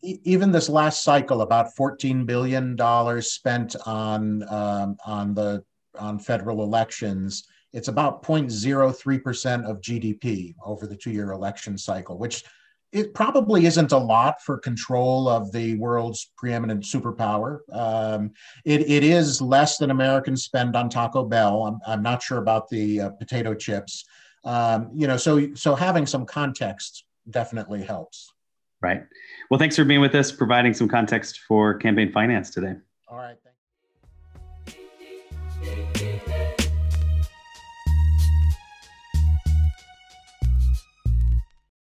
even 0.01 0.51
this 0.51 0.69
last 0.69 1.03
cycle, 1.03 1.41
about 1.41 1.75
fourteen 1.75 2.25
billion 2.25 2.75
dollars 2.75 3.31
spent 3.31 3.75
on 3.85 4.43
um, 4.49 4.97
on 5.05 5.33
the 5.33 5.63
on 5.97 6.19
federal 6.19 6.63
elections. 6.63 7.45
It's 7.73 7.87
about 7.87 8.21
0.03 8.23 9.23
percent 9.23 9.65
of 9.65 9.79
GDP 9.79 10.55
over 10.65 10.85
the 10.85 10.95
two-year 10.95 11.31
election 11.31 11.77
cycle, 11.77 12.17
which 12.17 12.43
it 12.91 13.13
probably 13.13 13.65
isn't 13.65 13.91
a 13.91 13.97
lot 13.97 14.41
for 14.41 14.57
control 14.57 15.29
of 15.29 15.51
the 15.51 15.75
world's 15.75 16.31
preeminent 16.37 16.83
superpower. 16.83 17.59
Um, 17.71 18.31
it, 18.65 18.81
it 18.81 19.03
is 19.03 19.41
less 19.41 19.77
than 19.77 19.91
Americans 19.91 20.43
spend 20.43 20.75
on 20.75 20.89
Taco 20.89 21.23
Bell. 21.23 21.63
I'm, 21.65 21.79
I'm 21.87 22.03
not 22.03 22.21
sure 22.21 22.37
about 22.37 22.69
the 22.69 23.01
uh, 23.01 23.09
potato 23.11 23.53
chips. 23.53 24.05
Um, 24.43 24.89
you 24.93 25.07
know, 25.07 25.17
so 25.17 25.53
so 25.53 25.75
having 25.75 26.05
some 26.05 26.25
context 26.25 27.05
definitely 27.29 27.83
helps. 27.83 28.33
Right. 28.81 29.03
Well, 29.49 29.59
thanks 29.59 29.75
for 29.75 29.85
being 29.85 30.01
with 30.01 30.15
us, 30.15 30.31
providing 30.31 30.73
some 30.73 30.89
context 30.89 31.41
for 31.47 31.75
campaign 31.75 32.11
finance 32.11 32.49
today. 32.49 32.73
All 33.07 33.17
right. 33.17 33.37